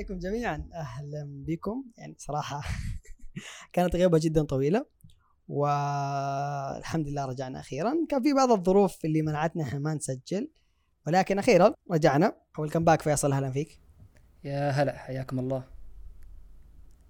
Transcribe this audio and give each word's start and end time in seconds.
عليكم 0.00 0.18
جميعا. 0.18 0.68
أهلا 0.74 1.44
بكم. 1.46 1.84
يعني 1.96 2.14
صراحة 2.18 2.62
كانت 3.72 3.96
غيبة 3.96 4.18
جدا 4.22 4.42
طويلة 4.42 4.86
والحمد 5.48 7.08
لله 7.08 7.24
رجعنا 7.24 7.60
أخيرا. 7.60 7.94
كان 8.08 8.22
في 8.22 8.32
بعض 8.32 8.50
الظروف 8.52 9.04
اللي 9.04 9.22
منعتنا 9.22 9.62
إحنا 9.62 9.78
ما 9.78 9.94
نسجل 9.94 10.50
ولكن 11.06 11.38
أخيرا 11.38 11.74
رجعنا. 11.90 12.36
ويلكم 12.58 12.84
باك 12.84 13.02
فيصل 13.02 13.32
أهلا 13.32 13.50
فيك. 13.50 13.80
يا 14.44 14.70
هلا 14.70 14.98
حياكم 14.98 15.38
الله. 15.38 15.64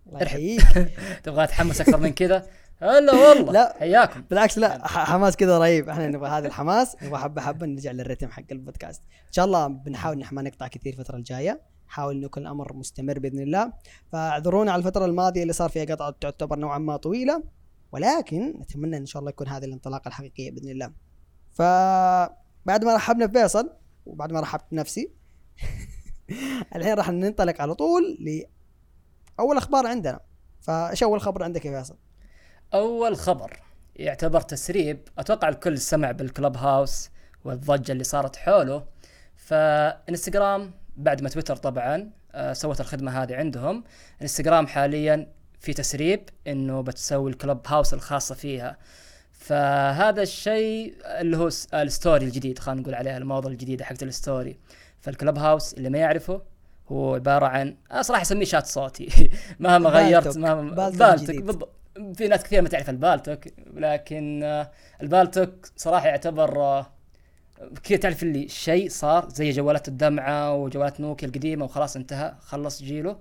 الله 0.07 0.22
يحييك. 0.22 0.63
تبغى 1.25 1.44
اتحمس 1.44 1.80
أكثر 1.80 2.00
من 2.00 2.11
كذا؟ 2.13 2.46
هلا 2.82 3.12
والله. 3.12 3.52
لا. 3.52 3.76
حياكم. 3.79 4.22
بالعكس 4.30 4.58
لا 4.58 4.88
حماس 4.88 5.36
كذا 5.36 5.58
رهيب. 5.58 5.88
إحنا 5.88 6.08
نبغى 6.08 6.29
هذا 6.29 6.46
الحماس 6.46 6.96
نبغى 7.02 7.18
حبة 7.18 7.43
حبة 7.43 7.66
نرجع 7.66 7.90
للريتم 7.90 8.30
حق 8.30 8.43
البودكاست. 8.52 9.02
إن 9.26 9.32
شاء 9.32 9.44
الله 9.44 9.66
بنحاول 9.66 10.18
نحن 10.18 10.34
ما 10.34 10.43
نقطع 10.43 10.68
كثير 10.68 10.93
الفترة 10.93 11.16
الجاية. 11.16 11.61
نحاول 11.88 12.14
انه 12.16 12.24
يكون 12.24 12.43
الأمر 12.43 12.72
مستمر 12.72 13.18
بإذن 13.18 13.38
الله. 13.38 13.72
فاعذرونا 14.12 14.72
على 14.72 14.80
الفترة 14.80 15.04
الماضية 15.04 15.43
اللي 15.43 15.52
صار 15.52 15.71
فيها 15.71 15.85
قطعه 15.85 16.14
تعتبر 16.21 16.58
نوعا 16.58 16.79
ما 16.79 16.96
طويلة. 16.96 17.43
ولكن 17.93 18.54
نتمنى 18.61 18.96
إن 18.96 19.07
شاء 19.07 19.21
الله 19.21 19.30
يكون 19.30 19.49
هذه 19.49 19.64
الانطلاقة 19.64 20.08
الحقيقية 20.08 20.50
بإذن 20.50 20.71
الله. 20.71 20.93
فبعد 21.52 22.85
ما 22.85 22.94
رحبنا 22.94 23.26
بفيصل 23.26 23.71
وبعد 24.07 24.32
ما 24.32 24.40
رحبت 24.40 24.64
بنفسي 24.72 25.12
الحين 26.76 26.94
راح 26.94 27.10
ننطلق 27.10 27.60
على 27.60 27.74
طول 27.74 28.18
لأول 28.21 29.57
أخبار 29.57 29.86
عندنا. 29.86 30.21
فإيش 30.60 31.02
أول 31.02 31.21
خبر 31.21 31.43
عندك 31.43 31.64
يا 31.64 31.79
فيصل؟ 31.79 31.96
أول 32.74 33.16
خبر 33.16 33.56
يعتبر 33.96 34.40
تسريب 34.40 34.98
أتوقع 35.18 35.48
الكل 35.48 35.78
سمع 35.78 36.10
بالكلب 36.10 36.56
هاوس 36.56 37.10
والضجة 37.44 37.92
اللي 37.92 38.04
صارت 38.04 38.36
حوله. 38.36 38.84
فإنستغرام 39.36 40.70
بعد 40.96 41.22
ما 41.22 41.28
تويتر 41.28 41.56
طبعا 41.56 42.10
آه، 42.34 42.52
سوت 42.52 42.80
الخدمة 42.80 43.22
هذه 43.22 43.36
عندهم. 43.36 43.84
إنستغرام 44.22 44.66
حاليا 44.66 45.27
في 45.60 45.72
تسريب 45.72 46.28
إنه 46.46 46.80
بتسوي 46.80 47.30
ال 47.30 47.60
Clubhouse 47.66 47.94
الخاصة 47.94 48.34
فيها. 48.34 48.77
فهذا 49.32 50.22
الشيء 50.22 50.94
اللي 51.05 51.36
هو 51.36 51.50
ال 51.74 51.83
story 51.83 52.24
الجديد 52.24 52.58
خلينا 52.58 52.80
نقول 52.80 52.94
عليها 52.94 53.16
الموضه 53.16 53.48
الجديده 53.48 53.84
حقت 53.84 54.02
ال 54.02 54.10
story. 54.10 54.58
فال 55.00 55.38
Clubhouse 55.38 55.74
اللي 55.74 55.90
ما 55.90 55.98
يعرفه 55.98 56.42
هو 56.88 57.14
عبارة 57.14 57.46
عن 57.46 57.77
صراحة 58.00 58.22
أسميه 58.22 58.44
شات 58.44 58.66
صوتي. 58.66 59.30
مهما 59.60 59.90
غيرت. 59.90 60.38
ما 60.38 60.56
هو 60.56 60.91
جديد. 61.16 61.46
بالضبط. 61.46 61.80
في 61.94 62.28
ناس 62.28 62.42
كثير 62.42 62.62
ما 62.62 62.69
تعرف 62.69 62.91
ال 62.91 62.97
Paltalk 62.97 63.46
لكن 63.74 64.42
آه، 64.42 64.70
ال 65.02 65.10
Paltalk 65.10 65.66
صراحة 65.77 66.06
يعتبر 66.06 66.60
آه، 66.62 66.86
كذا 67.83 67.98
تعرف 67.98 68.22
اللي 68.22 68.48
شيء 68.48 68.88
صار 68.88 69.28
زي 69.28 69.50
جوالات 69.50 69.88
الدمعة 69.88 70.55
وجوالات 70.55 71.00
نوكيا 71.00 71.28
القديمة 71.28 71.64
وخلاص 71.64 71.96
انتهى 71.96 72.34
خلص 72.41 72.83
جيله 72.83 73.16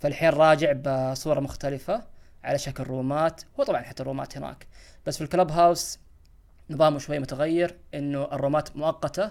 فالحين 0.00 0.28
راجع 0.30 0.72
بصورة 0.72 1.40
مختلفة 1.40 2.02
على 2.44 2.58
شكل 2.58 2.84
رومات 2.84 3.42
هو 3.60 3.64
طبعا 3.64 3.82
حتى 3.82 4.02
الرومات 4.02 4.36
هناك 4.36 4.66
بس 5.06 5.16
في 5.16 5.24
ال 5.24 5.50
Clubhouse 5.50 5.98
نظامه 6.70 6.98
شوي 6.98 7.18
متغير 7.18 7.78
إنه 7.94 8.24
الرومات 8.24 8.76
مؤقتة 8.76 9.30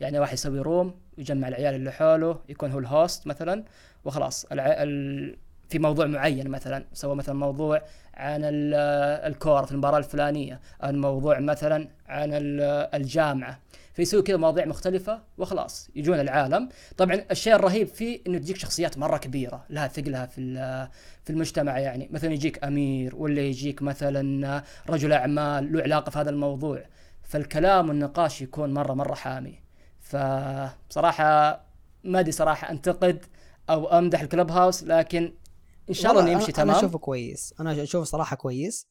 يعني 0.00 0.18
واحد 0.18 0.32
يسوي 0.32 0.60
room 0.60 1.00
يجمع 1.18 1.48
العيال 1.48 1.74
اللي 1.74 1.92
حوله 1.92 2.40
يكون 2.48 2.72
هو 2.72 2.78
ال 2.78 2.88
host 2.88 3.26
مثلا 3.26 3.64
وخلاص. 4.04 4.46
في 5.72 5.78
موضوع 5.78 6.06
معين 6.06 6.48
مثلا 6.48 6.84
سوى 6.92 7.14
مثلا 7.16 7.34
موضوع 7.34 7.82
عن 8.14 8.40
ال- 8.44 8.74
الكورة 9.32 9.64
في 9.64 9.72
المباراة 9.72 9.98
الفلانية 9.98 10.60
الموضوع 10.84 11.38
مثلا 11.40 11.88
عن 12.08 12.30
ال- 12.32 12.88
الجامعة. 12.94 13.58
فيسوي 13.94 14.22
كذا 14.22 14.36
مواضيع 14.36 14.64
مختلفة 14.64 15.20
وخلاص 15.38 15.90
يجون 15.96 16.20
العالم. 16.20 16.68
طبعا 16.96 17.24
الشيء 17.30 17.54
الرهيب 17.54 17.86
فيه 17.86 18.20
إنه 18.26 18.38
تجيك 18.38 18.56
شخصيات 18.56 18.98
مرة 18.98 19.16
كبيرة 19.16 19.64
لها 19.70 19.88
ثقلها 19.88 20.26
في 20.26 20.54
في 21.24 21.30
المجتمع 21.30 21.78
يعني. 21.78 22.08
مثلا 22.12 22.32
يجيك 22.32 22.64
أمير 22.64 23.16
ولا 23.16 23.40
يجيك 23.40 23.82
مثلا 23.82 24.62
رجل 24.90 25.12
أعمال 25.12 25.72
له 25.72 25.82
علاقة 25.82 26.10
في 26.10 26.18
هذا 26.18 26.30
الموضوع. 26.30 26.82
فالكلام 27.22 27.88
والنقاش 27.88 28.42
يكون 28.42 28.74
مرة 28.74 28.92
مرة 28.94 29.14
حامي. 29.14 29.58
فبصراحه 30.00 31.60
ما 32.04 32.20
أدري 32.20 32.32
صراحة 32.32 32.70
أنتقد 32.70 33.24
أو 33.70 33.98
أمدح 33.98 34.20
ال 34.20 34.50
Clubhouse 34.50 34.84
لكن 34.84 35.32
إن 35.88 35.94
شاء 35.94 36.12
الله 36.12 36.22
إنه 36.22 36.30
يمشي 36.30 36.52
تمام 36.52 36.70
أنا 36.70 36.78
أشوفه 36.78 36.98
كويس. 36.98 37.54
أنا 37.60 37.82
أشوفه 37.82 38.04
صراحة 38.04 38.36
كويس. 38.36 38.88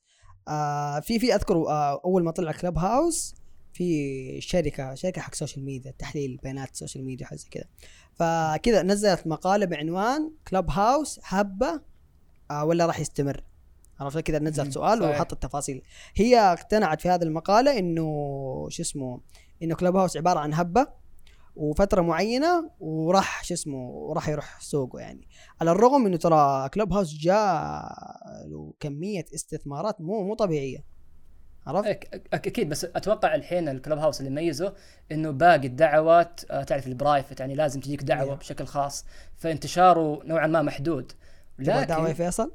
آه 0.48 1.00
في 1.00 1.20
في 1.20 1.36
أذكر 1.36 1.56
آه 1.56 2.02
أول 2.06 2.24
ما 2.24 2.32
طلع 2.32 2.52
Clubhouse 2.52 3.36
في 3.74 4.42
شركه 4.42 4.96
شركة 4.96 5.22
حق 5.22 5.36
social 5.36 5.66
media 5.66 5.92
تحليل 5.92 6.40
بيانات 6.44 6.72
ال 6.72 6.77
social 6.77 7.06
media 7.06 7.26
وحاجه 7.26 7.38
زي 7.38 7.50
كذا. 7.52 7.66
فكذا 8.14 8.82
نزلت 8.82 9.28
مقالة 9.28 9.66
بعنوان 9.66 10.32
Clubhouse 10.48 11.20
هبة 11.24 11.82
آه 12.52 12.66
ولا 12.66 12.86
راح 12.86 13.00
يستمر. 13.00 13.44
عرفت؟ 14.00 14.20
كذا 14.20 14.40
نزلت 14.40 14.72
سؤال 14.72 15.00
صحيح. 15.00 15.16
وحط 15.16 15.34
التفاصيل. 15.34 15.82
هي 16.16 16.40
اقتنعت 16.40 17.02
في 17.02 17.10
هذه 17.10 17.24
المقالة 17.24 17.80
إنه 17.80 18.06
شو 18.70 18.82
اسمه 18.82 19.22
إنه 19.64 19.76
Clubhouse 19.76 20.18
عبارة 20.18 20.40
عن 20.40 20.54
هبة. 20.54 21.01
وفترة 21.62 22.02
معينة 22.02 22.70
وراح 22.80 23.44
شو 23.44 23.54
اسمه 23.54 23.78
وراح 23.78 24.30
يروح 24.30 24.62
سوقه 24.62 25.00
يعني 25.00 25.28
على 25.62 25.72
الرغم 25.72 26.06
إنه 26.06 26.18
ترى 26.18 26.70
Clubhouse 26.70 27.14
جاء 27.14 27.84
له 28.48 28.74
كمية 28.80 29.26
استثمارات 29.36 30.02
مو 30.02 30.24
مو 30.24 30.34
طبيعية 30.34 30.84
عرفت؟ 31.68 32.08
أكيد 32.34 32.70
بس 32.70 32.86
أتوقع 32.86 33.36
الحين 33.36 33.70
ال 33.70 33.98
Clubhouse 34.00 34.20
اللي 34.22 34.32
يميزه 34.32 34.74
إنه 35.12 35.32
باقي 35.32 35.68
الدعوات 35.68 36.42
آه، 36.52 36.64
تعرف 36.64 36.88
ال 36.88 36.94
private 36.94 37.40
يعني 37.40 37.56
لازم 37.56 37.80
تجيك 37.80 38.04
دعوة 38.04 38.36
Yeah. 38.36 38.40
بشكل 38.40 38.66
خاص 38.66 39.06
فانتشاره 39.38 40.22
نوعا 40.26 40.48
ما 40.48 40.62
محدود 40.62 41.12
تبغى 41.58 41.86
دعوة 41.86 42.08
يا 42.08 42.14
لكن 42.14 42.24
فيصل؟ 42.24 42.52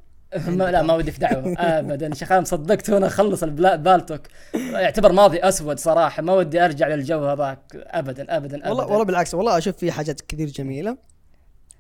ما 0.47 0.71
لا 0.71 0.83
ما 0.83 0.95
ودي 0.95 1.13
في 1.13 1.19
دعوه 1.21 1.55
ابدا 1.59 2.15
شيخان 2.15 2.45
صدقت 2.45 2.91
وأنا 2.91 3.07
أخلص 3.07 3.43
البلا- 3.43 3.77
Paltalk. 3.77 4.21
يعتبر 4.55 5.13
ماضي 5.13 5.39
أسود 5.39 5.79
صراحة. 5.79 6.23
ما 6.23 6.33
ودي 6.33 6.61
أرجع 6.65 6.89
للجو 6.89 7.25
هذاك. 7.25 7.61
ابدا 7.75 8.37
ابدا 8.37 8.57
ابدا. 8.57 8.69
والله 8.69 8.87
والله 8.87 9.05
بالعكس. 9.05 9.35
والله 9.35 9.59
أشوف 9.59 9.77
في 9.77 9.93
حاجات 9.93 10.21
كثير 10.21 10.49
جميلة. 10.49 10.97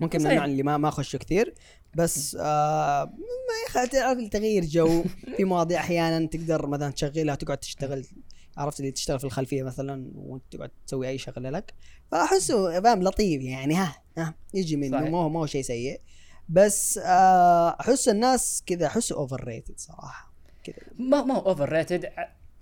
ممكن 0.00 0.22
من 0.22 0.30
اللي 0.44 0.62
ما 0.62 0.76
ما 0.76 0.88
اخشه 0.88 1.16
كثير. 1.16 1.54
بس 1.94 2.36
آه 2.40 3.12
ما 3.74 3.84
تعرف 3.84 4.18
تغيير 4.30 4.64
جو. 4.64 5.04
في 5.36 5.44
مواضيع 5.44 5.80
أحيانا 5.80 6.26
تقدر 6.26 6.66
مثلا 6.66 6.90
تشغلها 6.90 7.34
تقعد 7.34 7.58
تشتغل. 7.58 8.04
عرفت؟ 8.56 8.80
اللي 8.80 8.90
تشتغل 8.90 9.18
في 9.18 9.24
الخلفية 9.24 9.62
مثلا 9.62 10.10
وانت 10.14 10.42
تقعد 10.50 10.70
تسوي 10.86 11.08
أي 11.08 11.18
شغلة 11.18 11.50
لك. 11.50 11.74
فأحسه 12.12 12.80
فاهم؟ 12.80 13.02
لطيف 13.02 13.42
يعني. 13.42 13.74
ها 13.74 13.96
ها 14.18 14.34
يجي 14.54 14.76
منه. 14.76 15.00
ما 15.00 15.18
هو 15.18 15.28
ما 15.28 15.40
هو 15.40 15.46
شيء 15.46 15.62
سيء. 15.62 16.00
بس 16.48 16.98
آه 16.98 17.76
أحس 17.80 18.08
الناس 18.08 18.62
كذا 18.66 18.86
احسه 18.86 19.16
overrated 19.16 19.74
صراحة. 19.78 20.32
كذا. 20.64 20.76
ما 20.98 21.22
ما 21.22 21.34
هو 21.34 21.40
overrated 21.40 22.08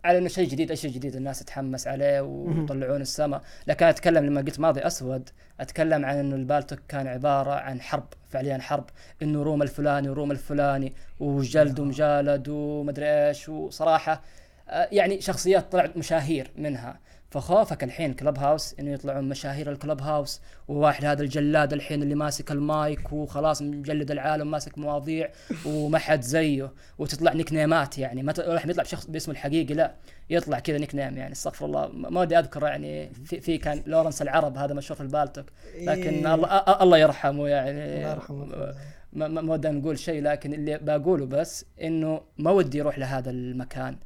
على 0.04 0.18
إنه 0.18 0.28
شيء 0.28 0.48
جديد 0.48 0.70
أي 0.70 0.76
شيء 0.76 0.90
جديد 0.90 1.16
الناس 1.16 1.38
تتحمس 1.38 1.86
عليه 1.86 2.20
ويطلعون 2.20 3.00
السما. 3.00 3.40
لكن 3.66 3.86
أتكلم 3.86 4.24
لما 4.24 4.40
قلت 4.40 4.60
ماضي 4.60 4.80
أسود 4.80 5.30
أتكلم 5.60 6.04
عن 6.04 6.16
إنه 6.16 6.36
البالتوك 6.36 6.78
كان 6.88 7.06
عبارة 7.06 7.50
عن 7.52 7.80
حرب 7.80 8.06
فعليا 8.30 8.58
حرب. 8.58 8.84
إنه 9.22 9.42
room 9.42 9.62
الفلاني 9.62 10.08
و 10.08 10.13
room 10.13 10.30
الفلاني 10.30 10.94
وجلد 11.20 11.80
ومجالد 11.80 12.48
ومدري 12.48 13.28
إيش. 13.28 13.48
وصراحة 13.48 14.22
آه، 14.68 14.88
يعني 14.92 15.20
شخصيات 15.20 15.72
طلعت 15.72 15.96
مشاهير 15.96 16.50
منها. 16.56 17.00
فخوفك 17.34 17.84
الحين 17.84 18.14
Clubhouse 18.14 18.74
إنه 18.80 18.90
يطلعون 18.90 19.28
مشاهير 19.28 19.70
ال 19.72 20.00
Clubhouse 20.00 20.40
وواحد 20.68 21.04
هذا 21.04 21.22
الجلاد 21.22 21.72
الحين 21.72 22.02
اللي 22.02 22.14
ماسك 22.14 22.50
المايك 22.50 23.12
وخلاص 23.12 23.62
مجلد 23.62 24.10
العالم 24.10 24.50
ماسك 24.50 24.78
مواضيع 24.78 25.30
وما 25.66 25.98
حد 25.98 26.20
زيه 26.22 26.72
وتطلع 26.98 27.32
nickنيمات 27.32 27.98
يعني. 27.98 28.22
ما 28.22 28.34
راح 28.38 28.66
يطلع 28.66 28.82
بشخص 28.82 29.06
باسمه 29.06 29.32
الحقيقي 29.32 29.74
لا 29.74 29.94
يطلع 30.30 30.58
كذا 30.58 30.78
nickname 30.78 31.16
يعني. 31.16 31.32
استغفر 31.32 31.66
الله. 31.66 31.88
ما 31.88 32.20
ودي 32.20 32.38
اذكر 32.38 32.62
يعني. 32.62 33.10
في, 33.24 33.40
في 33.40 33.58
كان 33.58 33.82
لورنس 33.86 34.22
العرب 34.22 34.56
هذا 34.58 34.74
مشهور 34.74 34.96
في 34.96 35.02
البالتوك. 35.02 35.46
لكن 35.80 36.26
إيه. 36.26 36.34
الله 36.34 36.60
أ- 36.60 36.82
الله 36.82 36.98
يرحمه 36.98 37.48
يعني. 37.48 37.96
الله 37.96 38.10
يرحمه 38.10 38.74
ما 39.12 39.28
ما 39.28 39.40
ما 39.40 39.52
ودي 39.52 39.68
نقول 39.68 39.98
شيء 39.98 40.22
لكن 40.22 40.54
اللي 40.54 40.78
بقوله 40.82 41.26
بس 41.26 41.64
إنه 41.82 42.20
ما 42.38 42.50
ودي 42.50 42.78
يروح 42.78 42.98
لهذا 42.98 43.30
المكان. 43.30 43.96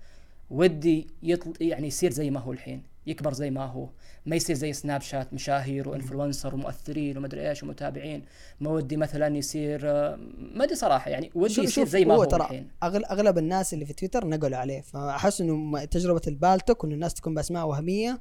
ودي 0.50 1.06
يطل 1.22 1.52
يعني 1.60 1.86
يصير 1.86 2.10
زي 2.10 2.30
ما 2.30 2.40
هو 2.40 2.52
الحين. 2.52 2.87
يكبر 3.08 3.32
زي 3.32 3.50
ما 3.50 3.64
هو. 3.64 3.88
ما 4.26 4.36
يصير 4.36 4.56
زي 4.56 4.72
Snapchat 4.72 5.34
مشاهير 5.34 5.88
و 5.88 5.94
influencer 5.94 6.54
ومؤثرين 6.54 7.18
ومدري 7.18 7.48
إيش 7.48 7.62
ومتابعين. 7.62 8.24
ما 8.60 8.70
ودي 8.70 8.96
مثلا 8.96 9.36
يصير 9.36 9.80
آه، 9.84 10.16
ما 10.54 10.64
أدري 10.64 10.76
صراحة 10.76 11.10
يعني 11.10 11.30
ودي 11.34 11.60
يصير 11.60 11.86
زي 11.86 12.04
ما 12.04 12.14
هو, 12.14 12.24
ترى 12.24 12.40
الحين. 12.40 12.68
أغل 12.82 13.04
أغلب 13.04 13.38
الناس 13.38 13.74
اللي 13.74 13.86
في 13.86 13.92
تويتر 13.92 14.28
نقلوا 14.28 14.58
عليه. 14.58 14.80
فأحس 14.80 15.40
إنه 15.40 15.84
تجربة 15.84 16.22
البالتوك 16.26 16.84
وإن 16.84 16.92
الناس 16.92 17.14
تكون 17.14 17.34
بأسماء 17.34 17.66
وهمية 17.66 18.20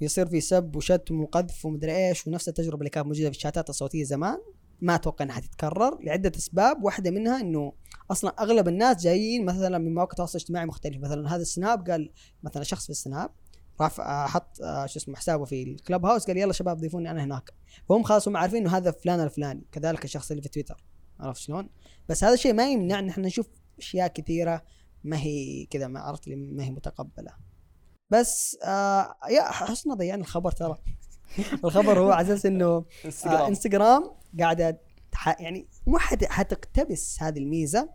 يصير 0.00 0.26
في 0.26 0.40
سب 0.40 0.76
وشتم 0.76 1.20
وقذف 1.20 1.64
ومدري 1.66 2.08
إيش 2.08 2.26
ونفس 2.26 2.48
التجربة 2.48 2.78
اللي 2.78 2.90
كانت 2.90 3.06
موجودة 3.06 3.30
في 3.30 3.36
ال 3.36 3.42
chatات 3.42 3.70
الصوتية 3.70 4.04
زمان. 4.04 4.38
ما 4.80 4.94
أتوقع 4.94 5.24
إنها 5.24 5.40
تتكرر 5.40 5.98
لعدة 6.02 6.32
أسباب. 6.36 6.84
واحدة 6.84 7.10
منها 7.10 7.40
إنه 7.40 7.72
أصلا 8.10 8.30
أغلب 8.30 8.68
الناس 8.68 9.02
جايين 9.02 9.44
مثلا 9.44 9.78
من 9.78 9.94
مواقع 9.94 10.10
التواصل 10.10 10.38
الاجتماعي 10.38 10.66
مختلفة. 10.66 10.98
مثلا 10.98 11.34
هذا 11.34 11.42
السناب 11.42 11.90
قال 11.90 12.10
مثلا 12.42 12.62
شخص 12.62 12.84
في 12.84 12.90
السناب 12.90 13.30
راح 13.80 14.00
حط 14.30 14.56
شو 14.86 14.98
اسمه 14.98 15.16
حسابه 15.16 15.44
في 15.44 15.62
الكلب 15.62 16.06
هاوس. 16.06 16.26
قال 16.26 16.36
يلا 16.36 16.52
شباب 16.52 16.76
ضيفوني 16.76 17.10
أنا 17.10 17.24
هناك. 17.24 17.50
فهم 17.88 18.02
خلاص 18.02 18.28
هم 18.28 18.36
عارفين 18.36 18.62
إنه 18.66 18.76
هذا 18.76 18.90
فلان 18.90 19.20
الفلاني 19.20 19.66
كذلك 19.72 20.04
الشخص 20.04 20.30
اللي 20.30 20.42
في 20.42 20.48
تويتر. 20.48 20.84
عرفت 21.20 21.40
شلون؟ 21.40 21.68
بس 22.08 22.24
هذا 22.24 22.34
الشيء 22.34 22.52
ما 22.52 22.70
يمنع 22.70 22.98
إن 22.98 23.08
إحنا 23.08 23.26
نشوف 23.26 23.46
أشياء 23.78 24.08
كثيرة 24.08 24.62
ما 25.04 25.16
هي 25.18 25.66
كذا 25.70 25.86
ما 25.86 26.00
عرفت 26.00 26.28
لي 26.28 26.36
ما 26.36 26.64
هي 26.64 26.70
متقبلة. 26.70 27.32
بس 28.10 28.56
آه 28.64 29.14
يا 29.30 29.42
حسنا 29.42 29.94
ضيعنا 29.94 30.22
الخبر 30.22 30.50
ترى. 30.52 30.78
الخبر 31.64 31.98
هو 31.98 32.10
على 32.12 32.26
أساس 32.26 32.46
إنه 32.46 32.84
آه 33.26 33.48
انستغرام 33.48 34.10
قاعدة 34.40 34.80
يعني 35.40 35.68
مو 35.86 35.98
حت- 35.98 36.24
حتقتبس 36.24 37.22
هذه 37.22 37.38
الميزة 37.38 37.90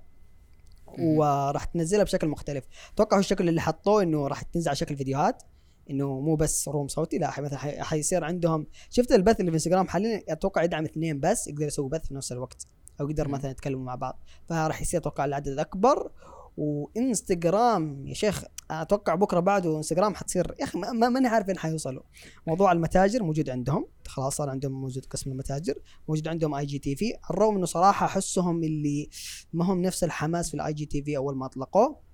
وراح 1.00 1.63
تنزلها 1.65 2.03
بشكل 2.03 2.27
مختلف. 2.27 2.65
أتوقع 2.94 3.15
هو 3.18 3.19
الشكل 3.19 3.50
اللي 3.50 3.62
حطوه 3.62 4.03
إنه 4.03 4.27
راح 4.27 4.41
تنزل 4.41 4.69
على 4.69 4.75
شكل 4.75 4.97
فيديوهات. 4.97 5.44
إنه 5.89 6.19
مو 6.19 6.35
بس 6.35 6.68
room 6.69 6.88
صوتي 6.88 7.18
لا 7.18 7.41
مثلا 7.41 7.57
حيصير 7.83 8.24
عندهم 8.24 8.68
شفت 8.89 9.12
البث 9.12 9.39
اللي 9.39 9.51
في 9.51 9.56
إنستغرام؟ 9.56 9.88
حاليا 9.88 10.24
أتوقع 10.30 10.63
يدعم 10.63 10.83
اثنين 10.85 11.19
بس 11.19 11.47
يقدر 11.47 11.68
يسوي 11.68 11.89
بث 11.89 12.07
في 12.07 12.13
نفس 12.13 12.31
الوقت 12.31 12.68
أو 13.01 13.09
يقدر. 13.09 13.27
مثلا 13.27 13.51
يتكلموا 13.51 13.83
مع 13.85 13.95
بعض. 13.95 14.19
فراح 14.50 14.81
يصير 14.81 15.00
أتوقع 15.00 15.25
العدد 15.25 15.59
أكبر 15.59 16.12
وإنستغرام 16.57 18.07
يا 18.07 18.13
شيخ 18.13 18.44
أتوقع 18.71 19.15
بكرة 19.15 19.39
بعده 19.39 19.77
إنستغرام 19.77 20.15
حتصير 20.15 20.56
يا 20.59 20.63
أخي 20.63 20.80
ما- 20.80 20.91
ما- 20.91 21.09
ماني 21.09 21.27
عارف 21.27 21.47
وين 21.47 21.57
حيوصلوا. 21.57 22.03
موضوع 22.47 22.71
المتاجر 22.71 23.24
موجود 23.24 23.50
عندهم 23.50 23.88
خلاص 24.07 24.36
صار 24.36 24.50
عندهم 24.50 24.71
موجود 24.71 25.06
قسم 25.06 25.31
المتاجر 25.31 25.74
موجود 26.07 26.27
عندهم 26.27 26.53
IGTV 26.55 27.05
على 27.13 27.19
الرغم 27.29 27.56
إنه 27.56 27.65
صراحة 27.65 28.06
أحسهم 28.06 28.63
اللي 28.63 29.09
ما 29.53 29.65
هم 29.65 29.81
نفس 29.81 30.03
الحماس 30.03 30.47
في 30.50 30.53
ال 30.53 30.73
IGTV 30.73 31.17
أول 31.18 31.36
ما 31.38 31.45
أطلقوه. 31.45 32.12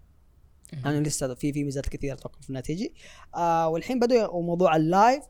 أنا 0.85 1.07
لسه 1.07 1.33
في 1.33 1.53
في 1.53 1.63
ميزات 1.63 1.89
كثيرة 1.89 2.13
أتوقع 2.13 2.39
في 2.41 2.61
تيجي 2.61 2.93
آه 3.35 3.67
والحين 3.67 3.99
بدوا 3.99 4.41
موضوع 4.41 4.75
ال 4.75 4.85
live 4.85 5.23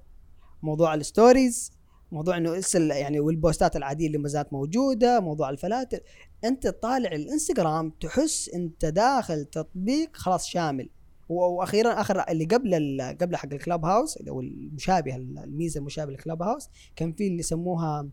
موضوع 0.63 0.93
ال 0.93 1.03
stories 1.03 1.71
موضوع 2.11 2.37
إنه 2.37 2.55
لسه 2.55 2.93
يعني 2.93 3.19
وال 3.19 3.35
postات 3.35 3.75
العادية 3.75 4.07
اللي 4.07 4.17
ما 4.17 4.27
زالت 4.27 4.53
موجودة 4.53 5.19
موضوع 5.19 5.49
الفلاتر. 5.49 5.99
أنت 6.43 6.67
طالع 6.67 7.11
الإنستغرام 7.11 7.89
تحس 7.89 8.49
أنت 8.49 8.85
داخل 8.85 9.45
تطبيق 9.45 10.17
خلاص 10.17 10.45
شامل. 10.47 10.89
وأخيرا 11.29 12.01
آخر 12.01 12.23
اللي 12.29 12.45
قبل 12.45 13.01
قبل 13.21 13.35
حق 13.35 13.53
ال 13.53 13.85
Clubhouse 13.85 14.17
هو 14.29 14.41
المشابه 14.41 15.15
الميزة 15.15 15.79
المشابهة 15.79 16.11
لل 16.11 16.41
Clubhouse 16.41 16.69
كان 16.95 17.13
في 17.13 17.27
اللي 17.27 17.39
يسموها 17.39 18.09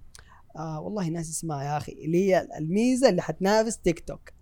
آه 0.57 0.81
والله 0.81 1.09
ناس 1.09 1.31
اسمها 1.31 1.65
يا 1.65 1.77
أخي 1.77 1.93
اللي 1.93 2.25
هي 2.25 2.49
الميزة 2.59 3.09
اللي 3.09 3.23
حتنافس 3.23 3.79
تيك 3.79 4.01
توك 4.01 4.33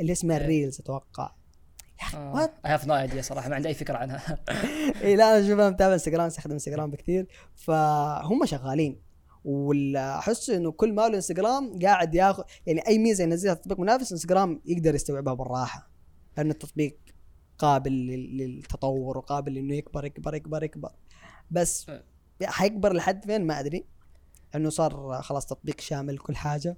اللي 0.00 0.12
اسمها 0.12 0.36
إيه. 0.38 0.44
ال 0.44 0.50
Reels 0.50 0.80
أتوقع. 0.80 1.34
I 2.14 2.48
have 2.64 2.86
no 2.86 2.94
idea 2.96 3.22
صراحة 3.22 3.48
ما 3.48 3.54
عندي 3.54 3.68
أي 3.68 3.74
فكرة 3.74 3.96
عنها. 3.96 4.38
اي 5.02 5.16
لا 5.16 5.38
أنا 5.38 5.48
شوف 5.48 5.58
أنا 5.60 5.70
متابع 5.70 5.92
انستغرام 5.92 6.26
أستخدم 6.26 6.52
انستغرام 6.52 6.90
بكثير. 6.90 7.26
فهم 7.54 8.44
شغالين. 8.44 9.00
واحس 9.44 10.50
إنه 10.50 10.72
كل 10.72 10.92
ما 10.94 11.08
له 11.08 11.14
انستغرام 11.16 11.78
قاعد 11.82 12.14
ياخذ 12.14 12.42
يعني 12.66 12.86
أي 12.88 12.98
ميزة 12.98 13.24
ينزلها 13.24 13.54
تطبيق 13.54 13.80
منافس 13.80 14.12
انستغرام 14.12 14.62
يقدر 14.66 14.94
يستوعبها 14.94 15.34
بالراحة. 15.34 15.90
لأن 16.36 16.50
التطبيق 16.50 16.98
قابل 17.58 17.92
لل- 17.92 18.36
للتطور 18.38 19.18
وقابل 19.18 19.58
إنه 19.58 19.74
يكبر 19.74 20.04
يكبر 20.04 20.34
يكبر 20.34 20.62
يكبر. 20.62 20.92
بس 21.50 21.88
أه. 21.90 22.02
حيكبر 22.44 22.92
لحد 22.92 23.24
فين؟ 23.24 23.46
ما 23.46 23.60
أدري. 23.60 23.86
انه 24.54 24.70
صار 24.70 25.22
خلاص 25.22 25.46
تطبيق 25.46 25.80
شامل 25.80 26.18
كل 26.18 26.36
حاجة. 26.36 26.76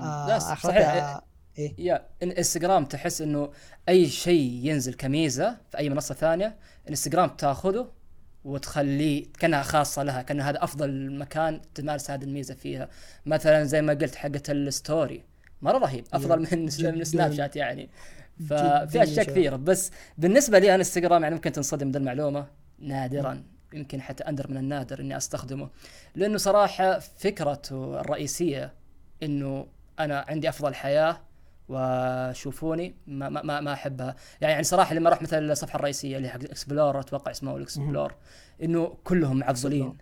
آه 0.00 0.38
صحيح. 0.38 1.20
إيه. 1.58 1.74
يا 1.78 2.06
إنستغرام 2.22 2.84
تحس 2.84 3.20
إنه 3.20 3.50
أي 3.88 4.06
شيء 4.08 4.60
ينزل 4.62 4.94
كميزة 4.94 5.56
في 5.70 5.78
أي 5.78 5.90
منصة 5.90 6.14
ثانية 6.14 6.56
إنستغرام 6.88 7.28
تاخذه 7.28 7.90
وتخليه 8.44 9.26
كأنها 9.38 9.62
خاصة 9.62 10.02
لها 10.02 10.22
كان 10.22 10.40
هذا 10.40 10.64
أفضل 10.64 11.18
مكان 11.18 11.60
تمارس 11.74 12.10
هذه 12.10 12.24
الميزة 12.24 12.54
فيها. 12.54 12.88
مثلا 13.26 13.64
زي 13.64 13.82
ما 13.82 13.92
قلت 13.92 14.14
حقه 14.14 14.42
الستوري 14.48 15.22
مرة 15.62 15.78
رهيب 15.78 16.04
أفضل 16.12 16.38
من 16.38 16.66
جداً. 16.66 16.90
من 16.90 17.04
سناب 17.04 17.32
شات 17.34 17.56
يعني 17.56 17.88
ففي 18.48 19.02
أشياء. 19.02 19.26
كثيرة. 19.26 19.56
بس 19.56 19.90
بالنسبة 20.18 20.58
لي 20.58 20.66
أنا 20.68 20.74
إنستغرام 20.74 21.22
يعني 21.22 21.34
ممكن 21.34 21.52
تنصدم 21.52 21.86
من 21.86 21.96
المعلومة 21.96 22.46
نادرا. 22.78 23.42
يمكن 23.72 24.00
حتى 24.00 24.24
أندر 24.24 24.50
من 24.50 24.56
النادر 24.56 25.00
إني 25.00 25.16
أستخدمه. 25.16 25.68
لأنه 26.14 26.38
صراحة 26.38 26.98
فكرته 26.98 28.00
الرئيسية 28.00 28.72
إنه 29.22 29.66
أنا 30.00 30.24
عندي 30.28 30.48
أفضل 30.48 30.74
حياة 30.74 31.20
وشوفوني 31.68 32.94
ما 33.06 33.28
ما 33.28 33.60
ما, 33.60 33.72
أحبها. 33.72 34.16
يعني, 34.40 34.52
يعني 34.52 34.64
صراحة 34.64 34.94
لما 34.94 35.08
أروح 35.08 35.22
مثلا 35.22 35.52
الصفحه 35.52 35.76
الرئيسية 35.76 36.16
اللي 36.16 36.28
حق 36.28 36.40
ال 36.40 36.48
explore 36.48 37.00
أتوقع 37.00 37.30
اسمه 37.30 37.56
ال 37.56 37.63
explore 37.63 38.14
إنه 38.62 38.96
كلهم 39.04 39.38
معضلين. 39.38 39.98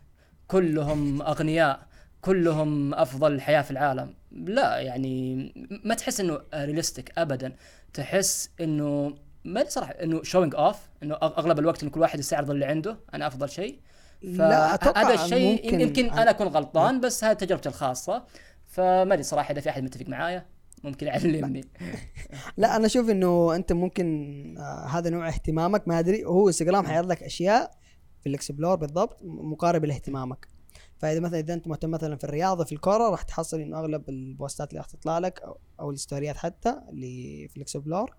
كلهم 0.46 1.22
أغنياء. 1.22 1.90
كلهم 2.20 2.94
أفضل 2.94 3.40
حياة 3.40 3.62
في 3.62 3.70
العالم. 3.70 4.14
لا 4.32 4.78
يعني 4.78 5.36
ما 5.84 5.94
تحس 5.94 6.20
إنه 6.20 6.40
realistic 6.54 7.12
ابدا. 7.18 7.52
تحس 7.92 8.50
إنه 8.60 9.14
ما 9.44 9.64
صراحة 9.68 9.92
إنه 9.92 10.22
showing 10.22 10.54
off 10.54 10.76
إنه 11.02 11.14
أغلب 11.14 11.58
الوقت 11.58 11.82
انه 11.82 11.90
كل 11.92 12.00
واحد 12.00 12.18
يستعرض 12.18 12.50
اللي 12.50 12.64
عنده 12.64 12.98
أنا 13.14 13.26
أفضل 13.26 13.48
شيء. 13.48 13.80
لا 14.22 14.74
أتوقع 14.74 15.02
هذا 15.02 15.24
الشيء 15.24 15.80
يمكن 15.80 16.10
أنا 16.10 16.30
أكون 16.30 16.46
غلطان 16.46 17.00
بس 17.00 17.24
هذه 17.24 17.32
تجربتي 17.32 17.68
الخاصة. 17.68 18.24
فما 18.66 19.14
أدري 19.14 19.22
صراحة 19.22 19.52
إذا 19.52 19.60
في 19.60 19.70
أحد 19.70 19.82
متفق 19.82 20.08
معايا. 20.08 20.46
ممكن 20.84 21.06
يعلمني. 21.06 21.64
لا 22.56 22.76
أنا 22.76 22.86
أشوف 22.86 23.10
إنه 23.10 23.56
أنت 23.56 23.72
ممكن 23.72 24.54
آه 24.58 24.86
هذا 24.86 25.10
نوع 25.10 25.28
اهتمامك 25.28 25.88
ما 25.88 25.98
أدري 25.98 26.24
هو 26.24 26.48
إنستغرام 26.48 26.86
حيعرض 26.86 27.10
لك 27.10 27.22
أشياء 27.22 27.70
في 28.20 28.28
ال 28.28 28.34
explore 28.34 28.76
بالضبط 28.76 29.22
مقاربه 29.22 29.86
لاهتمامك. 29.86 30.48
فإذا 30.98 31.20
مثلا 31.20 31.38
إذا 31.38 31.54
أنت 31.54 31.68
مهتم 31.68 31.90
مثلا 31.90 32.16
في 32.16 32.24
الرياضة 32.24 32.64
في 32.64 32.72
الكورة 32.72 33.10
راح 33.10 33.22
تحصل 33.22 33.60
إنه 33.60 33.78
أغلب 33.78 34.08
ال 34.08 34.18
postات 34.18 34.68
اللي 34.68 34.78
راح 34.78 34.86
تطلع 34.86 35.18
لك 35.18 35.40
أو, 35.40 35.58
أو 35.80 35.90
ال 35.90 35.97
storyات 35.97 36.36
حتى 36.36 36.80
اللي 36.88 37.48
في 37.48 37.56
ال 37.56 37.64
explore 37.64 38.16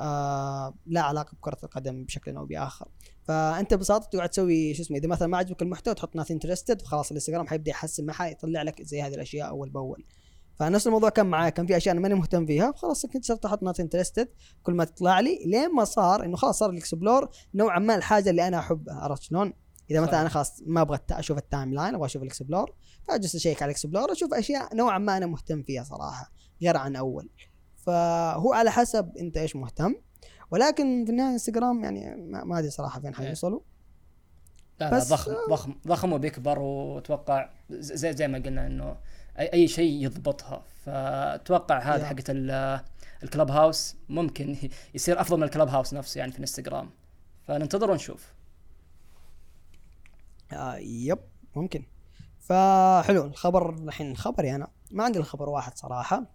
آه 0.00 0.74
لا 0.86 1.00
علاقة 1.00 1.34
بكرة 1.34 1.58
القدم 1.62 2.04
بشكل 2.04 2.36
أو 2.36 2.46
بآخر. 2.46 2.88
فأنت 3.22 3.74
ببساطة 3.74 4.08
تقعد 4.08 4.28
تسوي 4.28 4.74
شو 4.74 4.82
اسمه 4.82 4.96
إذا 4.96 5.08
مثلا 5.08 5.28
ما 5.28 5.38
عجبك 5.38 5.62
المحتوى 5.62 5.94
تحط 5.94 6.16
not 6.16 6.30
interested 6.30 6.82
وخلاص 6.82 7.10
الإنستغرام 7.10 7.46
حيبدأ 7.46 7.70
يحسن 7.70 8.06
معها 8.06 8.26
يطلع 8.26 8.62
لك 8.62 8.82
زي 8.82 9.02
هذه 9.02 9.14
الأشياء 9.14 9.48
أول 9.48 9.70
بأول. 9.70 10.04
فنفس 10.60 10.86
الموضوع 10.86 11.08
كان 11.08 11.26
معايا. 11.26 11.50
كان 11.50 11.66
في 11.66 11.76
أشياء 11.76 11.92
أنا 11.92 12.00
ماني 12.02 12.14
مهتم 12.14 12.46
فيها. 12.46 12.72
خلاص 12.76 13.06
كنت 13.06 13.24
صرت 13.24 13.44
أحط 13.44 13.62
not 13.62 13.80
interested 13.80 14.28
كل 14.62 14.72
ما 14.74 14.84
تطلع 14.84 15.20
لي 15.20 15.38
لين 15.46 15.74
ما 15.74 15.84
صار 15.84 16.24
إنه 16.24 16.36
خلاص 16.36 16.58
صار 16.58 16.70
ال 16.70 16.77
explore 16.77 17.28
نوعا 17.54 17.78
ما 17.78 17.94
الحاجة 17.94 18.30
اللي 18.30 18.48
أنا 18.48 18.58
أحبها. 18.58 18.94
عرفت 18.94 19.22
شلون؟ 19.22 19.52
إذا 19.90 20.00
مثلا. 20.00 20.20
أنا 20.20 20.28
خلاص 20.28 20.62
ما 20.66 20.80
أبغى 20.80 20.98
أشوف 21.10 21.38
ال 21.38 21.74
timeline 21.74 21.94
أبغى 21.94 22.06
أشوف 22.06 22.22
ال 22.22 22.29
explore 22.29 22.74
فأجلس 23.08 23.34
أ 23.34 23.39
check 23.39 23.62
على 23.62 23.70
ال 23.70 23.75
explore 23.75 24.12
أشوف 24.12 24.34
أشياء 24.34 24.76
نوعا 24.76 24.98
ما 24.98 25.16
أنا 25.16 25.26
مهتم 25.26 25.62
فيها 25.62 25.82
صراحة 25.84 26.32
غير 26.62 26.76
عن 26.76 26.96
أول. 26.96 27.30
فهو 27.76 28.52
على 28.52 28.70
حسب 28.70 29.16
أنت 29.16 29.36
إيش 29.36 29.56
مهتم. 29.56 29.94
ولكن 30.50 31.04
في 31.04 31.10
النهاية 31.10 31.32
إنستغرام 31.32 31.84
يعني 31.84 32.16
ما 32.16 32.44
ما 32.44 32.58
أدري 32.58 32.70
صراحة 32.70 33.00
فين 33.00 33.14
حيوصلوا. 33.14 33.60
لا 34.80 34.90
لا 34.90 34.96
بس- 34.96 35.08
ضخم 35.12 35.32
ضخم 35.50 35.74
ضخم 35.86 36.12
وبيكبر 36.12 36.58
وأتوقع 36.58 37.50
زي 37.70 38.12
زي 38.12 38.28
ما 38.28 38.38
قلنا 38.38 38.66
إنه 38.66 38.96
أي 39.38 39.52
أي 39.52 39.68
شيء 39.68 40.04
يضبطها. 40.04 40.62
فأتوقع 40.84 41.78
هذا. 41.78 42.06
حقه 42.06 42.24
ال- 42.28 42.80
الكلب 43.22 43.50
هاوس 43.50 43.96
ممكن 44.08 44.56
يصير 44.94 45.20
أفضل 45.20 45.36
من 45.36 45.42
الكلب 45.42 45.68
هاوس 45.68 45.94
نفسه 45.94 46.18
يعني 46.18 46.30
في 46.32 46.38
الإنستغرام. 46.38 46.90
فننتظر 47.46 47.90
ونشوف. 47.90 48.32
آه 50.52 50.76
يب 50.76 51.18
ممكن. 51.56 51.84
فحلو 52.38 53.24
الخبر 53.24 53.70
الحين 53.74 54.16
خبري 54.16 54.54
أنا 54.54 54.68
ما 54.90 55.04
عندي 55.04 55.18
الخبر 55.18 55.48
واحد 55.48 55.78
صراحة. 55.78 56.26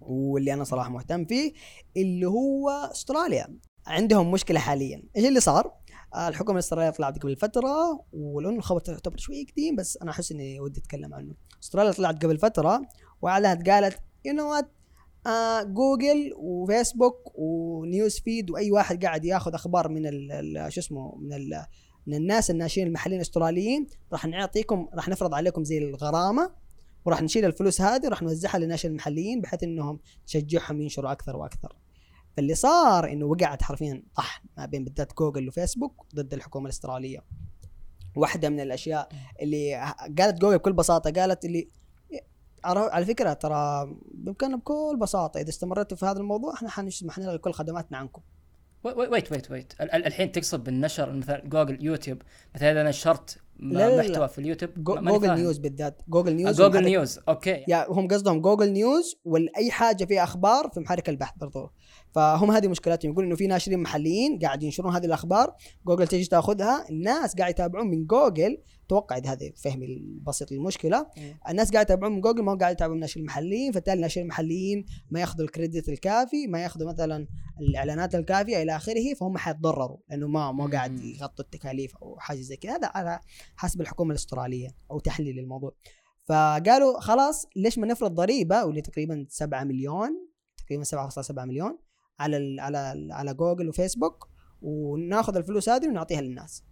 واللي 0.00 0.52
أنا 0.54 0.64
صراحة 0.64 0.90
مهتم 0.90 1.24
فيه 1.24 1.52
اللي 1.96 2.26
هو 2.26 2.70
أستراليا. 2.70 3.58
عندهم 3.86 4.30
مشكلة 4.30 4.60
حاليا. 4.60 5.02
إيش 5.16 5.24
اللي 5.24 5.40
صار؟ 5.40 5.72
الحكومة 6.16 6.58
الاستراليه 6.58 6.90
طلعت 6.90 7.18
قبل 7.18 7.36
فترة 7.36 8.04
ولأنه 8.12 8.56
الخبر 8.56 8.82
يعتبر 8.88 9.16
شوي 9.16 9.46
قديم 9.52 9.76
بس 9.76 9.98
أنا 10.02 10.10
أحس 10.10 10.32
إني 10.32 10.60
ودي 10.60 10.80
أتكلم 10.80 11.14
عنه 11.14 11.34
استراليا 11.62 11.92
طلعت 11.92 12.24
قبل 12.24 12.38
فترة 12.38 12.82
واعلنت 13.22 13.68
قالت 13.70 13.98
you 14.24 14.34
know 14.34 14.50
what 14.50 14.72
آه 15.26 15.62
جوجل 15.62 16.32
وفيسبوك 16.36 17.32
و 17.34 17.51
news 17.51 18.20
feed 18.20 18.50
وأي 18.50 18.70
واحد 18.70 19.04
قاعد 19.04 19.24
ياخذ 19.24 19.54
أخبار 19.54 19.88
من 19.88 20.02
شو 20.70 20.80
اسمه 20.80 21.16
من 21.16 21.32
ال 21.32 21.64
من 22.06 22.14
الناس 22.14 22.50
الناشرين 22.50 22.86
المحليين 22.86 23.20
الأستراليين 23.20 23.86
راح 24.12 24.26
نعطيكم 24.26 24.88
راح 24.94 25.08
نفرض 25.08 25.34
عليكم 25.34 25.64
زي 25.64 25.78
الغرامة 25.78 26.50
وراح 27.04 27.22
نشيل 27.22 27.44
الفلوس 27.44 27.80
هذه 27.80 28.06
وراح 28.06 28.22
نوزعها 28.22 28.58
للناشرين 28.58 28.92
المحليين 28.92 29.40
بحيث 29.40 29.62
إنهم 29.62 30.00
نشجعهم 30.24 30.80
ينشروا 30.80 31.12
أكثر 31.12 31.36
وأكثر. 31.36 31.76
فاللي 32.40 32.54
صار 32.54 33.12
إنه 33.12 33.26
وقعت 33.26 33.62
حرفيا 33.62 34.02
طحن 34.16 34.44
ما 34.56 34.66
بين 34.66 34.84
بالذات 34.84 35.12
جوجل 35.18 35.48
وفيسبوك 35.48 36.06
ضد 36.14 36.34
الحكومة 36.34 36.64
الأسترالية. 36.64 37.24
واحدة 38.16 38.48
من 38.48 38.60
الأشياء 38.60 39.08
اللي 39.42 39.94
قالت 40.18 40.40
جوجل 40.40 40.58
بكل 40.58 40.72
بساطة 40.72 41.10
قالت 41.20 41.44
اللي 41.44 41.68
على 42.64 43.04
فكرة 43.06 43.32
ترى 43.32 43.94
بإمكاننا 44.14 44.56
بكل 44.56 44.96
بساطة 45.00 45.40
إذا 45.40 45.48
استمرتوا 45.48 45.96
في 45.96 46.06
هذا 46.06 46.18
الموضوع 46.18 46.54
إحنا 46.54 46.68
حنلغي 47.10 47.38
كل 47.38 47.52
خدماتنا 47.52 47.98
عنكم. 47.98 48.22
wait 48.84 49.32
wait 49.32 49.50
wait 49.50 49.72
ال- 49.80 49.90
ال- 49.92 50.06
الحين 50.06 50.32
تقصد 50.32 50.64
بالنشر 50.64 51.12
مثلا 51.12 51.40
جوجل 51.48 51.84
يوتيوب 51.84 52.22
مثلا 52.54 52.72
اذا 52.72 52.82
نشرت 52.88 53.38
لا، 53.58 53.96
لا. 53.96 54.02
محتوى 54.08 54.28
في 54.28 54.38
اليوتيوب 54.38 54.70
جو- 54.76 54.94
جوجل 54.94 55.26
فاهم. 55.26 55.38
News 55.38 55.58
بالذات 55.58 56.02
جوجل 56.08 56.34
News 56.36 56.60
جوجل 56.62 56.84
News 56.84 57.20
okay 57.28 57.64
يا 57.68 57.86
هم 57.90 58.08
قصدهم 58.08 58.40
جوجل 58.40 58.72
News 58.72 59.16
ولا 59.24 59.52
اي 59.56 59.70
حاجة 59.70 60.04
فيها 60.04 60.24
أخبار 60.24 60.70
في 60.74 60.80
محرك 60.80 61.08
البحث 61.08 61.36
برضو 61.36 61.70
فهم 62.14 62.50
هذه 62.50 62.68
مشكلتهم 62.68 63.12
يقول 63.12 63.24
إنه 63.24 63.36
في 63.36 63.46
ناشرين 63.46 63.78
محليين 63.78 64.38
قاعد 64.38 64.62
ينشرون 64.62 64.94
هذه 64.94 65.06
الأخبار. 65.06 65.54
جوجل 65.86 66.06
تيجي 66.06 66.28
تاخذها. 66.28 66.88
الناس 66.90 67.36
قاعد 67.36 67.50
يتابعون 67.50 67.90
من 67.90 68.06
جوجل. 68.06 68.58
توقع 68.88 69.16
إذا 69.16 69.32
هذا 69.32 69.50
فهمي 69.56 69.86
البسيط 69.86 70.52
للمشكلة. 70.52 71.06
مم. 71.16 71.34
الناس 71.48 71.72
قاعد 71.72 71.84
يتابعون 71.86 72.12
من 72.12 72.20
جوجل 72.20 72.42
ما 72.42 72.52
هو 72.52 72.56
قاعد 72.56 72.72
يتابعون 72.72 72.92
من 72.92 72.96
الناشرين 72.96 73.24
المحليين 73.24 73.72
فبالتالي 73.72 73.94
الناشرين 73.94 74.26
المحليين 74.26 74.84
ما 75.10 75.20
ياخذوا 75.20 75.44
ال 75.44 75.50
credit 75.50 75.88
الكافي 75.88 76.46
ما 76.46 76.62
ياخذوا 76.62 76.92
مثلا 76.92 77.26
الإعلانات 77.60 78.14
الكافية 78.14 78.62
إلى 78.62 78.76
آخره 78.76 79.14
فهم 79.20 79.36
حيتضرروا. 79.36 79.98
لأنه 80.10 80.28
ما 80.28 80.52
ما 80.52 80.66
قاعد. 80.66 81.00
يغطوا 81.00 81.44
التكاليف 81.44 81.96
أو 81.96 82.18
حاجة 82.18 82.40
زي 82.40 82.56
كذا. 82.56 82.76
هذا 82.76 82.90
على 82.94 83.20
حسب 83.56 83.80
الحكومة 83.80 84.10
الأسترالية 84.10 84.68
أو 84.90 84.98
تحليل 84.98 85.38
الموضوع. 85.38 85.72
فقالوا 86.24 87.00
خلاص 87.00 87.46
ليش 87.56 87.78
ما 87.78 87.86
نفرض 87.86 88.14
ضريبة؟ 88.14 88.64
واللي 88.64 88.80
تقريبا 88.80 89.26
7 89.28 89.64
مليون 89.64 90.10
تقريبا 90.66 90.84
7.7 90.84 91.44
مليون. 91.44 91.78
على 92.20 92.36
ال 92.36 92.60
على 92.60 92.92
ال 92.92 93.12
على 93.12 93.34
جوجل 93.34 93.68
وفيسبوك 93.68 94.28
وناخذ 94.62 95.36
الفلوس 95.36 95.68
هذه 95.68 95.88
ونعطيها 95.88 96.20
للناس. 96.20 96.64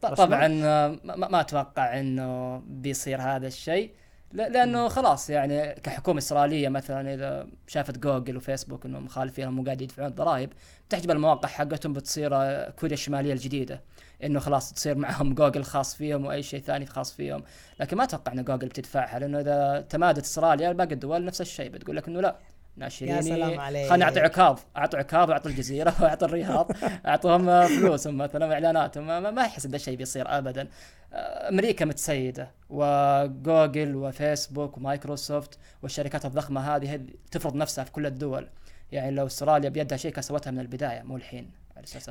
طبعا 0.00 0.60
آه، 0.64 0.98
ما, 1.04 1.16
ما 1.28 1.40
أتوقع 1.40 2.00
إنه 2.00 2.58
بيصير 2.58 3.20
هذا 3.22 3.46
الشيء 3.46 3.90
لا- 4.32 4.48
لأنه 4.48 4.88
خلاص 4.88 5.30
يعني 5.30 5.72
كحكومة 5.74 6.18
أسترالية 6.18 6.68
مثلا 6.68 7.14
إذا 7.14 7.46
شافت 7.66 7.98
جوجل 7.98 8.36
وفيسبوك 8.36 8.86
انهم 8.86 9.04
مخالفين 9.04 9.48
ومو 9.48 9.64
قاعد 9.64 9.80
يدفعون 9.82 10.08
ضرائب 10.08 10.50
بتحجب 10.88 11.10
المواقع 11.10 11.48
حقتهم 11.48 11.92
بتصير 11.92 12.30
آه، 12.34 12.70
كوريا 12.70 12.94
الشمالية 12.94 13.32
الجديدة 13.32 13.82
إنه 14.24 14.40
خلاص 14.40 14.72
تصير 14.72 14.98
معهم 14.98 15.34
جوجل 15.34 15.64
خاص 15.64 15.94
فيهم 15.96 16.24
وأي 16.24 16.42
شيء 16.42 16.60
ثاني 16.60 16.86
خاص 16.86 17.12
فيهم. 17.12 17.42
لكن 17.80 17.96
ما 17.96 18.04
أتوقع 18.04 18.32
إن 18.32 18.44
جوجل 18.44 18.68
بتدفعها 18.68 19.18
لأنه 19.18 19.40
إذا 19.40 19.80
تمادت 19.88 20.22
استراليا 20.24 20.72
باقي 20.72 20.94
الدول 20.94 21.24
نفس 21.24 21.40
الشيء 21.40 21.70
بتقول 21.70 21.96
لك 21.96 22.08
إنه 22.08 22.20
لا. 22.20 22.36
ناشريني. 22.76 23.16
يا 23.16 23.20
سلام 23.20 23.60
عليك. 23.60 23.88
خليني 23.88 24.04
أعطي 24.04 24.20
عكاظ. 24.20 24.58
اعطوا 24.76 24.98
عكاظ 24.98 25.28
واعطوا 25.30 25.50
الجزيرة 25.50 25.94
واعطوا 26.02 26.28
الرياض 26.28 26.70
اعطوهم 27.06 27.48
آه، 27.48 27.66
فلوسهم 27.66 28.16
مثلا 28.16 28.46
وإعلاناتهم. 28.46 29.06
ما, 29.06 29.30
ما- 29.30 29.42
أحس 29.42 29.66
إن 29.66 29.74
الشيء 29.74 29.96
بيصير 29.96 30.38
ابدا. 30.38 30.68
آه، 31.12 31.48
أمريكا 31.48 31.84
متسيدة 31.84 32.50
وجوجل 32.70 33.94
وفيسبوك 33.96 34.76
ومايكروسوفت 34.76 35.58
والشركات 35.82 36.24
الضخمة 36.24 36.76
هذه 36.76 37.00
تفرض 37.30 37.54
نفسها 37.54 37.84
في 37.84 37.92
كل 37.92 38.06
الدول. 38.06 38.48
يعني 38.92 39.10
لو 39.10 39.26
أستراليا 39.26 39.68
بيدها 39.68 39.98
شيء 39.98 40.10
كانت 40.12 40.24
سوتها 40.24 40.50
من 40.50 40.58
البداية 40.60 41.02
مو 41.02 41.16
الحين. 41.16 41.50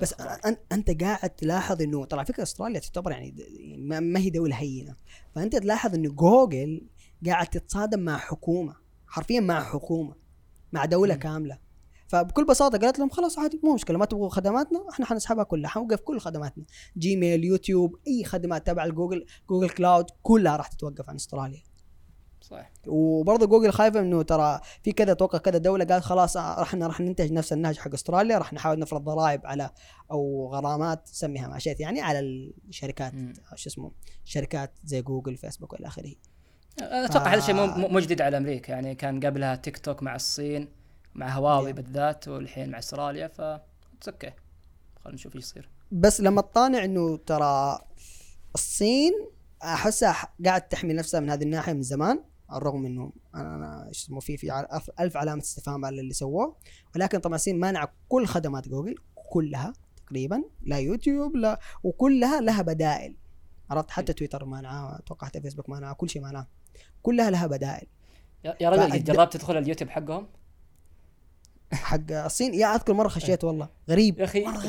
بس. 0.02 0.14
أن 0.46 0.58
أنت 0.72 1.04
قاعد 1.04 1.30
تلاحظ 1.30 1.82
إنه 1.82 2.06
طبعا 2.06 2.24
فكرة 2.24 2.44
أستراليا 2.44 2.80
تعتبر 2.80 3.12
يعني 3.12 3.36
ما 3.78 4.00
ما 4.00 4.20
هي 4.20 4.30
دولة 4.30 4.56
هينة. 4.56 4.96
فأنت 5.36 5.56
تلاحظ 5.56 5.96
إنه 5.96 6.10
جوجل 6.12 6.82
قاعد 7.26 7.48
تتصادم 7.48 8.00
مع 8.00 8.18
حكومة 8.18 8.76
حرفيا 9.08 9.40
مع 9.40 9.64
حكومة. 9.64 10.23
مع 10.74 10.86
دولة. 10.86 11.16
كاملة. 11.16 11.58
فبكل 12.08 12.46
بساطة 12.46 12.78
قالت 12.78 13.00
لهم 13.00 13.10
خلاص 13.10 13.40
عادي 13.40 13.60
مو 13.64 13.74
مشكلة 13.74 13.98
ما 13.98 14.06
تبغوا 14.06 14.30
خدماتنا 14.30 14.86
إحنا 14.92 15.06
حنسحبها 15.06 15.44
كلها 15.44 15.70
حنوقف 15.70 16.00
كل 16.00 16.20
خدماتنا. 16.20 16.66
جيميل 16.98 17.44
يوتيوب 17.44 17.96
أي 18.08 18.24
خدمات 18.24 18.68
تبع 18.68 18.86
الجوجل 18.86 19.26
جوجل 19.50 19.70
كلاود 19.70 20.06
كلها 20.24 20.56
راح 20.56 20.68
تتوقف 20.68 21.10
عن 21.10 21.16
استراليا. 21.16 21.64
صحيح. 22.42 22.72
وبرضه 22.88 23.46
جوجل 23.46 23.72
خايفة 23.72 24.00
إنه 24.00 24.22
ترى 24.22 24.60
في 24.84 24.92
كذا 24.92 25.12
أتوقع 25.12 25.38
كذا 25.38 25.58
دولة 25.58 25.86
قالت 25.86 26.04
خلاص 26.04 26.38
آه، 26.38 26.60
راح 26.60 26.76
راح 26.76 27.02
ننهج 27.02 27.32
نفس 27.32 27.54
النهج 27.54 27.78
حق 27.78 27.94
استراليا 27.94 28.38
راح 28.38 28.54
نحاول 28.54 28.80
نفرض 28.80 29.04
ضرائب 29.04 29.46
على 29.46 29.70
أو 30.12 30.50
غرامات 30.54 31.08
سميها 31.08 31.48
ما 31.48 31.60
شئت 31.60 31.80
يعني 31.80 32.02
على 32.02 32.20
الشركات. 32.20 33.14
شو 33.56 33.70
اسمه 33.70 33.92
شركات 34.26 34.80
زي 34.84 35.02
جوجل 35.02 35.38
فيسبوك 35.38 35.74
والى 35.74 35.88
آخره. 35.88 36.16
أتوقع 36.82 37.28
هذا 37.34 37.38
الشيء 37.40 37.56
مو 37.56 37.64
آه. 37.64 37.78
مو- 37.88 38.00
جديد 38.00 38.22
على 38.22 38.38
أمريكا. 38.38 38.72
يعني 38.72 38.96
كان 38.96 39.20
قبلها 39.26 39.56
تيك 39.56 39.78
توك 39.78 40.04
مع 40.04 40.16
الصين 40.16 40.68
مع 41.16 41.30
هواوي 41.30 41.72
Yeah. 41.72 41.76
بالذات 41.76 42.28
والحين 42.28 42.70
مع 42.72 42.80
إستراليا 42.80 43.28
ف 43.28 43.42
أوكي 43.42 44.32
خلينا 45.04 45.14
نشوف 45.16 45.36
إيش 45.36 45.44
يصير. 45.44 45.70
بس 45.92 46.22
لما 46.22 46.42
تطالع 46.42 46.84
إنه 46.84 47.18
ترى 47.18 47.80
الصين 48.56 49.12
احسها 49.64 50.28
قاعد 50.46 50.62
تحمي 50.62 50.94
نفسها 50.94 51.20
من 51.20 51.30
هذه 51.30 51.44
الناحية 51.44 51.74
من 51.74 51.82
زمان 51.82 52.24
على 52.50 52.58
الرغم 52.58 52.86
إنه 52.86 53.12
أنا 53.36 53.56
أنا 53.56 53.88
إيش 53.88 54.04
اسمه 54.04 54.20
في 54.20 54.38
في 54.38 54.66
ألف 55.00 55.18
علامة 55.18 55.42
استفهام 55.42 55.86
على 55.86 56.02
اللي 56.02 56.14
سووه. 56.14 56.56
ولكن 56.96 57.20
طبعا 57.20 57.36
الصين 57.36 57.60
مانعه 57.60 57.94
كل 58.10 58.26
خدمات 58.26 58.68
جوجل 58.70 58.96
كلها 59.30 59.74
تقريبا 60.08 60.44
لا 60.62 60.78
يوتيوب 60.78 61.36
لا 61.36 61.60
وكلها 61.84 62.42
لها 62.42 62.62
بدائل. 62.62 63.16
عرفت؟ 63.70 63.92
حتى 63.92 64.14
تويتر 64.14 64.46
مانعه 64.46 65.00
أتوقع 65.00 65.28
حتى 65.28 65.42
فيسبوك 65.42 65.70
مانعه 65.70 65.94
كل 65.94 66.10
شيء 66.10 66.22
مانعه 66.22 66.48
كلها 67.02 67.32
لها 67.32 67.48
بدائل. 67.48 67.88
يا 68.44 68.70
رجل 68.70 68.92
فأد- 68.92 68.96
جربت 69.04 69.34
تدخل 69.34 69.58
اليوتيوب 69.58 69.90
حقهم؟ 69.90 70.28
حق 71.74 72.12
الصين 72.12 72.54
يا 72.54 72.76
أذكر 72.76 72.94
مرة 72.94 73.08
خشيت 73.08 73.44
والله. 73.44 73.70
غريب. 73.90 74.20
يا 74.20 74.24
أخي 74.26 74.44
غريب. 74.46 74.66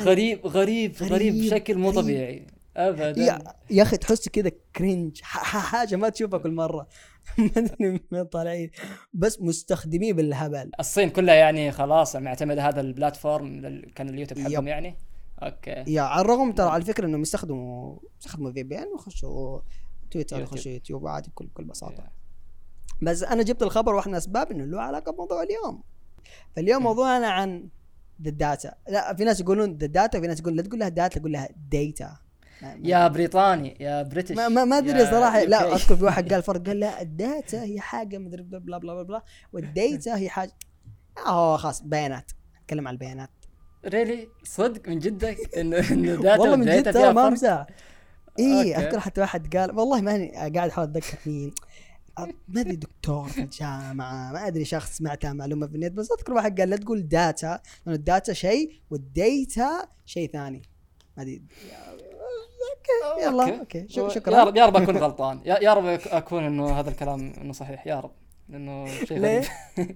غريب 0.47 0.47
غريب 0.47 0.95
غريب، 1.03 1.33
بشكل 1.45 1.77
مو. 1.77 1.91
طبيعي. 1.91 2.47
ابدا. 2.77 3.21
يا, 3.23 3.39
يا 3.69 3.83
أخي 3.83 3.97
تحس 3.97 4.29
كذا 4.29 4.51
cringe 4.75 5.19
حاجة 5.21 5.95
ما 5.95 6.09
تشوفها 6.09 6.39
كل 6.39 6.51
مرة. 6.51 6.87
ما 7.37 7.51
أدري 7.57 8.01
من 8.11 8.23
طالعين. 8.23 8.71
بس 9.13 9.41
مستخدميه 9.41 10.13
بالهبل. 10.13 10.71
الصين 10.79 11.09
كلها 11.09 11.35
يعني 11.35 11.71
خلاص 11.71 12.15
معتمده 12.15 12.67
هذا 12.67 12.81
ال 12.81 12.92
platform 12.92 13.81
كان 13.95 14.09
اليوتيوب 14.09 14.39
حقهم. 14.47 14.67
يعني؟ 14.67 14.97
أوكي. 15.43 15.83
يا 15.87 16.01
على 16.01 16.21
الرغم 16.21 16.51
ترى 16.51 16.69
على 16.69 16.85
فكرة 16.85 17.05
إنهم 17.05 17.21
يستخدموا 17.21 17.99
يستخدموا 18.19 18.51
VPN 18.51 18.87
ويخشوا 18.93 19.59
تويتر. 20.23 20.41
يخشوا 20.41 20.71
يوتيوب 20.71 21.07
عادي 21.07 21.29
بكل 21.29 21.45
بكل 21.45 21.63
بساطة. 21.63 22.11
بس 23.01 23.23
أنا 23.23 23.43
جبت 23.43 23.63
الخبر 23.63 23.95
وأحد 23.95 24.17
الأسباب 24.17 24.51
إنه 24.51 24.65
له 24.65 24.81
علاقة 24.81 25.11
بموضوع 25.11 25.43
اليوم. 25.43 25.83
فاليوم 26.55 26.83
موضوعنا 26.83 27.27
عن 27.27 27.69
ال 28.25 28.35
data 28.35 28.75
لا 28.89 29.13
في 29.13 29.23
ناس 29.23 29.39
يقولون 29.39 29.69
ال 29.69 29.79
data 29.79 30.19
في 30.19 30.27
ناس 30.27 30.39
يقولون 30.39 30.57
لا 30.57 30.63
تقول 30.63 30.79
لها 30.79 30.89
data 30.89 31.21
قول 31.21 31.31
لها 31.31 31.49
data 31.69 32.17
يا 32.61 33.07
بريطاني 33.07 33.77
يا 33.79 34.01
British. 34.01 34.31
ما 34.31 34.47
ما, 34.47 34.77
أدري 34.77 35.05
صراحة. 35.05 35.43
لا. 35.43 35.75
أذكر 35.75 35.95
في 35.95 36.03
واحد 36.03 36.33
قال 36.33 36.43
فرق 36.47 36.67
قال 36.67 36.79
لا 36.79 37.01
ال 37.01 37.13
data 37.13 37.63
هي 37.63 37.79
حاجة 37.79 38.17
مدري 38.17 38.43
blah 38.43 38.59
blah 38.59 38.77
blah 38.77 39.03
blah. 39.03 39.23
وال 39.53 39.74
data 39.74 40.17
هي 40.17 40.29
حاجة. 40.29 40.51
آه 41.25 41.57
خلاص 41.57 41.81
بيانات. 41.81 42.31
أتكلم 42.63 42.87
عن 42.87 42.93
البيانات. 42.93 43.29
really 43.85 44.27
صدق 44.43 44.89
من 44.89 44.99
جدك 44.99 45.57
انه 45.57 45.91
إنه 45.91 46.15
data 46.15 46.41
والله 46.41 46.55
من 46.55 46.61
و 46.61 46.65
data 46.65 46.79
جد 46.79 46.83
ترى 46.83 46.93
فيها 46.93 47.11
ما؟ 47.11 47.27
امزح 47.27 47.67
اي. 48.39 48.75
أذكر 48.75 48.99
حتى 48.99 49.21
واحد 49.21 49.57
قال 49.57 49.79
والله 49.79 50.01
ماني 50.01 50.31
قاعد 50.31 50.57
أحاول 50.69 50.87
أتذكر 50.89 51.17
مين. 51.25 51.53
ما 52.47 52.61
أدري 52.61 52.75
دكتور 52.75 53.27
في 53.27 53.41
الجامعة 53.41 54.31
ما 54.31 54.47
أدري 54.47 54.65
شخص 54.65 54.97
سمعتها 54.97 55.33
معلومة 55.33 55.67
في 55.67 55.75
النت 55.75 55.91
بس 55.91 56.11
أذكر 56.11 56.33
واحد 56.33 56.59
قال 56.59 56.69
لا 56.69 56.77
تقول 56.77 57.07
data 57.07 57.59
لأنه 57.85 57.95
ال 57.97 58.04
data 58.04 58.33
شيء 58.33 58.71
وال 58.91 59.23
data 59.23 59.87
شيء 60.05 60.31
ثاني. 60.31 60.61
ما 61.17 61.23
أدري. 61.23 61.41
أوكي 63.15 63.25
يلا 63.25 63.59
أوكي. 63.59 63.85
شك- 63.89 63.97
يا 63.97 64.09
شكرا. 64.09 64.43
رب 64.43 64.55
يا 64.57 64.65
رب 64.65 64.75
أكون 64.77 64.97
غلطان. 64.97 65.41
يا 65.45 65.73
رب 65.73 65.85
أكون 66.07 66.43
إنه 66.43 66.79
هذا 66.79 66.89
الكلام 66.89 67.33
إنه 67.41 67.53
صحيح. 67.53 67.87
يا 67.87 67.99
رب. 67.99 68.11
لأنه 68.49 68.87
شيء؟ 69.05 69.19
غريب. 69.19 69.43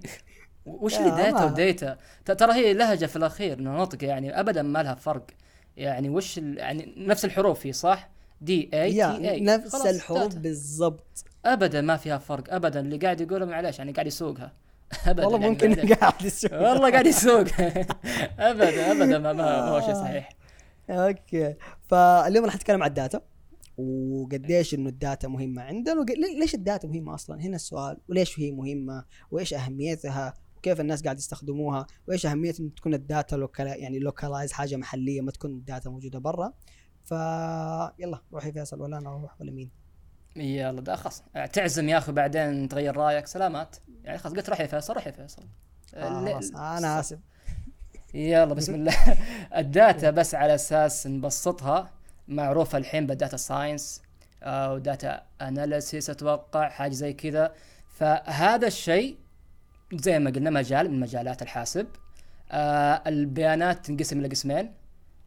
وش 0.66 0.98
اللي 0.98 1.10
data 1.10 1.44
و 1.44 1.54
data 1.54 1.96
ترى 2.24 2.52
هي 2.52 2.72
لهجة 2.72 3.06
في 3.06 3.16
الأخير 3.16 3.58
إنه 3.58 3.76
نطق 3.82 4.04
يعني 4.04 4.40
ابدا 4.40 4.62
ما 4.62 4.82
لها 4.82 4.94
فرق. 4.94 5.26
يعني 5.76 6.08
وش. 6.10 6.38
يعني 6.38 6.94
نفس 6.96 7.24
الحروف 7.24 7.66
هي 7.66 7.72
صح؟ 7.72 8.10
D 8.40 8.70
A 8.74 8.92
T 8.92 9.30
A 9.30 9.40
نفس 9.40 9.86
الحروف. 9.86 10.34
بالضبط. 10.34 11.24
ابدا 11.44 11.80
ما 11.80 11.96
فيها 11.96 12.18
فرق 12.18 12.54
ابدا. 12.54 12.80
اللي 12.80 12.96
قاعد 12.96 13.20
يقوله 13.20 13.46
معلش 13.46 13.78
يعني 13.78 13.92
قاعد 13.92 14.06
يسوقها. 14.06 14.52
ابدا 15.06 15.26
والله 15.26 15.38
يعني 15.40 15.50
ممكن. 15.50 15.94
قاعد 15.94 16.22
يسوي 16.22 16.58
والله 16.58 16.90
قاعد 16.90 17.06
يسوق. 17.06 17.46
ابدا 18.38 18.92
ابدا. 18.92 19.18
ما, 19.18 19.32
ما 19.32 19.68
هو 19.68 19.80
شيء 19.80 19.94
صحيح. 19.94 20.28
أوكي. 20.90 21.54
فاليوم 21.88 22.44
راح 22.44 22.56
نتكلم 22.56 22.82
عن 22.82 22.88
ال 22.88 22.94
data 22.94 23.20
وقديش 23.78 24.74
إنه 24.74 24.88
ال 24.88 24.96
data 24.96 25.28
مهمة 25.28 25.62
عندنا 25.62 26.04
ليش 26.38 26.54
ال 26.54 26.61
data 26.61 26.88
مهمة 26.88 27.14
أصلا؟ 27.14 27.40
هنا 27.40 27.56
السؤال 27.56 27.96
وليش 28.08 28.40
هي 28.40 28.50
مهمة؟ 28.50 29.04
وإيش 29.30 29.54
أهميتها؟ 29.54 30.34
وكيف 30.56 30.80
الناس 30.80 31.02
قاعد 31.02 31.18
يستخدموها؟ 31.18 31.86
وإيش 32.08 32.26
أهمية 32.26 32.54
إن 32.60 32.74
تكون 32.74 32.94
ال 32.94 33.02
data 33.02 33.36
local 33.36 33.66
يعني 33.66 33.98
localize 33.98 34.52
حاجة 34.52 34.76
محلية 34.76 35.20
ما 35.20 35.30
تكون 35.30 35.50
ال 35.50 35.58
data 35.58 35.90
موجودة 35.90 36.18
برا؟ 36.18 36.52
فيلا 37.04 38.20
روحي 38.32 38.52
فيصل 38.52 38.80
ولا 38.80 38.98
أنا 38.98 39.10
أروح 39.10 39.40
ولا 39.40 39.52
مين؟ 39.52 39.70
يلا 40.36 40.80
ده 40.80 40.96
خلاص. 40.96 41.22
تعزم 41.52 41.88
يا 41.88 41.98
أخي 41.98 42.12
بعدين 42.12 42.68
تغير 42.68 42.96
رأيك. 42.96 43.26
سلامات. 43.26 43.76
يعني 44.04 44.18
خلاص 44.18 44.34
قلت 44.34 44.50
روح 44.50 44.60
يا 44.60 44.66
فيصل 44.66 44.94
روح 44.94 45.06
يا 45.06 45.12
فيصل. 45.12 45.42
آه 45.94 46.24
خلاص 46.24 46.50
أنا 46.50 47.00
آسف. 47.00 47.18
يلا 48.14 48.54
بسم 48.54 48.74
الله. 48.74 48.94
ال 49.56 49.67
data 49.67 50.10
بس 50.10 50.34
على 50.34 50.54
أساس 50.54 51.06
نبسطها. 51.06 51.90
معروفة 52.28 52.78
الحين 52.78 53.06
بال 53.06 53.16
data 53.16 53.36
science 53.36 54.02
أو 54.42 54.78
data 54.78 55.22
analysis 55.40 56.10
أتوقع 56.10 56.68
حاجة 56.68 56.92
زي 56.92 57.12
كذا. 57.12 57.52
فهذا 57.88 58.66
الشيء 58.66 59.18
زي 59.94 60.18
ما 60.18 60.30
قلنا 60.30 60.50
مجال 60.50 60.90
من 60.90 61.00
مجالات 61.00 61.42
الحاسب. 61.42 61.86
آه 62.50 63.02
البيانات 63.06 63.86
تنقسم 63.86 64.20
لقسمين 64.20 64.66
آه 64.66 64.79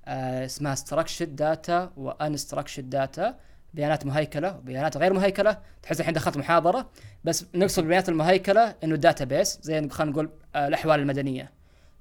اسمها 0.08 0.76
structured 0.76 1.40
data 1.40 1.98
و 1.98 2.12
unstructured 2.12 2.96
data 2.96 3.34
بيانات 3.74 4.06
مهيكلة 4.06 4.58
وبيانات 4.58 4.98
غير 4.98 5.14
مهيكلة 5.14 5.58
تحس 5.84 6.00
الحين 6.00 6.14
دخلت 6.14 6.38
محاضرة 6.38 6.90
بس 7.24 7.46
نقصد 7.56 7.80
بالبيانات 7.80 8.10
المهيكلة 8.10 8.76
إنه 8.84 8.96
database 8.96 9.60
زي 9.62 9.90
خلينا 9.90 10.12
نقول 10.12 10.30
آه 10.56 10.68
الأحوال 10.68 11.00
المدنية. 11.00 11.52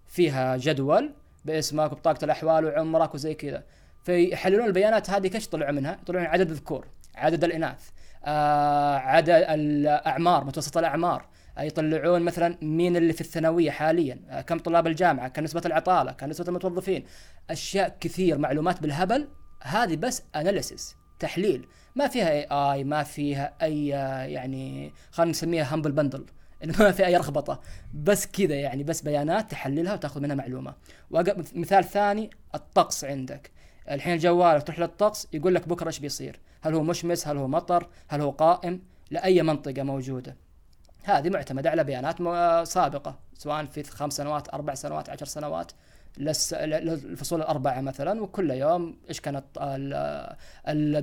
فيها 0.07 0.57
جدول 0.57 1.13
باسمك 1.45 1.93
وبطاقة 1.93 2.25
الأحوال 2.25 2.65
وعمرك 2.65 3.15
وزي 3.15 3.35
كذا. 3.35 3.63
فيحللون 4.05 4.67
البيانات 4.67 5.11
هذه 5.11 5.29
كيف 5.29 5.45
يطلعون 5.47 5.75
منها؟ 5.75 5.99
يطلعون 6.03 6.27
عدد 6.27 6.51
الذكور 6.51 6.87
عدد 7.15 7.45
الإناث 7.45 7.89
آه 8.25 8.97
عدد 8.97 9.31
الأعمار 9.31 10.45
متوسط 10.45 10.79
الأعمار. 10.79 11.21
آه 11.21 11.27
يطلعون 11.59 12.23
مثلا 12.23 12.57
مين 12.63 12.97
اللي 12.97 13.13
في 13.13 13.21
الثانوية 13.21 13.71
حاليا 13.71 14.21
آه 14.29 14.41
كم 14.41 14.59
طلاب 14.59 14.87
الجامعة 14.87 15.29
كم 15.29 15.45
نسبة 15.45 15.63
العطالة 15.67 16.13
كم 16.13 16.27
نسبة 16.29 16.49
المتوظفين. 16.49 17.05
أشياء 17.51 17.97
كثير 18.01 18.39
معلومات 18.39 18.83
بالهبل. 18.83 19.29
هذه 19.63 19.97
بس 19.97 20.23
analysis 20.37 20.97
تحليل. 21.19 21.67
ما 21.97 22.09
فيها 22.09 22.31
اي 22.31 22.47
اي 22.51 22.85
ما 22.85 23.03
فيها 23.03 23.55
أي 23.63 23.89
يعني 24.33 24.93
خلينا 25.11 25.31
نسميها 25.31 25.75
همبل 25.75 25.93
بندل 25.93 26.27
ما 26.79 26.93
في 26.93 27.07
أي 27.07 27.17
رخبطة. 27.17 27.61
بس 27.95 28.27
كذا 28.27 28.55
يعني 28.55 28.83
بس 28.83 29.03
بيانات 29.03 29.51
تحللها 29.51 29.95
وتأخذ 29.95 30.21
منها 30.21 30.37
معلومة. 30.37 30.75
مثال 31.55 31.85
ثاني 31.85 32.31
الطقس 32.55 33.05
عندك. 33.05 33.51
الحين 33.91 34.15
الجوال 34.15 34.63
تروح 34.63 34.79
للطقس 34.79 35.29
يقول 35.33 35.55
لك 35.55 35.69
بكرة 35.69 35.87
إيش 35.87 35.99
بيصير؟ 35.99 36.41
هل 36.63 36.75
هو 36.75 36.83
مشمس؟ 36.83 37.29
هل 37.29 37.37
هو 37.37 37.49
مطر؟ 37.49 37.89
هل 38.09 38.21
هو 38.21 38.31
غائم؟ 38.31 38.83
لأي 39.11 39.43
منطقة 39.43 39.83
موجودة. 39.83 40.37
هذه 41.05 41.31
معتمدة 41.31 41.71
على 41.71 41.85
بيانات 41.85 42.17
سابقة 42.69 43.19
سواء 43.39 43.65
في 43.65 43.83
خمس 43.83 44.17
سنوات 44.17 44.55
أربع 44.55 44.75
سنوات 44.75 45.11
عشر 45.11 45.27
سنوات 45.27 45.73
للفصول 46.19 47.41
الأربعة 47.41 47.81
مثلا 47.81 48.23
وكل 48.23 48.51
يوم 48.51 48.97
إيش 49.09 49.21
كانت 49.21 49.45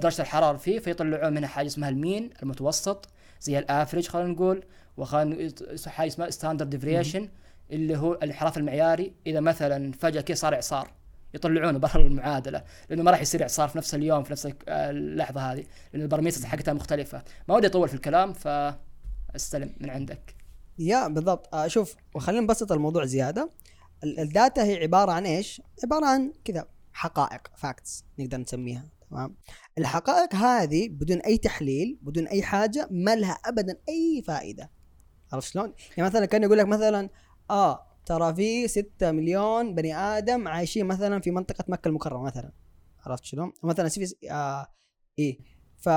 درجة 0.02 0.22
الحرارة 0.22 0.58
فيه 0.58 0.80
فيطلعون 0.80 1.34
منها 1.34 1.48
حاجة 1.50 1.68
اسمها 1.68 1.90
ال 1.90 1.98
mean 1.98 2.30
المتوسط 2.44 3.10
زي 3.42 3.60
ال 3.60 3.66
average 3.66 4.08
خلينا 4.08 4.30
نقول 4.30 4.64
وخلينا 4.98 5.52
حاجة 5.88 6.08
اسمها 6.08 6.30
standard 6.30 6.70
deviation 6.70 7.30
اللي 7.72 7.98
هو 7.98 8.14
الانحراف 8.14 8.58
المعياري. 8.58 9.14
إذا 9.28 9.40
مثلا 9.40 9.92
فجأة 9.92 10.22
كذا 10.22 10.36
صار 10.36 10.56
إعصار 10.56 10.92
يطلعونه 11.34 11.80
برا 11.80 12.02
المعادلة 12.02 12.64
لأنه 12.90 13.04
ما 13.04 13.12
راح 13.12 13.22
يصير 13.22 13.42
إعصار 13.42 13.68
في 13.68 13.78
نفس 13.78 13.96
اليوم 13.96 14.24
في 14.24 14.32
نفس 14.32 14.50
اللحظة 14.68 15.42
هذه 15.52 15.64
لأن 15.94 16.02
ال 16.02 16.06
parameters 16.06 16.46
حقتها 16.46 16.74
مختلفة. 16.74 17.24
ما 17.48 17.56
ودي 17.56 17.68
أطول 17.68 17.88
في 17.88 17.94
الكلام 17.94 18.34
فاستلم 19.34 19.76
من 19.80 19.90
عندك. 19.90 20.36
yeah 20.80 21.08
بالضبط. 21.08 21.56
آه 21.56 21.68
شوف 21.68 21.96
وخلينا 22.16 22.42
نبسط 22.42 22.72
الموضوع 22.72 23.06
زيادة. 23.06 23.52
ال 24.04 24.16
data 24.16 24.64
هي 24.64 24.84
عبارة 24.84 25.12
عن 25.12 25.26
إيش؟ 25.26 25.62
عبارة 25.84 26.06
عن 26.06 26.34
كذا 26.46 26.68
حقائق 26.94 27.48
facts 27.56 28.06
نقدر 28.20 28.38
نسميها 28.38 28.90
تمام؟ 29.10 29.36
الحقائق 29.78 30.36
هذه 30.36 30.90
بدون 30.90 31.18
أي 31.18 31.38
تحليل 31.38 32.00
بدون 32.02 32.28
أي 32.28 32.44
حاجة 32.44 32.88
ما 32.92 33.16
لها 33.16 33.32
ابدا 33.32 33.78
أي 33.90 34.24
فائدة. 34.28 34.72
عرفت 35.34 35.48
شلون؟ 35.52 35.74
يعني 35.98 36.10
مثلا 36.10 36.26
كان 36.26 36.44
يقول 36.44 36.58
لك 36.58 36.66
مثلا 36.66 37.10
آه 37.50 37.86
ترى 38.06 38.36
في 38.36 38.68
6 38.68 39.12
مليون 39.12 39.76
بني 39.76 39.96
آدم 39.96 40.48
عايشين 40.48 40.86
مثلا 40.86 41.22
في 41.22 41.32
منطقة 41.32 41.66
مكة 41.68 41.88
المكرمة 41.88 42.24
مثلا. 42.24 42.52
عرفت 43.06 43.26
شلون؟ 43.26 43.54
مثلا 43.64 43.90
في 43.90 44.16
آه 44.32 44.68
إيه. 45.20 45.40
ف 45.78 45.90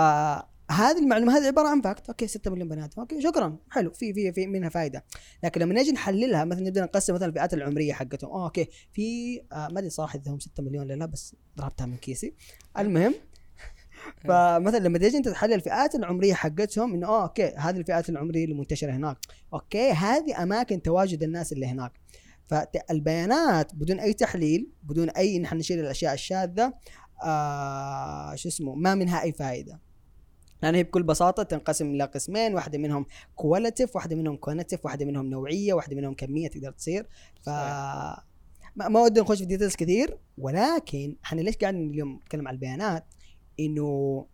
هذه 0.73 0.99
المعلومة 0.99 1.39
هذه 1.39 1.47
عبارة 1.47 1.69
عن 1.69 1.81
fact 1.81 2.09
okay 2.09 2.27
6 2.27 2.51
مليون 2.51 2.69
بني 2.69 2.85
آدم. 2.85 2.93
okay 2.99 3.23
شكرا. 3.23 3.57
حلو. 3.71 3.93
في 3.93 4.15
في 4.15 4.33
في 4.33 4.47
منها 4.47 4.69
فائده 4.69 5.05
لكن 5.45 5.61
لما 5.61 5.75
نجي 5.75 5.93
نحللها 5.93 6.45
مثلا 6.45 6.63
نبدأ 6.63 6.83
نقسم 6.83 7.15
مثلا 7.15 7.29
الفئات 7.29 7.55
العمرية 7.55 7.93
حقتهم. 7.93 8.31
أوه 8.31 8.45
okay. 8.45 8.69
في 8.93 9.39
آه 9.53 9.69
ما 9.69 9.79
أدري 9.79 9.91
صراحة 9.91 10.19
إذا 10.19 10.33
هم 10.33 10.39
6 10.39 10.63
مليون 10.63 10.85
ولا 10.85 10.95
لا 10.95 11.07
بس 11.07 11.37
ضربتها 11.59 11.87
من 11.87 11.97
كيسي. 11.97 12.35
المهم 12.79 13.15
فمثلا 14.29 14.79
لما 14.79 14.99
تيجي 14.99 15.17
أنت 15.17 15.29
تحلل 15.29 15.53
الفئات 15.53 15.95
العمرية 15.95 16.35
حقتهم 16.35 16.95
إنه 16.95 17.07
آه 17.07 17.23
okay 17.23 17.55
هذه 17.57 17.77
الفئات 17.77 18.09
العمرية 18.09 18.45
اللي 18.45 18.55
منتشرة 18.55 18.93
هناك. 18.93 19.17
okay 19.55 19.91
هذه 19.91 20.43
أماكن 20.43 20.83
تواجد 20.83 21.23
الناس 21.23 21.53
اللي 21.53 21.67
هناك. 21.67 21.93
فالبيانات 22.47 23.75
بدون 23.75 24.01
أي 24.01 24.13
تحليل 24.13 24.71
بدون 24.83 25.11
أي 25.11 25.39
نحن 25.39 25.57
نشيل 25.57 25.81
الأشياء 25.81 26.15
الشاذة 26.15 26.75
آه 27.25 28.35
شو 28.35 28.49
اسمه 28.49 28.75
ما 28.75 28.95
منها 28.95 29.23
أي 29.23 29.33
فائده 29.33 29.81
لأن 30.63 30.75
هي 30.75 30.83
بكل 30.83 31.03
بساطة 31.03 31.43
تنقسم 31.43 31.87
إلى 31.91 32.05
قسمين 32.05 32.55
واحدة 32.55 32.79
منهم 32.79 33.07
qualitative 33.35 33.97
واحدة 33.97 34.17
منهم 34.17 34.37
quantitative 34.37 34.85
واحدة 34.85 35.05
منهم 35.05 35.27
نوعية 35.27 35.75
واحدة 35.75 35.97
منهم 35.97 36.15
كمية 36.15 36.49
تقدر 36.49 36.73
تصير. 36.73 37.07
ف 37.43 37.49
ما, 38.77 38.89
ما 38.89 39.01
ودي 39.01 39.21
نخش 39.21 39.39
في 39.39 39.45
details 39.45 39.77
كثير 39.77 40.19
ولكن 40.39 41.17
إحنا 41.25 41.41
ليش 41.41 41.57
قاعدين 41.57 41.91
اليوم 41.91 42.15
نتكلم 42.15 42.49
عن 42.49 42.55
البيانات؟ 42.55 43.05
إنه 43.61 44.27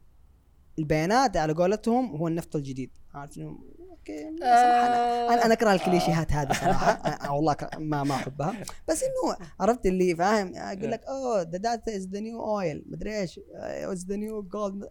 البيانات 0.79 1.37
على 1.37 1.53
قولتهم 1.53 2.17
هو 2.17 2.29
النفط 2.29 2.57
الجديد. 2.57 2.91
عارف 3.15 3.39
انه 3.39 3.59
okay 3.91 4.37
صراحة 4.41 4.87
أنا 4.87 5.35
أنا, 5.35 5.45
أنا 5.45 5.55
أكره 5.55 5.73
الكليشيهات 5.73 6.33
هذه 6.33 6.53
صراحة. 6.53 7.03
والله 7.35 7.57
ما 7.79 8.05
ما 8.05 8.15
أحبها. 8.15 8.55
بس 8.89 9.03
إنه 9.03 9.37
عرفت 9.61 9.87
اللي 9.87 10.17
فاهم؟ 10.17 10.53
أقول 10.57 10.91
لك 10.91 11.05
أوه 11.05 11.43
the 11.43 11.59
data 11.59 11.97
is 11.97 12.09
the 12.09 12.21
new 12.21 12.45
oil 12.45 12.85
مدري 12.87 13.21
إيش. 13.21 13.41
is 13.63 14.07
the 14.07 14.17
new 14.17 14.43
gold 14.43 14.89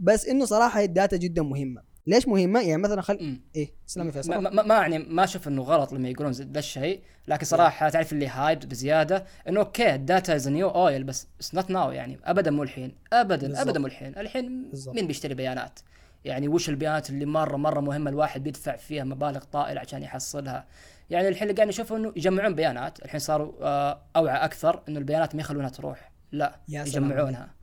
بس 0.00 0.26
إنه 0.26 0.44
صراحة 0.44 0.80
ال 0.80 0.87
data 0.87 1.16
جدا 1.16 1.42
مهمة. 1.42 1.94
ليش 2.06 2.28
مهمة؟ 2.28 2.60
يعني 2.60 2.82
مثلا 2.82 3.02
خل 3.02 3.40
إيه 3.56 3.74
اسلامي 3.88 4.12
فيصل. 4.12 4.30
ما, 4.30 4.50
ما, 4.50 4.62
ما 4.62 4.74
يعني 4.74 4.98
ما 4.98 5.24
أشوف 5.24 5.48
إنه 5.48 5.62
غلط 5.62 5.92
لما 5.92 6.08
يقولون 6.08 6.32
ذا 6.32 6.58
الشيء 6.58 7.00
لكن 7.28 7.46
صراحة 7.46 7.88
تعرف 7.88 8.12
اللي 8.12 8.28
hype 8.28 8.58
بزيادة؟ 8.58 9.24
إنه 9.48 9.60
okay 9.60 9.94
ال 9.94 10.02
data 10.02 10.34
is 10.34 10.48
new 10.48 10.68
oil 10.68 11.04
بس 11.04 11.26
it's 11.38 11.54
not 11.54 11.70
now 11.70 11.90
يعني. 11.90 12.18
ابدا 12.24 12.50
مو 12.50 12.62
الحين. 12.62 12.94
ابدا 13.12 13.46
بالزبط. 13.46 13.66
ابدا 13.66 13.78
مو 13.80 13.86
الحين. 13.86 14.18
الحين 14.18 14.70
بالزبط. 14.70 14.94
مين 14.94 15.06
بيشتري 15.06 15.34
بيانات؟ 15.34 15.78
يعني 16.24 16.48
وش 16.48 16.68
البيانات 16.68 17.10
اللي 17.10 17.26
مره 17.26 17.56
مرة 17.56 17.80
مهمة 17.80 18.10
الواحد 18.10 18.42
بيدفع 18.42 18.76
فيها 18.76 19.04
مبالغ 19.04 19.44
طائلة 19.44 19.80
عشان 19.80 20.02
يحصلها. 20.02 20.66
يعني 21.10 21.28
الحين 21.28 21.42
اللي 21.42 21.56
قاعد 21.56 21.68
نشوفه 21.68 21.96
إنه 21.96 22.12
يجمعون 22.16 22.54
بيانات. 22.54 23.04
الحين 23.04 23.20
صاروا 23.20 23.52
آه، 23.62 24.02
أوعى 24.16 24.36
أكثر 24.36 24.82
إنه 24.88 24.98
البيانات 24.98 25.34
ما 25.34 25.40
يخلونها 25.40 25.68
تروح. 25.68 26.12
لا 26.32 26.60
يجمعونها 26.68 27.54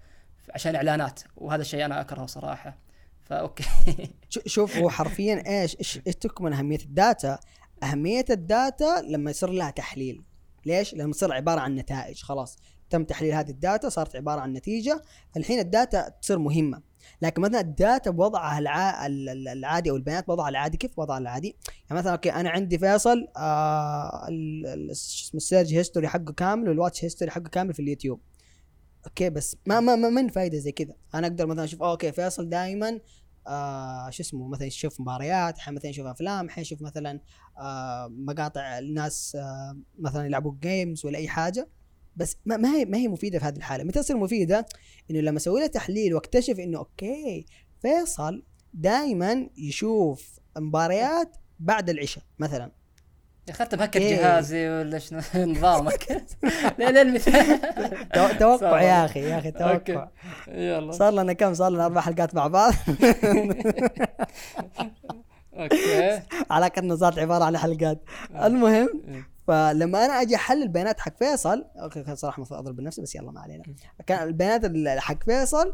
عشان 0.50 0.76
إعلانات. 0.76 1.20
وهذا 1.38 1.62
الشيء 1.62 1.86
أنا 1.86 2.02
أكرهه 2.02 2.26
صراحة. 2.26 2.78
ف 3.24 3.30
okay. 3.30 3.64
شوف 4.46 4.78
هو 4.78 4.90
حرفيا 4.90 5.44
إيش 5.48 5.78
إيش 6.08 6.16
تكمن 6.16 6.54
أهمية 6.54 6.80
الداتا؟ 6.80 7.40
أهمية 7.84 8.26
الداتا 8.30 9.02
لما 9.08 9.32
يصير 9.32 9.50
لها 9.50 9.72
تحليل. 9.72 10.24
ليش؟ 10.66 10.94
لما 10.94 11.12
تصير 11.12 11.34
عبارة 11.34 11.60
عن 11.60 11.76
نتائج. 11.76 12.22
خلاص 12.22 12.58
تم 12.90 13.04
تحليل 13.04 13.34
هذه 13.34 13.50
ال 13.50 13.58
data 13.58 13.90
صارت 13.90 14.16
عبارة 14.16 14.42
عن 14.42 14.54
نتيجة. 14.54 15.02
فالحين 15.36 15.60
ال 15.60 15.70
data 15.70 16.10
تصير 16.10 16.40
مهمة. 16.40 16.91
لكن 17.22 17.42
مثلا 17.42 17.60
ال 17.60 17.70
data 17.70 18.12
بوضعها 18.12 18.60
الع... 18.60 19.06
العادي 19.54 19.90
أو 19.90 19.96
البيانات 19.96 20.28
بوضعها 20.28 20.50
العادي 20.50 20.78
كيف 20.78 21.00
وضعها 21.00 21.18
العادي؟ 21.18 21.56
يعني 21.90 22.00
مثلا 22.00 22.12
okay 22.12 22.32
أنا 22.34 22.50
عندي 22.50 22.78
فيصل 22.78 23.28
آه 23.38 24.28
اسمه 24.92 25.38
ال 25.38 25.43
search 25.43 25.74
history 25.74 26.08
حقه 26.08 26.34
كامل 26.34 26.70
وال 26.70 26.80
watch 26.80 27.06
history 27.06 27.32
حقه 27.32 27.50
كامل 27.50 27.74
في 27.74 27.82
اليوتيوب. 27.82 28.22
okay 29.06 29.30
بس 29.30 29.58
ما 29.66 29.80
ما, 29.80 29.96
ما 29.96 30.10
من 30.10 30.28
فايدة 30.30 30.58
زي 30.58 30.72
كذا؟ 30.72 30.94
أنا 31.16 31.28
أقدر 31.28 31.46
مثلا 31.48 31.64
أشوف 31.64 31.84
okay 31.84 32.12
فيصل 32.12 32.50
دائما 32.50 33.00
آه 33.48 34.10
شو 34.10 34.24
اسمه 34.24 34.48
مثلا 34.48 34.68
يشوف 34.68 35.02
مباريات 35.02 35.70
مثلا 35.70 35.90
يشوف 35.90 36.06
أفلام 36.08 36.48
يشوف 36.58 36.82
مثلا 36.82 37.20
آه 37.60 38.08
مقاطع 38.08 38.80
الناس 38.80 39.36
آه 39.36 39.78
مثلا 40.00 40.26
يلعبوا 40.26 40.54
games 40.62 41.06
ولا 41.06 41.18
أي 41.18 41.28
حاجة. 41.28 41.70
بس 42.22 42.38
ما, 42.46 42.58
ما 42.58 42.76
هي 42.76 42.86
ما 42.86 42.98
هي 42.98 43.08
مفيدة 43.08 43.40
في 43.40 43.46
هذه 43.46 43.56
الحالة. 43.56 43.84
متى 43.84 44.00
تصير 44.00 44.18
مفيدة 44.18 44.66
إنه 45.12 45.20
لما 45.20 45.38
أسوي 45.38 45.60
له 45.60 45.68
تحليل 45.68 46.14
وأكتشف 46.14 46.60
إنه 46.60 46.78
okay 46.78 47.46
فيصل 47.82 48.44
دائما 48.74 49.50
يشوف 49.58 50.40
مباريات 50.58 51.38
بعد 51.60 51.90
العشاء 51.90 52.24
مثلا. 52.40 52.72
اخذت 53.50 53.96
إيه. 53.96 54.16
جهازي 54.16 54.70
ولا 54.70 55.00
شنو؟ 55.00 55.22
نظامك. 55.52 56.24
لين 56.80 56.98
المثال. 56.98 57.60
توقع 58.40 58.82
يا 58.82 59.06
أخي 59.06 59.20
يا 59.20 59.40
أخي 59.40 59.52
توقع. 59.52 60.08
يلا. 60.48 60.92
صار 60.92 61.14
لنا 61.14 61.34
كم؟ 61.34 61.54
صار 61.54 61.72
لنا 61.72 61.86
أربع 61.86 62.02
حلقات 62.02 62.36
مع 62.36 62.48
بعض. 62.48 62.74
okay. 65.54 66.22
كأنه 66.76 66.96
صارت 66.96 67.20
عبارة 67.20 67.44
عن 67.44 67.58
حلقات. 67.58 68.04
آه. 68.36 68.48
المهم 68.48 68.90
إيه. 69.08 69.31
فلما 69.48 70.06
أنا 70.06 70.22
أجي 70.22 70.36
أحلل 70.36 70.64
البيانات 70.64 71.00
حق 71.00 71.18
فيصل 71.18 71.66
okay 71.76 72.16
صراحة 72.16 72.38
المفروض 72.38 72.60
أضرب 72.60 72.76
بنفسي 72.76 73.02
بس 73.02 73.16
يلا 73.16 73.32
ما 73.32 73.42
علينا. 73.42 73.64
كان 74.08 74.28
البيانات 74.28 75.00
حق 75.00 75.24
فيصل 75.24 75.74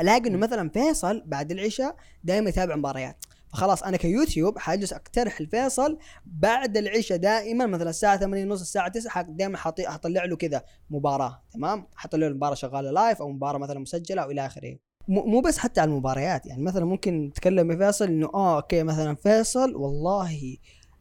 ألاقي 0.00 0.28
إنه 0.28 0.38
مثلا 0.38 0.70
فيصل 0.70 1.22
بعد 1.26 1.50
العشاء 1.52 1.96
دائما 2.24 2.48
يتابع 2.48 2.76
مباريات. 2.76 3.24
فخلاص 3.52 3.82
أنا 3.82 3.96
كيوتيوب 3.96 4.58
حاجلس 4.58 4.92
أقترح 4.92 5.40
لفيصل 5.40 5.98
بعد 6.26 6.76
العشاء 6.76 7.18
دائما 7.18 7.66
مثلا 7.66 7.90
الساعة 7.90 8.16
8 8.16 8.44
ونص 8.44 8.60
الساعة 8.60 8.88
9 8.88 9.22
دائما 9.22 9.56
حطلع 9.58 10.24
له 10.24 10.36
كذا 10.36 10.62
مباراة 10.90 11.42
تمام؟ 11.52 11.86
حطلع 11.94 12.20
له 12.20 12.26
المباراه 12.26 12.54
شغالة 12.54 12.90
live 12.90 13.22
أو 13.22 13.30
مباراة 13.30 13.58
مثلا 13.58 13.78
مسجلة 13.78 14.22
أو 14.22 14.30
إلى 14.30 14.46
آخره. 14.46 14.78
مو 15.08 15.40
بس 15.40 15.58
حتى 15.58 15.80
على 15.80 15.90
المباريات 15.90 16.46
يعني 16.46 16.62
مثلا 16.62 16.84
ممكن 16.84 17.26
نتكلم 17.26 17.78
فيصل 17.78 18.04
إنه 18.04 18.30
آه 18.34 18.56
okay 18.56 18.82
مثلا 18.82 19.14
فيصل 19.14 19.74
والله 19.74 20.56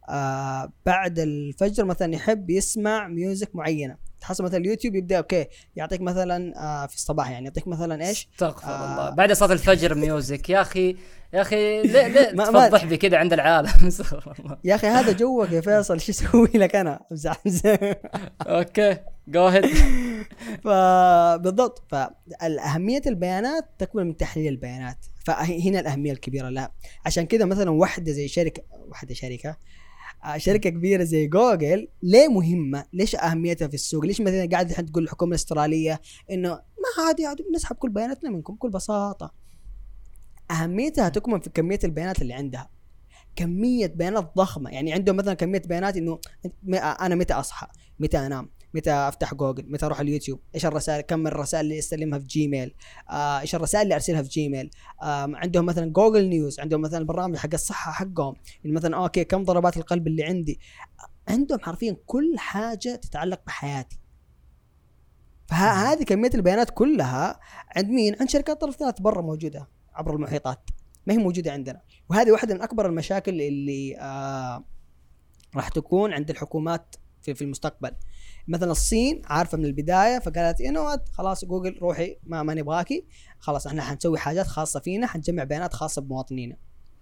آه 0.09 0.73
بعد 0.85 1.19
الفجر 1.19 1.85
مثلا 1.85 2.15
يحب 2.15 2.49
يسمع 2.49 3.07
music 3.07 3.55
معينة. 3.55 4.07
تحصل 4.21 4.43
مثلا 4.43 4.57
اليوتيوب 4.57 4.95
يبدأ 4.95 5.17
okay 5.17 5.45
يعطيك 5.75 6.01
مثلا 6.01 6.53
آه 6.57 6.85
في 6.87 6.95
الصباح 6.95 7.29
يعني 7.31 7.45
يعطيك 7.45 7.67
مثلا 7.67 8.07
إيش؟ 8.07 8.27
استغفر 8.33 8.67
آه. 8.67 8.91
الله 8.91 9.09
بعد 9.09 9.31
صلاة 9.31 9.53
الفجر 9.53 9.95
music 9.95 10.49
يا 10.49 10.61
أخي 10.61 10.95
يا 11.33 11.41
أخي 11.41 11.81
ليه 11.81 12.07
ليه 12.07 12.31
تفضح 12.45 12.85
بي 12.85 12.97
كذا 12.97 13.17
عند 13.17 13.33
العالم؟ 13.33 13.69
استغفر 13.87 14.33
الله. 14.39 14.57
يا 14.63 14.75
أخي 14.75 14.87
هذا 14.87 15.11
جوك 15.11 15.51
يا 15.51 15.61
فيصل. 15.61 15.99
شو 15.99 16.11
أسوي 16.11 16.49
لك 16.55 16.75
أنا؟ 16.75 16.99
okay 18.41 18.97
go 19.27 19.47
ahead 19.47 19.65
فبالضبط 20.63 21.83
فالأهمية 21.89 23.01
البيانات 23.07 23.65
تكمن 23.77 24.07
من 24.07 24.17
تحليل 24.17 24.47
البيانات. 24.47 24.97
فهنا 25.25 25.79
الأهمية 25.79 26.11
الكبيرة 26.11 26.49
لها 26.49 26.71
عشان 27.05 27.25
كذا 27.25 27.45
مثلا 27.45 27.71
واحدة 27.71 28.11
زي 28.11 28.27
شركة 28.27 28.63
واحدة 28.89 29.13
شركة 29.13 29.57
آه، 30.23 30.37
شركة 30.37 30.69
كبيرة 30.69 31.03
زي 31.03 31.27
جوجل 31.27 31.87
ليه 32.03 32.27
مهمة؟ 32.27 32.85
ليش 32.93 33.15
أهميتها 33.15 33.67
في 33.67 33.73
السوق؟ 33.73 34.05
ليش 34.05 34.21
مثلا 34.21 34.49
قاعد 34.51 34.69
الحين 34.69 34.85
تقول 34.85 35.03
الحكومة 35.03 35.29
الأسترالية 35.29 36.01
إنه 36.31 36.49
ما 36.49 37.05
عادي 37.05 37.25
عادي 37.25 37.43
بنسحب 37.43 37.75
كل 37.75 37.89
بياناتنا 37.89 38.29
منكم 38.29 38.55
بكل 38.55 38.69
بساطة 38.69 39.33
أهميتها 40.51 41.09
تكمن 41.09 41.39
في 41.39 41.49
كمية 41.49 41.79
البيانات 41.83 42.21
اللي 42.21 42.33
عندها 42.33 42.69
كمية 43.35 43.87
بيانات 43.87 44.31
ضخمة 44.37 44.69
يعني 44.69 44.93
عندهم 44.93 45.15
مثلا 45.15 45.33
كمية 45.33 45.61
بيانات 45.65 45.97
إنه 45.97 46.19
أنا 46.73 47.15
متى 47.15 47.33
أصحى؟ 47.33 47.67
متى 47.99 48.17
أنام؟ 48.17 48.49
متى 48.73 48.91
أفتح 48.91 49.33
جوجل 49.33 49.71
متى 49.71 49.85
أروح 49.85 49.99
اليوتيوب 49.99 50.39
إيش 50.55 50.65
الرسائل 50.65 51.01
كم 51.01 51.27
الرسائل 51.27 51.65
اللي 51.65 51.79
أستلمها 51.79 52.19
في 52.19 52.25
جيميل 52.25 52.75
آه، 53.09 53.39
إيش 53.39 53.55
الرسائل 53.55 53.83
اللي 53.83 53.95
أرسلها 53.95 54.21
في 54.21 54.29
جيميل 54.29 54.69
آه، 55.01 55.31
عندهم 55.33 55.65
مثلا 55.65 55.91
جوجل 55.91 56.29
نيوز 56.29 56.59
عندهم 56.59 56.81
مثلا 56.81 56.99
البرنامج 56.99 57.37
حق 57.37 57.49
الصحة 57.53 57.91
حقهم 57.91 58.35
مثلا 58.65 58.97
okay 58.97 59.23
كم 59.23 59.43
ضربات 59.43 59.77
القلب 59.77 60.07
اللي 60.07 60.23
عندي. 60.23 60.59
عندهم 61.27 61.59
حرفيا 61.59 61.97
كل 62.05 62.35
حاجة 62.37 62.95
تتعلق 62.95 63.41
بحياتي. 63.47 63.99
فهذه 65.47 66.03
كمية 66.03 66.29
البيانات 66.33 66.69
كلها 66.69 67.39
عند 67.75 67.89
مين؟ 67.89 68.15
عند 68.19 68.29
شركات 68.29 68.61
طرف 68.61 68.75
ثالث 68.75 69.01
برا 69.01 69.21
موجودة 69.21 69.67
عبر 69.93 70.15
المحيطات. 70.15 70.69
ما 71.07 71.13
هي 71.13 71.17
موجودة 71.17 71.51
عندنا. 71.51 71.81
وهذه 72.09 72.31
واحدة 72.31 72.55
من 72.55 72.61
أكبر 72.61 72.85
المشاكل 72.85 73.41
اللي 73.41 73.97
آه 73.99 74.63
راح 75.55 75.69
تكون 75.69 76.13
عند 76.13 76.29
الحكومات 76.29 76.95
في 77.21 77.33
في 77.33 77.41
المستقبل. 77.41 77.91
مثلا 78.47 78.71
الصين 78.71 79.21
عارفة 79.25 79.57
من 79.57 79.65
البداية 79.65 80.19
فقالت 80.19 80.59
يو 80.61 80.97
خلاص 81.11 81.45
جوجل 81.45 81.77
روحي 81.81 82.17
ما 82.23 82.43
ما 82.43 82.53
نبغاكي 82.53 83.05
خلاص 83.39 83.67
إحنا 83.67 83.81
حنسوي 83.81 84.17
حاجات 84.17 84.47
خاصة 84.47 84.79
فينا 84.79 85.07
حنجمع 85.07 85.43
بيانات 85.43 85.73
خاصة 85.73 86.01
بمواطنينا. 86.01 86.57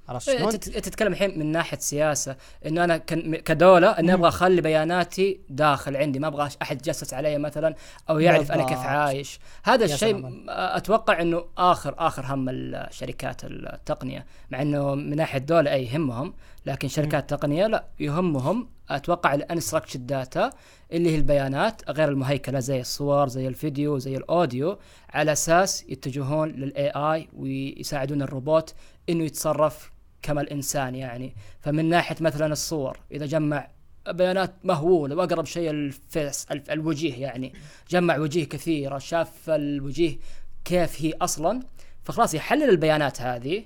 عرفت 0.09 0.29
إيه، 0.29 0.37
شلون؟ 0.37 0.53
انت 0.53 0.69
تتكلم 0.69 1.11
الحين 1.11 1.39
من 1.39 1.51
ناحية 1.51 1.77
سياسة 1.77 2.35
إنه 2.65 2.83
أنا 2.83 2.97
كدولة 2.97 3.89
إني 3.89 4.13
أبغى 4.13 4.27
أخلي 4.27 4.61
بياناتي 4.61 5.39
داخل 5.49 5.97
عندي 5.97 6.19
ما 6.19 6.27
أبغى 6.27 6.49
أحد 6.61 6.75
يتجسس 6.77 7.13
علي 7.13 7.37
مثلا 7.37 7.75
أو 8.09 8.19
يعرف 8.19 8.51
أنا 8.51 8.63
كيف. 8.63 8.77
عايش 8.77 9.39
هذا 9.63 9.85
الشيء. 9.85 10.43
أتوقع 10.49 11.21
إنه 11.21 11.45
اخر 11.57 11.95
آخر 11.97 12.25
هم 12.25 12.49
الشركات 12.49 13.41
التقنية 13.43 14.25
مع 14.51 14.61
إنه 14.61 14.95
من 14.95 15.15
ناحية 15.15 15.39
الدولة 15.39 15.71
أي 15.73 15.85
يهمهم 15.85 16.33
لكن 16.65 16.87
شركات 16.87 17.33
التقنيه 17.33 17.67
لا 17.67 17.85
يهمهم 17.99 18.67
أتوقع 18.89 19.33
ال 19.33 19.39
unstructured 19.39 20.07
data 20.07 20.49
اللي 20.91 21.09
هي 21.09 21.15
البيانات 21.15 21.89
غير 21.89 22.09
المهيكلة 22.09 22.59
زي 22.59 22.81
الصور 22.81 23.27
زي 23.27 23.47
الفيديو 23.47 23.97
زي 23.97 24.17
ال 24.17 24.27
audio 24.27 24.77
على 25.09 25.31
أساس 25.31 25.83
يتجهون 25.89 26.49
لل 26.49 26.89
AI 26.89 27.27
ويساعدون 27.33 28.21
الروبوت 28.21 28.73
إنه 29.09 29.23
يتصرف 29.23 29.91
كما 30.25 30.41
الإنسان 30.41 30.95
يعني. 30.95 31.35
فمن 31.59 31.85
ناحية 31.89 32.15
مثلا 32.21 32.53
الصور 32.53 32.97
إذا 33.11 33.25
جمع 33.25 33.67
بيانات 34.09 34.53
مهولة 34.63 35.15
وأقرب 35.15 35.45
شيء 35.45 35.69
الفيس 35.69 36.45
الف- 36.51 36.71
الوجيه 36.71 37.15
يعني 37.21 37.53
جمع 37.89 38.17
وجيه 38.17 38.43
كثيرة 38.45 38.97
شاف 38.97 39.49
الوجيه 39.49 40.17
كيف 40.65 41.01
هي 41.01 41.13
أصلا 41.21 41.59
فخلاص 42.03 42.33
يحلل 42.33 42.69
البيانات 42.69 43.21
هذه 43.21 43.65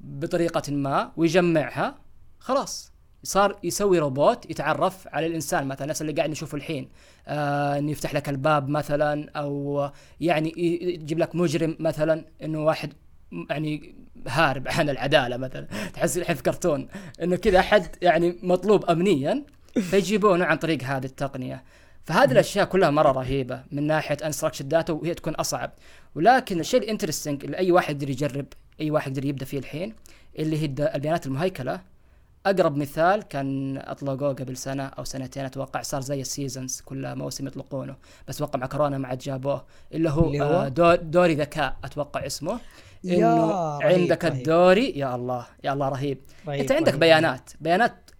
بطريقة 0.00 0.72
ما 0.72 1.12
ويجمعها 1.16 1.98
خلاص. 2.38 2.92
صار 3.24 3.58
يسوي 3.62 3.98
روبوت 3.98 4.50
يتعرف 4.50 5.08
على 5.08 5.26
الإنسان 5.26 5.66
مثلا 5.66 5.86
نفس 5.86 6.02
اللي 6.02 6.12
قاعد 6.12 6.30
نشوفه 6.30 6.56
الحين. 6.56 6.88
آه 7.28 7.76
يفتح 7.76 8.14
لك 8.14 8.28
الباب 8.28 8.68
مثلا 8.68 9.30
أو 9.36 9.88
يعني 10.20 10.52
يجيب 10.94 11.18
لك 11.18 11.34
مجرم 11.34 11.76
مثلا 11.80 12.24
إنه 12.42 12.64
واحد 12.64 12.92
يعني 13.50 13.94
هارب 14.28 14.68
عن 14.68 14.90
العدالة 14.90 15.36
مثلا. 15.36 15.66
تحس 15.94 16.18
الحين 16.18 16.36
في 16.36 16.42
كرتون. 16.42 16.88
إنه 17.22 17.36
كذا 17.36 17.58
أحد 17.58 17.96
يعني 18.02 18.38
مطلوب 18.42 18.90
أمنيا 18.90 19.44
فيجيبونه 19.80 20.44
عن 20.44 20.56
طريق 20.56 20.82
هذه 20.82 21.04
التقنية. 21.04 21.64
فهذه 22.04 22.32
الأشياء 22.32 22.64
كلها 22.64 22.90
مرة 22.90 23.12
رهيبة 23.12 23.62
من 23.72 23.86
ناحية 23.86 24.16
unstructured 24.24 24.68
data 24.68 24.92
وهي 24.92 25.14
تكون 25.14 25.34
أصعب. 25.34 25.72
ولكن 26.14 26.60
الشيء 26.60 26.80
ال 26.80 26.85
interesting 26.85 27.44
اللي 27.44 27.58
أي 27.58 27.72
واحد 27.72 27.94
يقدر 27.94 28.10
يجرب 28.10 28.46
أي 28.80 28.90
واحد 28.90 29.16
يقدر 29.16 29.28
يبدأ 29.28 29.44
فيه 29.44 29.58
الحين 29.58 29.94
اللي 30.38 30.62
هي 30.62 30.64
البيانات 30.94 31.26
المهيكلة. 31.26 31.91
أقرب 32.46 32.76
مثال 32.76 33.22
كان 33.22 33.78
أطلقوه 33.78 34.32
قبل 34.32 34.56
سنة 34.56 34.86
أو 34.86 35.04
سنتين 35.04 35.44
أتوقع 35.44 35.82
صار 35.82 36.00
زي 36.00 36.20
ال 36.20 36.27
seasons 36.27 36.80
كل 36.80 37.16
موسم 37.16 37.46
يطلقونه 37.46 37.96
بس 38.28 38.42
وقع 38.42 38.58
مع 38.58 38.66
كورونا 38.66 38.98
ما 38.98 39.08
عاد 39.08 39.18
جابوه 39.18 39.64
اللي 39.92 40.10
هو, 40.10 40.26
اللي 40.26 40.44
هو؟ 40.44 40.62
آه 40.62 40.68
دور 40.68 40.96
دوري 40.96 41.34
ذكاء 41.34 41.76
أتوقع 41.84 42.26
اسمه 42.26 42.58
إنه 43.04 43.52
عندك 43.82 44.24
رهيب. 44.24 44.36
الدوري 44.36 44.90
يا 44.90 45.14
الله 45.14 45.46
يا 45.64 45.72
الله 45.72 45.88
رهيب 45.88 46.18
رهيب، 46.48 46.60
أنت 46.60 46.72
عندك 46.72 46.88
رهيب. 46.88 47.00
بيانات 47.00 47.50
بيانات 47.60 48.10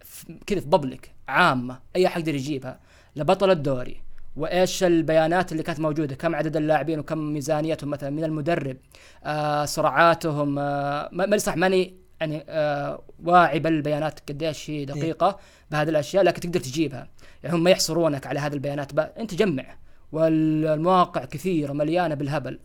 كذا 0.47 0.59
في 0.59 0.67
بابليك 0.67 1.11
عامة 1.27 1.79
أي 1.95 2.07
أحد 2.07 2.19
يقدر 2.19 2.35
يجيبها 2.35 2.79
لبطل 3.15 3.51
الدوري 3.51 4.01
وإيش 4.35 4.83
البيانات 4.83 5.51
اللي 5.51 5.63
كانت 5.63 5.79
موجودة 5.79 6.15
كم 6.15 6.35
عدد 6.35 6.57
اللاعبين 6.57 6.99
وكم 6.99 7.17
ميزانيتهم 7.17 7.89
مثلا 7.89 8.09
من 8.09 8.23
المدرب 8.23 8.77
آه 9.23 9.65
سرعاتهم 9.65 10.59
آه 10.59 11.09
ما 11.11 11.25
ما 11.25 11.37
صح 11.37 11.57
ماني 11.57 12.02
يعني 12.19 12.43
آه 12.49 13.03
واعي 13.23 13.59
بالبيانات 13.59 14.19
قديش 14.29 14.69
هي 14.69 14.85
دقيقة 14.85 15.39
بهذه 15.71 15.89
الأشياء 15.89 16.23
لكن 16.23 16.41
تقدر 16.41 16.59
تجيبها. 16.59 17.07
يعني 17.43 17.55
هم 17.55 17.63
ما 17.63 17.69
يحصرونك 17.71 18.27
على 18.27 18.39
هذه 18.39 18.53
البيانات 18.53 18.93
بقى. 18.93 19.13
أنت 19.19 19.33
جمع 19.33 19.65
والمواقع 20.11 21.25
كثيرة 21.25 21.73
مليانة 21.73 22.15
بالهبل. 22.15 22.59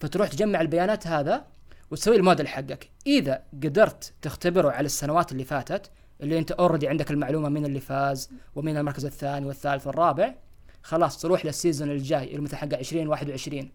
فتروح 0.00 0.28
تجمع 0.28 0.60
البيانات 0.60 1.06
هذا 1.06 1.44
وتسوي 1.90 2.16
الموديل 2.16 2.48
حقك. 2.48 2.88
إذا 3.06 3.42
قدرت 3.62 4.12
تختبره 4.22 4.70
على 4.70 4.86
السنوات 4.86 5.32
اللي 5.32 5.44
فاتت 5.44 5.90
اللي 6.20 6.38
أنت 6.38 6.52
already 6.52 6.88
عندك 6.88 7.10
المعلومة 7.10 7.48
من 7.48 7.64
اللي 7.64 7.80
فاز 7.80 8.30
ومن 8.54 8.76
المركز 8.76 9.04
الثاني 9.04 9.46
والثالث 9.46 9.86
والرابع 9.86 10.34
خلاص 10.82 11.20
تروح 11.22 11.46
لل 11.46 11.57
season 11.57 11.90
الجاي 11.90 12.24
اللي 12.30 12.40
مثل 12.40 12.56
حق 12.56 12.64
2021 12.74 13.70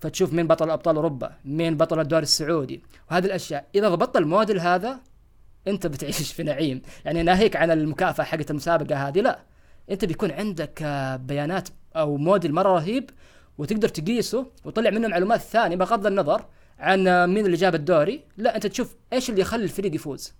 فتشوف 0.00 0.32
مين 0.32 0.46
بطل 0.46 0.70
أبطال 0.70 0.96
أوروبا 0.96 1.32
مين 1.44 1.76
بطل 1.76 2.00
الدوري 2.00 2.22
السعودي. 2.22 2.82
وهذه 3.10 3.26
الأشياء 3.26 3.66
إذا 3.74 3.88
ضبطت 3.88 4.16
الموديل 4.16 4.60
هذا 4.60 5.00
أنت 5.68 5.86
بتعيش 5.86 6.32
في 6.32 6.42
نعيم. 6.42 6.82
يعني 7.04 7.22
ناهيك 7.22 7.56
عن 7.56 7.70
المكافأة 7.70 8.24
حقت 8.24 8.50
المسابقة 8.50 9.08
هذه 9.08 9.20
لا. 9.20 9.38
أنت 9.90 10.04
بيكون 10.04 10.30
عندك 10.30 10.82
بيانات 11.20 11.68
أو 11.96 12.16
موديل 12.16 12.54
مرة 12.54 12.68
رهيب 12.68 13.10
وتقدر 13.58 13.88
تقيسه 13.88 14.46
وتطلع 14.64 14.90
منه 14.90 15.08
معلومات 15.08 15.40
ثانية 15.40 15.76
بغض 15.76 16.06
النظر 16.06 16.44
عن 16.78 17.26
مين 17.34 17.46
اللي 17.46 17.56
جاب 17.56 17.74
الدوري. 17.74 18.24
لا 18.36 18.56
أنت 18.56 18.66
تشوف 18.66 18.96
إيش 19.12 19.30
اللي 19.30 19.40
يخلي 19.40 19.64
الفريق 19.64 19.94
يفوز. 19.94 20.32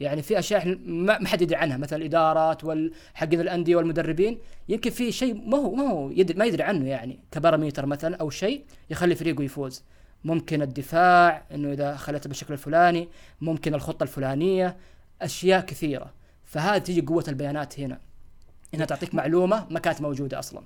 يعني 0.00 0.22
في 0.22 0.38
أشياء 0.38 0.60
إحنا 0.60 0.78
ما 0.84 1.28
حد 1.28 1.42
يدري 1.42 1.56
عنها 1.56 1.76
مثلا 1.76 1.98
الإدارات 1.98 2.64
والحقين 2.64 3.40
الأندية 3.40 3.76
والمدربين 3.76 4.38
يمكن 4.68 4.90
في 4.90 5.12
شيء 5.12 5.34
ما 5.34 5.58
هو 5.58 5.74
ما 5.74 5.82
هو 5.82 6.10
يدري 6.10 6.38
ما 6.38 6.44
يدري 6.44 6.62
عنه 6.62 6.88
يعني 6.88 7.18
كباراميتر 7.30 7.86
مثلا 7.86 8.16
أو 8.16 8.30
شيء 8.30 8.64
يخلي 8.90 9.14
فريقه 9.14 9.42
يفوز. 9.42 9.84
ممكن 10.24 10.62
الدفاع 10.62 11.46
إنه 11.52 11.72
إذا 11.72 11.96
خلته 11.96 12.28
بالشكل 12.28 12.52
الفلاني 12.52 13.08
ممكن 13.40 13.74
الخطة 13.74 14.02
الفلانية 14.02 14.76
أشياء 15.22 15.60
كثيرة. 15.60 16.12
فهذه 16.44 16.82
تيجي 16.82 17.00
قوة 17.00 17.24
البيانات 17.28 17.80
هنا. 17.80 18.00
إنها 18.74 18.86
تعطيك 18.86 19.14
معلومة 19.14 19.66
ما 19.70 19.78
كانت 19.78 20.00
موجودة 20.00 20.38
أصلا. 20.38 20.62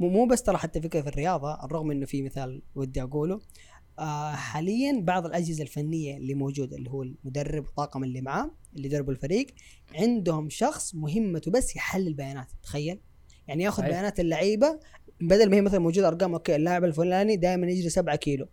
مو 0.00 0.08
مو 0.08 0.26
بس 0.26 0.42
ترى 0.42 0.56
حتى 0.56 0.80
فكرة 0.80 1.00
في 1.00 1.08
الرياضة 1.08 1.64
الرغم 1.64 1.90
إنه 1.90 2.06
في 2.06 2.22
مثال 2.22 2.62
ودي 2.74 3.02
أقوله 3.02 3.40
آه 3.98 4.32
حاليا 4.32 5.00
بعض 5.00 5.26
الأجهزة 5.26 5.62
الفنية 5.62 6.16
اللي 6.16 6.34
موجودة 6.34 6.76
اللي 6.76 6.90
هو 6.90 7.02
المدرب 7.02 7.64
والطاقم 7.64 8.04
اللي 8.04 8.20
معاه 8.20 8.50
اللي 8.76 8.86
يدربوا 8.88 9.12
الفريق 9.12 9.46
عندهم 9.94 10.50
شخص 10.50 10.94
مهمته 10.94 11.50
بس 11.50 11.76
يحلل 11.76 12.14
بيانات 12.14 12.46
تخيل. 12.62 13.00
يعني 13.48 13.64
ياخذ 13.64 13.78
صحيح. 13.82 13.90
بيانات 13.90 14.20
اللعيبة 14.20 14.80
بدل 15.20 15.50
ما 15.50 15.56
هي 15.56 15.60
مثلا 15.60 15.78
موجودة 15.80 16.08
أرقام 16.08 16.32
أوكي 16.32 16.56
اللاعب 16.56 16.84
الفلاني 16.84 17.36
دائما 17.36 17.66
يجري 17.66 17.88
7 17.88 18.16
كيلو. 18.16 18.48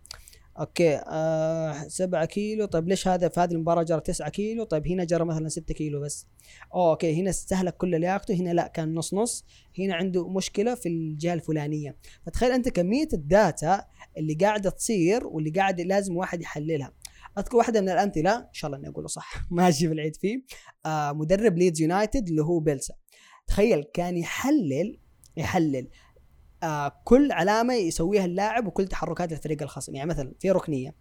okay 0.58 0.96
آه 0.96 1.72
7 1.88 2.24
كيلو 2.24 2.64
طيب 2.66 2.88
ليش 2.88 3.08
هذا 3.08 3.28
في 3.28 3.40
هذه 3.40 3.52
المباراة 3.52 3.82
جرى 3.82 4.00
9 4.00 4.28
كيلو 4.28 4.64
طيب 4.64 4.86
هنا 4.88 5.04
جرى 5.04 5.24
مثلا 5.24 5.48
6 5.48 5.74
كيلو 5.74 6.00
بس. 6.00 6.26
أوه 6.74 6.90
okay 6.90 7.20
هنا 7.20 7.30
استهلك 7.30 7.76
كل 7.76 8.00
لياقته 8.00 8.34
هنا 8.34 8.50
لا 8.50 8.66
كان 8.66 8.94
نص 8.94 9.14
نص 9.14 9.44
هنا 9.78 9.94
عنده 9.94 10.28
مشكلة 10.28 10.74
في 10.74 10.88
الجهة 10.88 11.34
الفلانية. 11.34 11.96
فتخيل 12.26 12.52
أنت 12.52 12.68
كمية 12.68 13.08
ال 13.12 13.26
data 13.26 13.84
اللي 14.16 14.34
قاعدة 14.34 14.70
تصير 14.70 15.26
واللي 15.26 15.50
قاعد 15.50 15.80
لازم 15.80 16.16
واحد 16.16 16.42
يحللها. 16.42 16.92
أذكر 17.38 17.56
واحدة 17.56 17.80
من 17.80 17.88
الامثله 17.88 18.36
إن 18.36 18.52
شاء 18.52 18.68
الله 18.68 18.78
إني 18.78 18.88
أقوله 18.88 19.08
صح 19.08 19.34
ماشي 19.50 19.88
في 19.88 19.94
العيد 19.94 20.16
فيه. 20.16 20.36
آه 20.86 21.12
مدرب 21.12 21.58
ليدز 21.58 21.80
يونايتد 21.80 22.28
اللي 22.28 22.42
هو 22.42 22.58
بيلسا. 22.58 22.94
تخيل 23.46 23.84
كان 23.94 24.16
يحلل 24.16 24.98
يحلل 25.36 25.88
آه 26.62 27.02
كل 27.04 27.32
علامة 27.32 27.74
يسويها 27.74 28.24
اللاعب 28.24 28.66
وكل 28.66 28.88
تحركات 28.88 29.32
الفريق 29.32 29.62
الخصم 29.62 29.94
يعني 29.94 30.10
مثلا 30.10 30.34
في 30.40 30.50
ركنية. 30.50 30.94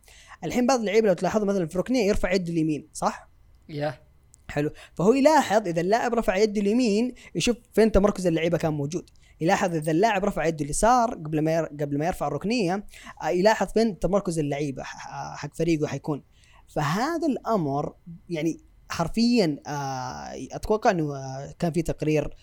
الحين 0.44 0.68
بعض 0.68 0.80
اللعيبة 0.80 1.08
لو 1.08 1.14
تلاحظوا 1.14 1.48
مثلا 1.48 1.68
في 1.68 1.78
ركنية 1.78 2.08
يرفع 2.08 2.32
يده 2.32 2.54
اليمين 2.54 2.90
صح؟ 2.94 3.30
يا. 3.70 4.06
حلو. 4.50 4.72
فهو 4.94 5.14
يلاحظ 5.14 5.68
إذا 5.68 5.82
اللاعب 5.82 6.14
رفع 6.14 6.36
يده 6.36 6.62
اليمين 6.62 7.14
يشوف 7.36 7.58
فين 7.74 7.92
تمركز 7.92 8.28
اللعيبة 8.28 8.58
كان 8.58 8.74
موجود. 8.74 9.10
يلاحظ 9.42 9.76
إذا 9.76 9.92
اللاعب 9.92 10.26
رفع 10.26 10.46
يده 10.46 10.66
اليسار 10.66 11.14
قبل 11.14 11.42
ما 11.42 11.56
ير... 11.56 11.66
قبل 11.66 11.98
ما 11.98 12.06
يرفع 12.06 12.28
الركنية 12.28 12.86
آه، 13.24 13.28
يلاحظ 13.28 13.68
فين؟ 13.74 14.00
تمركز 14.00 14.40
اللعيبة 14.40 14.84
حق 14.84 15.56
فريقه 15.56 15.88
حيكون. 15.88 16.24
فهذا 16.68 17.28
الأمر 17.28 17.94
يعني 18.30 18.60
حرفيا 18.90 19.58
آه، 19.68 20.32
أتوقع 20.52 20.92
إنه 20.92 21.16
آه، 21.16 21.56
كان 21.60 21.72
في 21.72 21.82
تقرير 21.82 22.36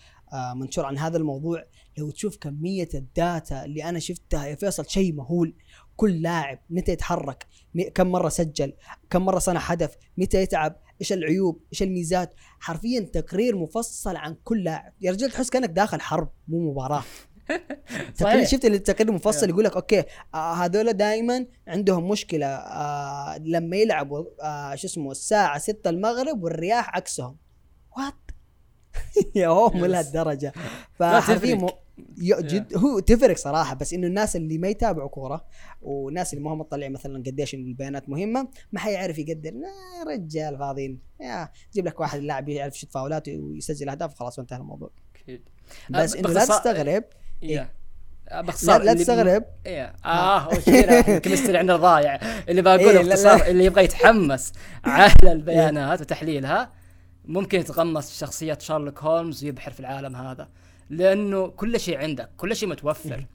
منشور 0.55 0.85
عن 0.85 0.97
هذا 0.97 1.17
الموضوع. 1.17 1.63
لو 1.97 2.11
تشوف 2.11 2.37
كمية 2.37 2.89
ال 2.93 3.07
data 3.07 3.65
اللي 3.65 3.83
أنا 3.83 3.99
شفتها 3.99 4.45
يا 4.45 4.55
فيصل 4.55 4.89
شيء 4.89 5.13
مهول. 5.13 5.55
كل 5.95 6.21
لاعب 6.21 6.59
متى 6.69 6.91
يتحرك 6.91 7.47
كم 7.95 8.07
مرة 8.11 8.29
سجل 8.29 8.73
كم 9.09 9.25
مرة 9.25 9.39
صنع 9.39 9.59
هدف 9.59 9.95
متى 10.17 10.41
يتعب 10.41 10.83
إيش 11.01 11.13
العيوب 11.13 11.63
إيش 11.73 11.83
الميزات. 11.83 12.33
حرفيا 12.59 12.99
تقرير 12.99 13.55
مفصل 13.55 14.15
عن 14.15 14.35
كل 14.43 14.63
لاعب. 14.63 14.93
يا 15.01 15.11
رجال 15.11 15.31
تحس 15.31 15.49
كأنك 15.49 15.69
داخل 15.69 16.01
حرب 16.01 16.29
مو 16.47 16.71
مباراة. 16.71 17.03
تقرير 18.17 18.45
شفت 18.45 18.65
التقرير 18.65 19.09
المفصل. 19.09 19.49
يقول 19.49 19.63
لك 19.63 19.75
okay 19.75 20.03
آه 20.33 20.53
هذول 20.53 20.93
دائما 20.93 21.45
عندهم 21.67 22.09
مشكلة 22.09 22.45
آه 22.45 23.37
لما 23.37 23.77
يلعبوا 23.77 24.25
آه 24.43 24.75
شو 24.75 24.87
اسمه 24.87 25.11
الساعة 25.11 25.57
6 25.57 25.89
المغرب 25.89 26.43
والرياح 26.43 26.95
عكسهم. 26.95 27.37
وات 27.97 28.13
يا 29.35 29.47
هو 29.47 29.69
مو. 29.69 29.85
لهالدرجة. 29.85 30.53
فحرفيا 30.93 31.67
جد 32.17 32.77
هو 32.77 32.99
تفرق 32.99 33.37
صراحة 33.37 33.75
بس 33.75 33.93
إنه 33.93 34.07
الناس 34.07 34.35
اللي 34.35 34.57
ما 34.57 34.67
يتابعوا 34.67 35.09
كورة 35.09 35.45
والناس 35.81 36.33
اللي 36.33 36.43
ما 36.43 36.53
هم 36.53 36.59
مطلعين 36.59 36.91
مثلا 36.91 37.17
قديش 37.17 37.53
البيانات 37.53 38.09
مهمة 38.09 38.47
ما 38.71 38.79
حيعرف 38.79 39.19
يقدر. 39.19 39.53
يا 39.53 40.03
رجال 40.07 40.57
فاضيين 40.57 40.99
يا 41.19 41.49
جيب 41.73 41.85
لك 41.85 41.99
واحد 41.99 42.19
لاعب 42.19 42.49
يعرف 42.49 42.75
يشوت 42.75 42.91
فاولات 42.91 43.29
ويسجل 43.29 43.89
أهداف 43.89 44.13
وخلاص 44.13 44.39
وانتهى 44.39 44.57
الموضوع. 44.57 44.89
أكيد. 45.15 45.41
بس 45.89 46.15
إنه 46.15 46.29
لا 46.29 46.45
تستغرب 46.45 47.03
يا 47.41 47.69
لا, 48.31 48.41
باختصار 48.41 48.81
لا 48.81 48.93
تستغرب. 48.93 49.43
إيه. 49.65 49.95
آه 50.05 50.55
كذا 50.55 51.15
الكيمستري 51.17 51.57
عندنا 51.57 51.77
ضايع. 51.77 52.15
اللي 52.49 52.61
بقوله 52.61 52.89
إيه، 52.89 53.03
باختصار. 53.03 53.47
اللي 53.47 53.65
يبغى 53.65 53.83
يتحمس 53.83 54.53
على 54.85 55.13
البيانات 55.23 56.01
وتحليلها 56.01 56.71
ممكن 57.25 57.59
يتقمص 57.59 58.19
شخصية 58.19 58.57
شارلوك 58.61 58.99
هولمز 58.99 59.43
ويبحر 59.43 59.71
في 59.71 59.79
العالم 59.79 60.15
هذا. 60.15 60.49
لأنه 60.97 61.47
كل 61.47 61.79
شيء 61.79 61.97
عندك 61.97 62.29
كل 62.37 62.55
شيء 62.55 62.69
متوفر. 62.69 63.25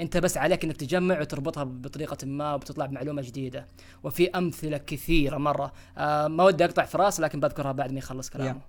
أنت 0.00 0.16
بس 0.16 0.36
عليك 0.36 0.64
إنك 0.64 0.76
تجمع 0.76 1.20
وتربطها 1.20 1.64
بطريقة 1.64 2.26
ما 2.26 2.54
وبتطلع 2.54 2.86
بمعلومة 2.86 3.22
جديدة. 3.22 3.66
وفي 4.02 4.30
أمثلة 4.30 4.78
كثيرة 4.78 5.36
مرة. 5.36 5.72
آه 5.98 6.28
ما 6.28 6.44
ودي 6.44 6.64
أقطع 6.64 6.84
في 6.84 6.98
رأس 6.98 7.20
لكن 7.20 7.40
بذكرها 7.40 7.72
بعد 7.72 7.92
ما 7.92 7.98
يخلص 7.98 8.30
كلامه. 8.30 8.60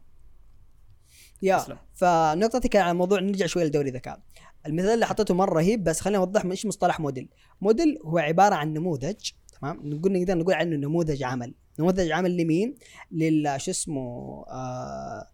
يا. 1.41 1.57
تسلم. 1.57 1.77
فنقطتي 1.93 2.67
كان 2.67 2.81
عن 2.81 2.95
موضوع 2.95 3.19
نرجع 3.19 3.45
شوي 3.45 3.63
لدوري 3.63 3.89
ذكاء 3.89 4.19
المثال 4.65 4.89
اللي 4.89 5.05
حطيته 5.05 5.33
مرة 5.33 5.53
رهيب 5.53 5.83
بس 5.83 6.01
خليني 6.01 6.17
أوضح 6.17 6.45
إيش 6.45 6.65
مصطلح 6.65 6.99
موديل. 6.99 7.29
موديل 7.61 7.99
هو 8.05 8.17
عبارة 8.17 8.55
عن 8.55 8.73
نموذج 8.73 9.31
تمام؟ 9.61 9.79
نقول 9.83 10.11
نقدر 10.11 10.37
نقول 10.37 10.53
عنه 10.53 10.75
نموذج 10.75 11.23
عمل. 11.23 11.53
نموذج 11.79 12.11
عمل 12.11 12.37
لمين؟ 12.37 12.75
لل 13.11 13.55
شو 13.57 13.71
اسمه؟ 13.71 14.45
آه 14.49 15.27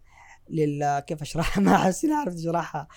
لل 0.52 1.00
كيف 1.06 1.22
أشرحها؟ 1.22 1.62
ما 1.64 1.74
احس 1.74 2.04
اني 2.04 2.14
عرفت 2.14 2.38
أشرحها؟ 2.38 2.88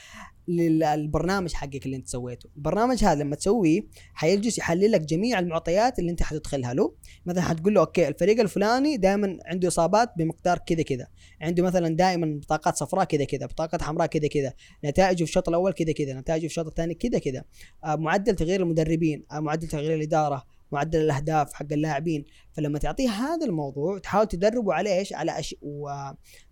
للبرنامج 0.47 1.53
حقك 1.53 1.85
اللي 1.85 1.97
أنت 1.97 2.07
سويته. 2.07 2.49
البرنامج 2.57 3.03
هذا 3.03 3.23
لما 3.23 3.35
تسويه 3.35 3.81
حيجلس 4.13 4.57
يحلل 4.57 4.91
لك 4.91 5.01
جميع 5.01 5.39
المعطيات 5.39 5.99
اللي 5.99 6.11
أنت 6.11 6.23
حتدخلها 6.23 6.73
له 6.73 6.93
مثلا 7.25 7.41
حتقول 7.41 7.73
له 7.73 7.81
أوكي 7.81 8.07
الفريق 8.07 8.39
الفلاني 8.39 8.97
دائما 8.97 9.37
عنده 9.45 9.67
إصابات 9.67 10.09
بمقدار 10.17 10.57
كذا 10.57 10.81
كذا. 10.81 11.07
عنده 11.41 11.63
مثلا 11.63 11.95
دائما 11.95 12.39
بطاقات 12.39 12.75
صفراء 12.75 13.05
كذا 13.05 13.23
كذا 13.25 13.45
بطاقات 13.45 13.81
حمراء 13.81 14.07
كذا 14.07 14.27
كذا 14.27 14.53
نتائجه 14.85 15.17
في 15.17 15.23
الشوط 15.23 15.49
الأول 15.49 15.73
كذا 15.73 15.91
كذا 15.91 16.13
نتائجه 16.13 16.41
في 16.41 16.45
الشوط 16.45 16.67
الثاني 16.67 16.93
كذا 16.93 17.19
كذا. 17.19 17.43
آه 17.83 17.95
معدل 17.95 18.35
تغيير 18.35 18.61
المدربين 18.61 19.25
آه 19.31 19.39
معدل 19.39 19.67
تغيير 19.67 19.95
الإدارة 19.95 20.54
معدل 20.71 21.01
الأهداف 21.01 21.53
حق 21.53 21.65
اللاعبين. 21.71 22.25
فلما 22.53 22.79
تعطيه 22.79 23.09
هذا 23.09 23.45
الموضوع 23.45 23.99
تحاول 23.99 24.27
تدربه 24.27 24.73
على 24.73 24.97
إيش؟ 24.97 25.13
على 25.13 25.39
أش... 25.39 25.55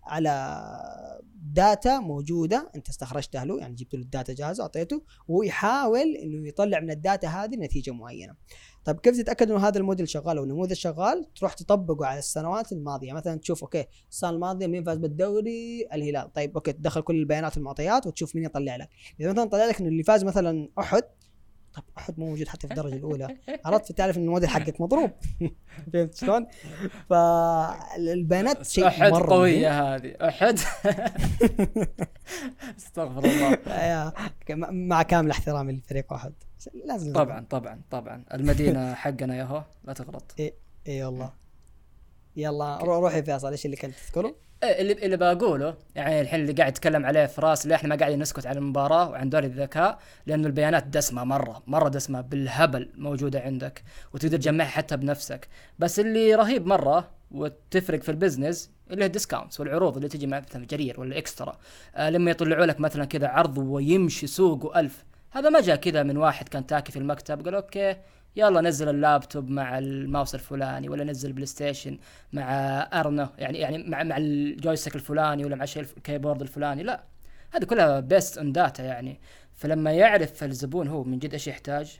على 0.03 0.63
data 1.35 1.99
موجودة. 1.99 2.71
أنت 2.75 2.89
استخرجتها 2.89 3.45
له 3.45 3.59
يعني 3.59 3.75
جبت 3.75 3.93
له 3.93 4.01
ال 4.01 4.08
data 4.08 4.33
جاهزة 4.33 4.63
أعطيته. 4.63 5.03
وهو 5.27 5.43
يحاول 5.43 6.15
إنه 6.15 6.47
يطلع 6.47 6.79
من 6.79 6.91
ال 6.91 6.99
data 6.99 7.27
هذه 7.27 7.55
نتيجة 7.55 7.91
معينة. 7.91 8.35
طيب 8.85 8.99
كيف 8.99 9.17
تتأكد 9.17 9.51
إنه 9.51 9.67
هذا 9.67 9.77
الموديل 9.77 10.09
شغال 10.09 10.37
أو 10.37 10.43
النموذج 10.43 10.73
شغال؟ 10.73 11.25
تروح 11.35 11.53
تطبقه 11.53 12.05
على 12.05 12.19
السنوات 12.19 12.71
الماضية. 12.71 13.13
مثلا 13.13 13.39
تشوف 13.39 13.63
okay 13.63 13.85
السنة 14.09 14.29
الماضية 14.29 14.67
مين 14.67 14.83
فاز 14.83 14.97
بالدوري؟ 14.97 15.87
الهلال. 15.93 16.33
طيب 16.33 16.55
okay 16.55 16.73
تدخل 16.73 17.01
كل 17.01 17.15
البيانات 17.15 17.57
والمعطيات 17.57 18.07
وتشوف 18.07 18.35
مين 18.35 18.45
يطلع 18.45 18.75
لك. 18.75 18.89
إذا 19.19 19.31
مثلا 19.31 19.45
طلع 19.45 19.65
لك 19.65 19.79
إنه 19.79 19.89
اللي 19.89 20.03
فاز 20.03 20.23
مثلا 20.23 20.69
أحد 20.79 21.03
طب 21.73 21.83
أحد 21.97 22.19
مو 22.19 22.25
موجود 22.29 22.47
حتى 22.47 22.67
في 22.67 22.73
الدرجة 22.73 22.95
الأولى. 22.95 23.37
عرفت؟ 23.65 23.91
تعرف 23.91 24.17
إن 24.17 24.23
الموديل 24.23 24.49
حقك 24.49 24.81
مضروب. 24.81 25.11
فهمت 25.93 26.15
شلون؟ 26.15 26.47
فالبيانات 27.09 28.65
شيء 28.65 28.87
أحد 28.87 29.11
مرة 29.11 29.33
قوية. 29.33 29.95
هذه. 29.95 30.15
أحد. 30.21 30.59
استغفر 32.77 33.25
الله. 33.25 33.57
يا- 33.67 34.13
مع 34.71 35.03
كامل 35.03 35.31
احترامي 35.31 35.73
لفريق 35.73 36.13
أحد. 36.13 36.33
لازم 36.85 37.13
طبعا 37.13 37.45
طبعا 37.49 37.81
طبعا. 37.91 38.25
المدينة 38.33 38.93
حقنا 38.93 39.35
يا 39.35 39.43
هو 39.43 39.63
لا 39.83 39.93
تغلط. 39.93 40.35
اي 40.39 41.03
والله. 41.03 41.33
يلا 42.35 42.77
رو- 42.77 42.99
روح 42.99 43.15
يا 43.15 43.21
فيصل 43.21 43.51
إيش 43.51 43.65
اللي 43.65 43.77
كنت 43.77 43.93
تذكره؟ 43.95 44.35
إيه، 44.63 44.81
اللي 44.81 44.93
اللي 44.93 45.17
بقوله 45.17 45.75
يعني 45.95 46.21
الحين 46.21 46.41
اللي 46.41 46.53
قاعد 46.53 46.71
يتكلم 46.71 47.05
عليه 47.05 47.25
فراس 47.25 47.63
اللي 47.63 47.75
إحنا 47.75 47.89
ما 47.89 47.95
قاعدين 47.95 48.19
نسكت 48.19 48.45
عن 48.47 48.57
المباراة 48.57 49.09
وعن 49.09 49.29
دوري 49.29 49.45
الذكاء؟ 49.47 49.99
لأنه 50.25 50.47
البيانات 50.47 50.87
دسمة 50.87 51.23
مرة 51.23 51.63
مرة 51.67 51.89
دسمة 51.89 52.21
بالهبل 52.21 52.89
موجودة 52.97 53.39
عندك 53.41 53.83
وتقدر 54.13 54.37
تجمعها 54.37 54.67
حتى 54.67 54.97
بنفسك. 54.97 55.47
بس 55.79 55.99
اللي 55.99 56.35
رهيب 56.35 56.65
مرة 56.67 57.09
وتفرق 57.31 58.01
في 58.01 58.09
ال 58.09 58.16
business 58.16 58.71
اللي 58.91 59.03
هي 59.03 59.07
ال 59.07 59.12
discounts 59.12 59.59
والعروض 59.59 59.95
اللي 59.95 60.09
تجي 60.09 60.27
مع 60.27 60.39
مثلا 60.39 60.65
جرير 60.65 60.99
ولا 60.99 61.17
اكسترا 61.17 61.57
آه 61.95 62.09
لما 62.09 62.31
يطلعوا 62.31 62.65
لك 62.65 62.79
مثلا 62.79 63.05
كذا 63.05 63.27
عرض 63.27 63.57
ويمشي 63.57 64.27
سوقه 64.27 64.79
ألف 64.79 65.03
هذا 65.31 65.49
ما 65.49 65.61
جاء 65.61 65.75
كذا 65.75 66.03
من 66.03 66.17
واحد 66.17 66.49
كان 66.49 66.67
تاكي 66.67 66.91
في 66.91 66.99
المكتب 66.99 67.45
قال 67.45 67.55
okay 67.55 67.95
يلا 68.35 68.61
نزل 68.61 68.89
اللابتوب 68.89 69.49
مع 69.49 69.77
الماوس 69.77 70.35
الفلاني 70.35 70.89
ولا 70.89 71.03
نزل 71.03 71.29
البلاي 71.29 71.45
ستيشن 71.45 71.97
مع 72.33 72.43
أرنو 72.93 73.27
يعني 73.37 73.57
يعني 73.57 73.77
مع 73.77 74.03
مع 74.03 74.17
ال 74.17 74.26
joystick 74.26 74.95
الفلاني 74.95 75.45
ولا 75.45 75.55
مع 75.55 75.65
شيء 75.65 75.85
ال 75.97 76.02
keyboard 76.02 76.41
الفلاني 76.41 76.83
لا. 76.83 77.03
هذه 77.51 77.63
كلها 77.63 77.99
based 77.99 78.37
on 78.37 78.51
data 78.51 78.83
يعني. 78.83 79.19
فلما 79.53 79.91
يعرف 79.91 80.43
الزبون 80.43 80.87
هو 80.87 81.03
من 81.03 81.19
جد 81.19 81.33
إيش 81.33 81.47
يحتاج 81.47 81.99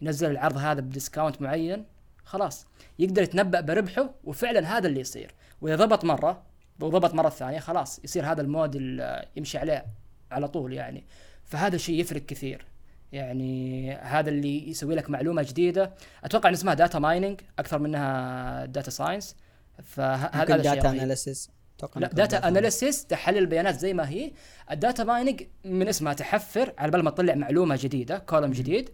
ينزل 0.00 0.30
العرض 0.30 0.56
هذا 0.56 0.80
ب 0.80 0.87
discount 0.87 1.42
معين 1.42 1.84
خلاص. 2.24 2.66
يقدر 2.98 3.22
يتنبأ 3.22 3.60
بربحه 3.60 4.14
وفعلا 4.24 4.78
هذا 4.78 4.86
اللي 4.86 5.00
يصير. 5.00 5.34
وإذا 5.60 5.76
ضبط 5.76 6.04
مرة 6.04 6.42
وضبط 6.80 7.14
مرة 7.14 7.28
ثانية 7.28 7.58
خلاص. 7.58 8.00
يصير 8.04 8.26
هذا 8.32 8.40
الموديل 8.42 9.00
آه، 9.00 9.26
يمشي 9.36 9.58
عليه 9.58 9.86
على 10.30 10.48
طول 10.48 10.72
يعني. 10.72 11.04
فهذا 11.44 11.76
الشيء 11.76 12.00
يفرق 12.00 12.26
كثير. 12.26 12.66
يعني 13.14 13.92
هذا 13.94 14.30
اللي 14.30 14.68
يسوي 14.70 14.94
لك 14.94 15.10
معلومة 15.10 15.42
جديدة. 15.42 15.94
أتوقع 16.24 16.48
إن 16.48 16.54
اسمها 16.54 16.74
data 16.74 16.98
mining 16.98 17.40
أكثر 17.58 17.78
منها 17.78 18.64
data 18.66 18.90
science 18.90 19.36
فهذا 19.82 20.56
data. 20.56 20.90
analysis 20.90 21.50
لا 21.96 22.08
data 22.08 22.48
analysis 22.48 23.06
تحلل 23.06 23.38
البيانات 23.38 23.74
زي 23.78 23.94
ما 23.94 24.08
هي. 24.08 24.32
ال 24.70 24.77
data 24.77 25.04
mining 25.04 25.42
من 25.64 25.88
اسمها 25.88 26.12
تحفر 26.12 26.72
على 26.78 26.90
بال 26.90 27.02
ما 27.02 27.10
تطلع 27.10 27.34
معلومة 27.34 27.78
جديدة 27.82 28.18
column 28.18 28.50
جديد. 28.50 28.90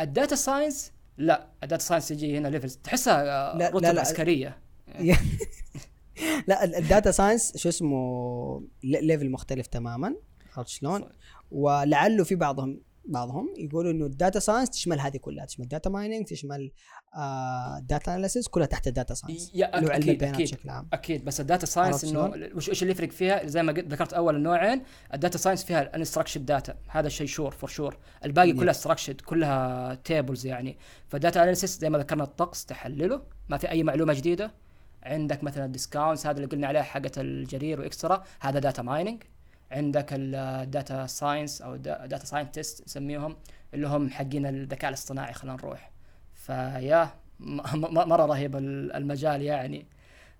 ال 0.00 0.07
data 0.07 0.36
science 0.36 0.92
لا 1.18 1.46
ال 1.62 1.66
data 1.66 1.82
science 1.84 2.08
تجي 2.08 2.38
هنا 2.38 2.48
levels 2.48 2.76
تحسها 2.76 3.24
لا- 3.24 3.58
لا- 3.58 3.70
رتب. 3.90 3.98
عسكرية. 3.98 4.58
لا 6.48 6.64
ال- 6.64 6.74
ال 6.74 6.81
data 6.81 7.10
science 7.10 7.56
شو 7.56 7.68
اسمه 7.68 8.62
level 8.84 9.30
مختلف 9.30 9.66
تماما. 9.66 10.14
عرفت 10.56 10.68
شلون؟ 10.68 11.04
ولعله 11.50 12.24
في 12.24 12.34
بعضهم 12.34 12.80
بعضهم 13.08 13.54
يقولوا 13.58 13.92
إنه 13.92 14.06
ال 14.06 14.12
data 14.12 14.38
science 14.38 14.70
تشمل 14.70 15.00
هذه 15.00 15.16
كلها 15.16 15.44
تشمل 15.44 15.68
data 15.68 15.90
mining 15.90 16.26
تشمل 16.26 16.72
data 17.82 18.14
analysis 18.14 18.48
كلها 18.48 18.66
تحت 18.66 18.86
ال 18.86 18.92
data 18.92 19.14
science 19.14 19.50
يا 19.54 19.78
اللي 19.78 19.88
هو 19.88 19.92
علم 19.92 20.08
البيانات 20.08 20.40
بشكل 20.40 20.70
عام. 20.70 20.88
أكيد. 20.92 21.24
بس 21.24 21.40
ال 21.40 21.45
data 21.45 21.66
science 21.66 22.04
إنه 22.04 22.32
وش 22.54 22.68
إيش 22.68 22.82
اللي 22.82 22.92
يفرق 22.92 23.10
فيها؟ 23.10 23.46
زي 23.46 23.62
ما 23.62 23.72
ذكرت 23.72 24.12
أول 24.12 24.36
النوعين 24.36 24.82
ال 25.14 25.19
data 25.19 25.38
science 25.38 25.64
فيها 25.64 25.82
ال 25.82 25.87
unstructured 25.87 26.44
data 26.44 26.76
هذا 26.88 27.06
الشيء 27.06 27.26
sure 27.26 27.50
for 27.50 27.70
sure 27.70 27.96
الباقي. 28.24 28.52
كلها 28.52 28.72
structured 28.72 29.20
كلها 29.20 29.94
tables 29.94 30.46
يعني. 30.46 30.78
ف 31.08 31.15
data 31.15 31.42
analysis 31.42 31.78
زي 31.78 31.90
ما 31.90 31.98
ذكرنا 31.98 32.24
الطقس 32.24 32.66
تحلله. 32.66 33.22
ما 33.48 33.58
في 33.58 33.70
أي 33.70 33.82
معلومة 33.82 34.12
جديدة. 34.12 34.54
عندك 35.02 35.44
مثلا 35.44 35.64
ال 35.64 35.70
discounts 35.70 36.26
هذا 36.26 36.36
اللي 36.36 36.46
قلنا 36.46 36.66
عليه 36.66 36.82
حقه 36.82 37.10
الجرير 37.16 37.80
وإكسترا 37.80 38.24
هذا 38.40 38.58
data 38.58 38.82
mining 38.82 39.22
عندك 39.74 40.06
ال 40.12 40.31
data 40.31 41.06
science 41.06 41.62
أو 41.62 41.76
data 41.76 42.24
scientist 42.24 42.84
نسميهم 42.86 43.36
اللي 43.74 43.88
هم 43.88 44.10
حقين 44.10 44.46
الذكاء 44.46 44.88
الاصطناعي 44.88 45.32
خلينا 45.32 45.56
نروح. 45.56 45.90
فيا 46.34 47.10
مرة 47.80 48.26
رهيب 48.26 48.56
ال- 48.56 48.92
المجال 48.92 49.42
يعني. 49.42 49.86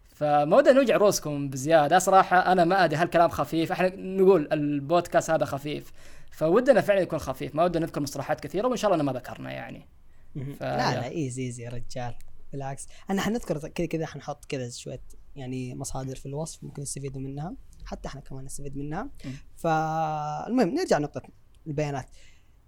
فما 0.05 0.57
ودنا 0.57 0.73
نوجع 0.73 0.97
روسكم 0.97 1.49
بزيادة. 1.49 1.99
صراحة 1.99 2.53
أنا 2.53 2.65
ما 2.65 2.85
أدري 2.85 2.97
هالكلام 2.97 3.29
خفيف. 3.31 3.73
إحنا 3.73 3.89
نقول 3.97 4.49
البودكاست 4.53 5.31
هذا 5.31 5.45
خفيف. 5.45 5.93
فودنا 6.31 6.81
فعلا 6.81 7.01
يكون 7.01 7.19
خفيف. 7.19 7.55
ما 7.55 7.65
ودنا 7.65 7.87
نذكر 7.87 8.01
مصطلحات 8.01 8.41
كثيرة 8.41 8.69
وإن 8.69 8.77
شاء 8.77 8.91
الله 8.91 9.03
إنه 9.03 9.13
ما 9.13 9.19
ذكرنا 9.19 9.53
يعني. 9.53 9.89
ف- 10.35 10.63
لا. 10.63 10.95
لا 10.95 11.07
easy 11.07 11.43
easy 11.43 11.63
يا 11.63 11.71
رجال. 11.71 12.15
بالعكس. 12.53 12.89
أنا 13.11 13.23
حنذكر 13.23 13.69
كذا 13.69 13.87
كذا 13.87 14.07
حنحط 14.07 14.45
كذا 14.45 14.71
شوية 14.71 15.01
يعني 15.37 15.75
مصادر 15.75 16.17
في 16.17 16.27
الوصف 16.27 16.65
ممكن 16.65 16.83
يستفيدوا 16.83 17.21
منها. 17.21 17.55
حتى 17.85 18.09
إحنا 18.09 18.21
كمان 18.21 18.45
نستفيد 18.45 18.77
منها. 18.77 19.11
فالمهم 19.57 20.69
نرجع 20.69 20.99
لنقطة 20.99 21.23
البيانات. 21.67 22.11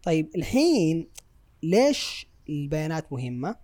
طيب 0.03 0.31
الحين 0.37 1.09
ليش 1.63 2.27
البيانات 2.49 3.13
مهمة؟ 3.13 3.57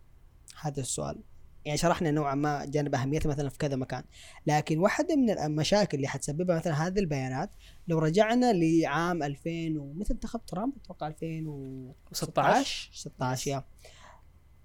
هذا 0.60 0.80
السؤال. 0.80 1.22
يعني 1.64 1.78
شرحنا 1.78 2.10
نوعا 2.10 2.34
ما 2.34 2.64
جانب 2.64 2.94
اهميتها 2.94 3.30
مثلا 3.30 3.48
في 3.48 3.58
كذا 3.58 3.76
مكان. 3.76 4.04
لكن 4.46 4.78
واحدة 4.78 5.16
من 5.16 5.30
المشاكل 5.30 5.96
اللي 5.96 6.08
حتسببها 6.08 6.56
مثلا 6.56 6.86
هذه 6.86 6.98
البيانات 6.98 7.50
لو 7.88 7.98
رجعنا 7.98 8.52
لعام 8.52 9.22
2000 9.22 9.50
ومتى 9.78 10.12
انتخب 10.12 10.46
ترامب 10.46 10.72
أتوقع 10.76 11.06
2016 11.06 12.12
16 12.12 12.90
16 12.94 13.50
يا. 13.50 13.64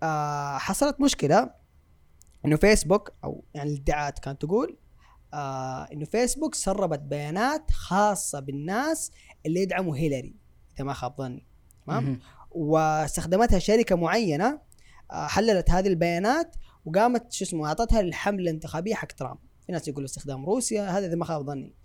آه 0.04 0.58
حصلت 0.58 1.02
مشكلة 1.02 1.52
إنه 2.46 2.56
فيسبوك 2.56 3.14
أو 3.24 3.44
يعني 3.54 3.74
الادعاءات 3.74 4.20
كانت 4.20 4.42
تقول 4.42 4.78
آه 5.34 5.84
إنه 5.94 6.06
فيسبوك 6.06 6.56
سربت 6.56 7.00
بيانات 7.00 7.72
خاصة 7.72 8.40
بالناس 8.40 9.12
اللي 9.46 9.62
يدعموا 9.62 9.98
هيلاري 9.98 10.36
إذا 10.76 10.86
ما 10.86 10.94
خاب 10.94 11.16
ظني. 11.18 11.48
تمام. 11.88 12.20
واستخدمتها 12.52 13.60
شركة 13.60 13.96
معينة 13.96 14.62
آه 15.12 15.28
حللت 15.28 15.72
هذه 15.72 15.88
البيانات 15.88 16.56
وقامت 16.86 17.32
شو 17.32 17.46
اسمه 17.46 17.68
أعطتها 17.68 18.02
للحمله 18.02 18.42
الانتخابية 18.42 18.96
حق 18.96 19.08
ترامب. 19.08 19.40
في 19.66 19.72
ناس 19.72 19.88
يقولوا 19.88 20.06
استخدام 20.06 20.46
روسيا 20.46 20.90
هذا 20.90 21.08
إذا 21.08 21.16
ما 21.16 21.26
خاب 21.26 21.46
ظني. 21.46 21.76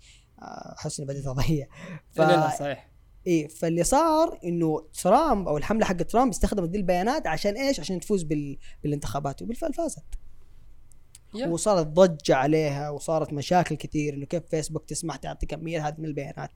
آه، 0.41 0.75
احس 0.79 0.99
اني 0.99 1.07
بديت 1.07 1.27
أضيع. 1.27 1.67
ف... 2.11 2.19
لا 2.19 2.35
لا 2.35 2.49
صحيح. 2.59 2.89
إيه 3.27 3.47
فاللي 3.47 3.83
صار 3.83 4.39
إنه 4.43 4.87
ترامب 5.03 5.47
أو 5.47 5.57
الحملة 5.57 5.85
حق 5.85 5.93
ترامب 5.95 6.31
استخدمت 6.31 6.69
دي 6.69 6.77
البيانات 6.77 7.27
عشان 7.27 7.53
إيش؟ 7.53 7.79
عشان 7.79 7.99
تفوز 7.99 8.23
بال... 8.23 8.57
بالانتخابات 8.83 9.41
وبالفعل 9.41 9.73
فازت. 9.73 10.05
يا. 11.35 11.47
وصارت 11.47 11.87
ضجة 11.87 12.35
عليها 12.35 12.89
وصارت 12.89 13.33
مشاكل 13.33 13.75
كثير 13.75 14.13
إنه 14.13 14.25
كيف 14.25 14.43
فيسبوك 14.49 14.85
تسمح 14.85 15.15
تعطي 15.15 15.45
كمية 15.45 15.87
هذه 15.87 15.95
من 15.97 16.05
البيانات. 16.05 16.49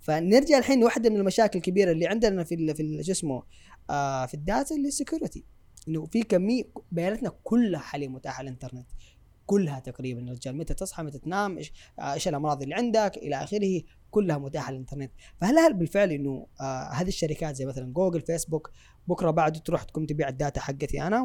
فنرجع 0.00 0.58
الحين 0.58 0.84
واحدة 0.84 1.10
من 1.10 1.16
المشاكل 1.16 1.58
الكبيرة 1.58 1.92
اللي 1.92 2.06
عندنا 2.06 2.44
في 2.44 2.74
في 2.74 3.02
شو 3.04 3.12
اسمه 3.12 3.42
آه 3.90 4.26
في 4.26 4.34
ال 4.34 4.42
data 4.42 4.74
اللي 4.74 4.88
ال 4.88 4.94
security 4.94 5.44
إنه 5.88 6.06
في 6.06 6.22
كمية 6.22 6.64
بياناتنا 6.92 7.32
كلها 7.42 7.80
حاليا 7.80 8.08
متاحة 8.08 8.38
على 8.38 8.48
الإنترنت. 8.48 8.86
كلها 9.46 9.80
تقريبا 9.80 10.20
يا 10.20 10.32
رجال. 10.32 10.56
متى 10.56 10.74
تصحى 10.74 11.02
متى 11.02 11.18
تنام 11.18 11.58
إيش 11.58 11.72
آه، 11.98 12.12
إيش 12.12 12.28
الأمراض 12.28 12.62
اللي 12.62 12.74
عندك 12.74 13.16
إلى 13.16 13.36
آخره 13.36 13.82
كلها 14.10 14.38
متاحة 14.38 14.66
على 14.66 14.74
الإنترنت. 14.74 15.12
فهل 15.40 15.58
هل 15.58 15.74
بالفعل 15.74 16.10
إنه 16.12 16.46
آه 16.60 16.90
هذه 16.92 17.08
الشركات 17.08 17.56
زي 17.56 17.66
مثلا 17.66 17.92
جوجل 17.92 18.20
فيسبوك 18.20 18.70
بكرة 19.08 19.30
بعد 19.30 19.62
تروح 19.62 19.82
تقوم 19.82 20.06
تبيع 20.06 20.28
ال 20.28 20.34
data 20.34 20.60
حقتي 20.60 21.02
أنا 21.02 21.22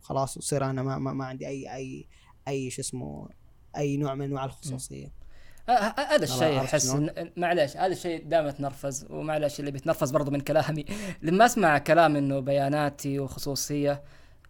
وخلاص 0.00 0.36
وصير 0.36 0.64
أنا 0.64 0.82
ما, 0.82 0.98
ما, 0.98 1.12
ما 1.12 1.24
عندي 1.24 1.48
أي 1.48 1.74
أي 1.74 2.08
أي 2.50 2.70
شو 2.70 2.80
اسمه 2.80 3.28
أي 3.76 3.96
نوع 3.96 4.14
من 4.14 4.24
أنواع 4.24 4.44
الخصوصية. 4.44 5.12
آه، 5.68 5.72
آه، 5.72 6.14
هذا 6.14 6.24
الشيء 6.24 6.58
أحس 6.58 6.96
معلش 7.36 7.76
هذا 7.76 7.92
الشيء 7.92 8.24
دائما 8.24 8.50
تنرفز 8.50 9.06
ومعلش 9.10 9.60
اللي 9.60 9.70
بيتنرفز 9.70 10.10
برضو 10.10 10.30
من 10.30 10.40
كلامي. 10.40 10.84
لما 11.22 11.46
أسمع 11.46 11.78
كلام 11.78 12.16
إنه 12.16 12.40
بياناتي 12.40 13.18
وخصوصية 13.18 14.02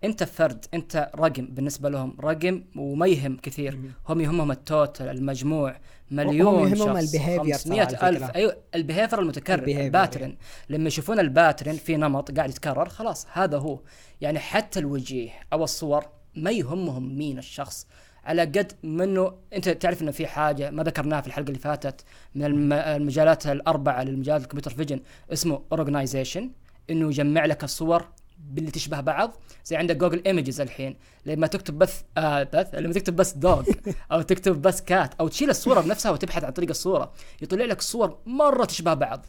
أنت 0.04 0.24
فرد 0.24 0.64
أنت 0.74 1.10
رقم 1.16 1.46
بالنسبة 1.46 1.88
لهم 1.88 2.16
رقم 2.20 2.64
وما 2.76 3.06
يهم 3.06 3.36
كثير. 3.36 3.76
مم. 3.76 3.90
هم 4.08 4.20
يهمهم 4.20 4.50
ال 4.50 4.60
total 4.60 5.08
المجموع 5.08 5.76
مليون 6.10 6.68
يهمهم 6.68 7.00
ال 7.00 7.02
behavior 7.02 7.12
ترى 7.12 7.38
على 7.38 7.52
500 7.52 7.82
ألف. 7.82 8.24
فكرة. 8.24 8.34
أيوه 8.34 8.56
ال 8.74 8.79
behavior 8.79 9.20
المتكرر 9.20 9.68
ال 9.68 9.77
pattern 9.77 10.36
لما 10.68 10.88
يشوفون 10.88 11.20
الباترن 11.20 11.76
في 11.76 11.96
نمط 11.96 12.36
قاعد 12.36 12.50
يتكرر 12.50 12.88
خلاص 12.88 13.26
هذا 13.32 13.58
هو. 13.58 13.80
يعني 14.20 14.38
حتى 14.38 14.78
الوجيه 14.78 15.30
أو 15.52 15.64
الصور 15.64 16.19
ما 16.34 16.50
يهمهم 16.50 17.18
مين 17.18 17.38
الشخص. 17.38 17.86
على 18.24 18.42
قد 18.42 18.72
منه 18.82 19.32
أنت 19.52 19.68
تعرف 19.68 20.02
إنه 20.02 20.10
في 20.10 20.26
حاجة 20.26 20.70
ما 20.70 20.82
ذكرناها 20.82 21.20
في 21.20 21.26
الحلقة 21.26 21.48
اللي 21.48 21.58
فاتت 21.58 22.04
من 22.34 22.44
الم- 22.44 22.72
المجالات 22.72 23.46
الأربعة 23.46 24.02
للمجالات 24.02 24.42
ال 24.42 24.45
computer 24.45 24.70
vision 24.70 25.00
اسمه 25.32 25.62
organization 25.72 26.50
إنه 26.90 27.08
يجمع 27.08 27.44
لك 27.44 27.64
الصور 27.64 28.08
باللي 28.38 28.70
تشبه 28.70 29.00
بعض. 29.00 29.32
زي 29.64 29.76
عندك 29.76 29.96
جوجل 29.96 30.22
images 30.26 30.60
الحين 30.60 30.96
لما 31.26 31.46
تكتب 31.46 31.78
بث 31.78 32.02
آه 32.18 32.42
بث 32.42 32.74
لما 32.74 32.92
تكتب 32.92 33.16
بس 33.16 33.32
dog 33.32 33.62
أو 34.12 34.22
تكتب 34.22 34.62
بس 34.62 34.80
cat 34.80 35.14
أو 35.20 35.28
تشيل 35.28 35.50
الصورة 35.50 35.80
بنفسها 35.80 36.12
وتبحث 36.12 36.44
عن 36.44 36.52
طريق 36.52 36.68
الصورة 36.70 37.12
يطلع 37.42 37.64
لك 37.64 37.80
صور 37.80 38.18
مرة 38.26 38.64
تشبه 38.64 38.94
بعض. 38.94 39.26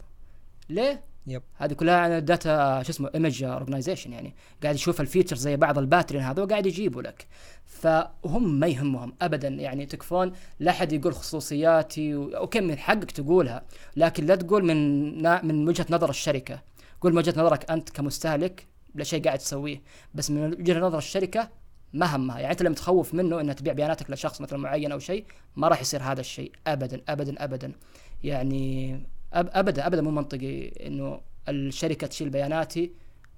ليه؟ 0.68 1.04
yep 1.26 1.42
هذه 1.56 1.72
كلها 1.72 1.96
عن 1.96 2.12
ال 2.12 2.26
data 2.26 2.82
شو 2.82 2.90
اسمه 2.90 3.10
image 3.14 3.44
organization 3.44 4.12
يعني. 4.12 4.34
قاعد 4.62 4.74
يشوف 4.74 5.00
ال 5.00 5.04
feature 5.04 5.36
زي 5.36 5.56
بعض 5.56 5.78
ال 5.78 5.83
pattern 5.83 6.20
هذا 6.20 6.42
وقاعد 6.42 6.66
يجيبه 6.66 7.02
لك. 7.02 7.26
فهم 7.64 8.60
ما 8.60 8.66
يهمهم 8.66 9.14
ابدا 9.22 9.48
يعني. 9.48 9.86
تكفون 9.86 10.32
لا 10.60 10.70
أحد 10.70 10.92
يقول 10.92 11.14
خصوصياتي 11.14 12.14
و... 12.14 12.36
okay 12.36 12.60
من 12.60 12.78
حقك 12.78 13.10
تقولها 13.10 13.64
لكن 13.96 14.26
لا 14.26 14.34
تقول 14.34 14.64
من. 14.64 15.22
من 15.46 15.68
وجهة 15.68 15.86
نظر 15.90 16.10
الشركة. 16.10 16.62
قول 17.00 17.12
من 17.12 17.18
وجهة 17.18 17.40
نظرك 17.40 17.70
أنت 17.70 17.90
كمستهلك 17.90 18.66
لا 18.94 19.04
شيء 19.04 19.24
قاعد 19.24 19.38
تسويه. 19.38 19.82
بس 20.14 20.30
من 20.30 20.44
وجهة 20.44 20.80
نظر 20.80 20.98
الشركة 20.98 21.48
ما 21.92 22.16
همها. 22.16 22.38
يعني 22.38 22.52
أنت 22.52 22.62
لما 22.62 22.74
تخوف 22.74 23.14
منه 23.14 23.40
إنها 23.40 23.54
تبيع 23.54 23.72
بياناتك 23.72 24.10
لشخص 24.10 24.40
مثلا 24.40 24.58
معين 24.58 24.92
أو 24.92 24.98
شيء 24.98 25.24
ما 25.56 25.68
راح 25.68 25.80
يصير 25.80 26.02
هذا 26.02 26.20
الشيء 26.20 26.52
ابدا 26.66 27.00
ابدا 27.08 27.44
ابدا. 27.44 27.72
يعني 28.24 29.00
أبدا 29.32 29.86
أبدا 29.86 30.02
مو 30.02 30.10
منطقي 30.10 30.68
إنه 30.68 31.20
الشركة 31.48 32.06
تشيل 32.06 32.30
بياناتي 32.30 32.92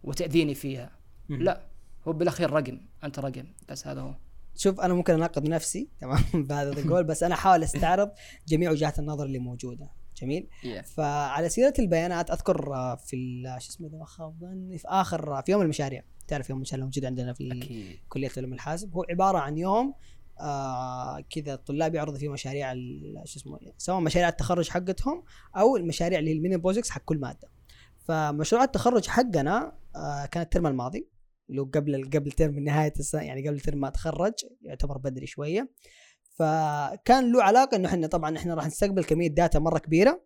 وتأذيني 0.04 0.54
فيها. 0.54 0.90
مم. 1.28 1.42
لا 1.42 1.60
هو 2.08 2.12
بالأخير 2.12 2.50
رقم 2.50 2.80
أنت 3.04 3.18
رقم 3.18 3.44
بس 3.68 3.86
هذا 3.86 4.00
هو. 4.00 4.14
شوف 4.56 4.80
أنا 4.80 4.94
ممكن 4.94 5.14
أناقض 5.14 5.48
نفسي 5.48 5.88
تمام 6.00 6.22
بهذا 6.34 6.70
القول 6.72 7.04
بس 7.04 7.22
أنا 7.22 7.34
أحاول 7.34 7.62
أستعرض 7.62 8.10
جميع 8.48 8.70
وجهات 8.70 8.98
النظر 8.98 9.24
اللي 9.24 9.38
موجودة. 9.38 9.88
جميل؟ 10.22 10.48
فعلى 10.84 11.48
سيرة 11.48 11.74
البيانات 11.78 12.30
أذكر 12.30 12.56
في 12.96 13.16
ال- 13.16 13.62
شو 13.62 13.70
اسمه 13.70 13.88
إذا 13.88 13.98
ما 13.98 14.04
خاب 14.04 14.38
ظني 14.40 14.78
في 14.78 14.88
آخر 14.88 15.42
في 15.42 15.52
يوم 15.52 15.62
المشاريع. 15.62 16.02
تعرف 16.28 16.50
يوم 16.50 16.56
المشاريع 16.58 16.84
موجود 16.84 17.04
عندنا 17.04 17.32
في 17.32 17.52
أكيد. 17.52 17.98
كلية 18.08 18.30
علوم 18.36 18.52
الحاسب. 18.52 18.92
هو 18.94 19.04
عبارة 19.10 19.38
عن 19.38 19.58
يوم 19.58 19.94
آه 20.40 21.20
كذا 21.20 21.54
الطلاب 21.54 21.94
يعرضوا 21.94 22.18
فيه 22.18 22.28
مشاريع 22.28 22.74
شو 23.24 23.38
اسمه 23.38 23.58
سواء 23.78 24.00
مشاريع 24.00 24.28
التخرج 24.28 24.68
حقتهم 24.68 25.24
أو 25.56 25.76
المشاريع 25.76 26.18
اللي 26.18 26.30
هي 26.30 26.34
ال 26.34 26.38
mini 26.38 26.56
projects 26.56 26.90
حق 26.90 27.02
كل 27.04 27.18
مادة. 27.18 27.48
فمشروع 28.08 28.64
التخرج 28.64 29.06
حقنا 29.06 29.78
آه 29.96 30.26
كان 30.26 30.42
ال 30.42 30.47
term 30.47 30.66
الماضي 30.66 31.08
اللي 31.50 31.60
هو 31.60 31.64
قبل 31.64 32.10
قبل 32.14 32.32
term 32.32 32.58
نهاية 32.58 32.92
السنة 32.98 33.22
يعني 33.22 33.48
قبل 33.48 33.60
term 33.60 33.78
ما 33.78 33.88
اتخرج 33.88 34.32
يعتبر 34.62 34.98
بدري 34.98 35.26
شوية. 35.26 35.70
فكان 36.38 37.32
له 37.32 37.42
علاقة 37.42 37.76
إنه 37.76 37.88
إحنا 37.88 38.06
طبعا 38.06 38.36
إحنا 38.36 38.54
راح 38.54 38.66
نستقبل 38.66 39.04
كمية 39.04 39.28
data 39.28 39.58
مرة 39.58 39.78
كبيرة. 39.78 40.24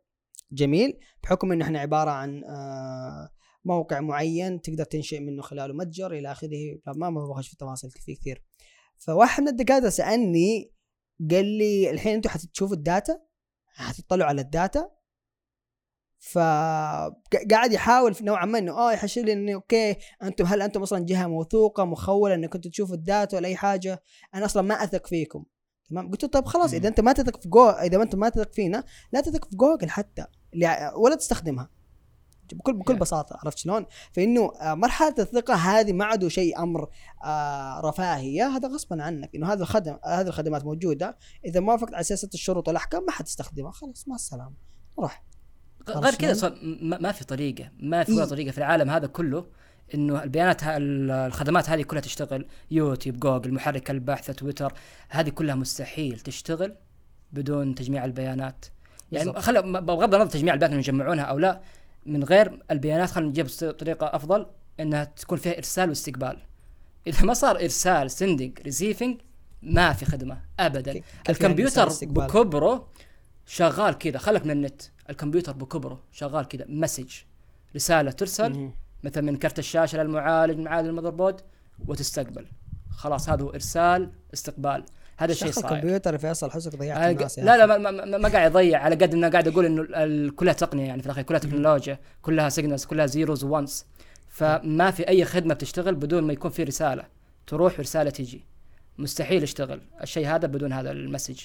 جميل. 0.53 0.99
بحكم 1.23 1.53
إنه 1.53 1.65
إحنا 1.65 1.79
عبارة 1.79 2.11
عن 2.11 2.45
آه 2.45 3.31
موقع 3.65 4.01
معين 4.01 4.61
تقدر 4.61 4.85
تنشئ 4.85 5.21
منه 5.21 5.43
خلاله 5.43 5.75
متجر 5.75 6.13
إلى 6.13 6.33
آخره 6.33 6.79
ما 6.87 7.11
بخش 7.11 7.49
في 7.49 7.57
تفاصيل 7.57 7.91
كثير 7.91 8.15
كثير. 8.15 8.43
فواحد 8.99 9.43
من 9.43 9.49
الدكاترة 9.49 9.89
سألني 9.89 10.73
قال 11.31 11.45
لي 11.45 11.91
الحين 11.91 12.15
أنتم 12.15 12.31
حتشوفوا 12.31 12.77
ال 12.77 12.84
data؟ 12.84 13.21
حتطلعوا 13.67 14.29
على 14.29 14.41
ال 14.41 14.49
data؟ 14.49 14.91
فقاعد 16.19 17.73
يحاول 17.73 18.17
نوعا 18.21 18.45
ما 18.45 18.59
إنه 18.59 18.73
آه 18.73 18.93
يحشر 18.93 19.21
لي 19.23 19.33
إنه 19.33 19.55
okay 19.55 19.97
أنتم 20.23 20.45
هل 20.45 20.63
أنتم 20.63 20.83
أصلا 20.83 21.05
جهة 21.07 21.27
موثوقة 21.27 21.85
مخولة 21.85 22.35
إنكم 22.35 22.57
أنتم 22.59 22.71
تشوفوا 22.71 22.95
ال 22.95 23.03
data 23.03 23.37
ولا 23.37 23.49
أي 23.49 23.57
حاجة؟ 23.57 24.03
أنا 24.35 24.45
أصلا 24.45 24.63
ما 24.63 24.75
أثق 24.75 25.07
فيكم. 25.07 25.45
تمام؟ 25.91 26.11
قلت 26.11 26.23
له 26.23 26.29
طيب 26.29 26.45
خلاص 26.45 26.73
إذا 26.75 26.89
أنت 26.89 27.01
ما 27.01 27.13
تثق 27.13 27.41
في 27.43 27.49
جو 27.49 27.69
إذا 27.69 27.97
ما 27.99 28.05
أنت 28.05 28.15
ما 28.15 28.29
تثق 28.29 28.53
فينا 28.53 28.85
لا 29.13 29.21
تثق 29.21 29.45
في 29.51 29.57
جوجل 29.57 29.91
حتى 29.91 30.25
لا- 30.53 30.95
ولا 30.95 31.15
تستخدمها. 31.15 31.71
بكل 32.55 32.73
بكل. 32.73 32.97
بساطة 32.97 33.39
عرفت 33.45 33.59
شلون؟ 33.59 33.87
فإنه 34.13 34.53
آه، 34.61 34.75
مرحلة 34.75 35.15
الثقة 35.19 35.55
هذه 35.55 35.93
ما 35.93 36.05
عاد 36.05 36.29
شيء 36.29 36.63
أمر 36.63 36.89
آه، 37.25 37.81
رفاهية 37.81 38.47
هذا 38.47 38.69
غصبا 38.69 39.03
عنك 39.03 39.35
إنه 39.35 39.53
هذا 39.53 39.63
الخدم 39.63 39.99
هذه 40.05 40.27
الخدمات 40.27 40.65
موجودة 40.65 41.17
إذا 41.45 41.61
ما 41.61 41.73
وافقت 41.73 41.95
على 41.95 42.05
سياسه 42.05 42.31
الشروط 42.35 42.69
والأحكام 42.69 43.05
ما 43.05 43.13
حتستخدمها 43.13 43.71
خلاص 43.71 44.09
مع 44.09 44.15
السلامة 44.15 44.55
روح 44.99 45.25
غير 45.89 46.15
كذا؟ 46.15 46.35
صار 46.35 46.59
ما 46.83 47.13
في 47.13 47.25
طريقة 47.25 47.71
ما 47.79 48.05
في 48.05 48.13
ولا 48.13 48.23
إيه. 48.23 48.29
طريقة 48.29 48.51
في 48.51 48.59
العالم 48.59 48.91
هذا 48.91 49.07
كله 49.07 49.47
إنه 49.95 50.23
البيانات 50.23 50.61
الخدمات 50.65 51.71
هذه 51.71 51.83
كلها 51.83 52.03
تشتغل 52.03 52.47
يوتيوب 52.71 53.21
جوجل 53.21 53.55
محرك 53.55 53.91
البحث 53.91 54.31
تويتر 54.31 54.73
هذه 55.09 55.29
كلها 55.29 55.55
مستحيل 55.55 56.21
تشتغل 56.21 56.77
بدون 57.33 57.75
تجميع 57.75 58.05
البيانات 58.05 58.67
يعني. 59.13 59.33
خلى 59.33 59.63
بغض 59.63 60.15
النظر 60.15 60.31
تجميع 60.31 60.55
البيانات 60.55 60.79
يجمعونها 60.79 61.25
أو 61.25 61.39
لا 61.39 61.61
من 62.09 62.25
غير 62.25 62.63
البيانات 62.71 63.11
خلينا 63.11 63.31
نجيب 63.31 63.47
طريقة 63.73 64.07
أفضل 64.07 64.47
إنها 64.81 65.05
تكون 65.05 65.39
فيها 65.39 65.57
إرسال 65.57 65.89
واستقبال. 65.89 66.39
إذا 67.07 67.25
ما 67.25 67.35
صار 67.35 67.57
إرسال 67.57 68.11
sending 68.11 68.61
receiving 68.61 69.21
ما 69.63 69.93
في 69.93 70.05
خدمة 70.05 70.41
ابدا. 70.61 71.01
الكمبيوتر؟ 71.29 71.89
بكبره 72.03 72.89
شغال 73.47 73.99
كذا. 73.99 74.19
خلك 74.19 74.45
من 74.45 74.51
النت. 74.51 74.83
الكمبيوتر 75.11 75.53
بكبره 75.53 76.03
شغال 76.13 76.49
كذا. 76.49 76.65
message 76.69 77.11
رسالة 77.77 78.11
ترسل. 78.11 78.71
مثلا 79.05 79.23
من 79.23 79.37
كرت 79.37 79.59
الشاشة 79.59 80.03
للمعالج 80.03 80.59
معالج 80.59 80.89
ال 80.89 81.11
motherboard 81.11 81.41
وتستقبل. 81.87 82.47
خلاص 82.91 83.29
هذا 83.29 83.43
هو 83.43 83.51
إرسال 83.51 84.11
استقبال. 84.35 84.85
هذا 85.19 85.33
الشيء 85.33 85.51
صعب 85.51 85.81
كمبيوتر 85.81 86.13
يا 86.13 86.19
فيصل 86.19 86.51
حسك 86.51 86.77
ضيعت 86.77 86.99
آه، 86.99 87.11
الناس 87.11 87.39
يا 87.39 87.45
لا. 87.45 87.57
لا 87.57 87.67
ما, 87.67 87.91
ما, 87.91 88.19
ما 88.19 88.29
قاعد 88.29 88.51
يضيع. 88.51 88.79
على 88.79 88.95
قد 88.95 89.15
إنه 89.15 89.29
قاعد 89.29 89.49
أقول 89.49 89.65
إنه 89.65 90.31
كلها 90.31 90.53
تقنية 90.53 90.87
يعني 90.87 91.01
في 91.01 91.07
الأخير 91.07 91.25
كلها 91.25 91.39
تكنولوجيا 91.39 91.99
كلها 92.23 92.49
signals 92.49 92.85
كلها 92.85 93.07
zeros 93.07 93.45
ones 93.45 93.87
فما 94.29 94.91
في 94.91 95.09
أي 95.09 95.25
خدمة 95.25 95.55
بتشتغل 95.55 95.95
بدون 95.95 96.25
ما 96.25 96.33
يكون 96.33 96.51
في 96.51 96.63
رسالة. 96.63 97.05
تروح 97.47 97.79
ورساله 97.79 98.11
تجي. 98.11 98.45
مستحيل 98.99 99.43
يشتغل. 99.43 99.81
الشيء 100.03 100.27
هذا 100.27 100.47
بدون 100.47 100.73
هذا 100.73 100.91
ال 100.91 100.96
message. 100.96 101.41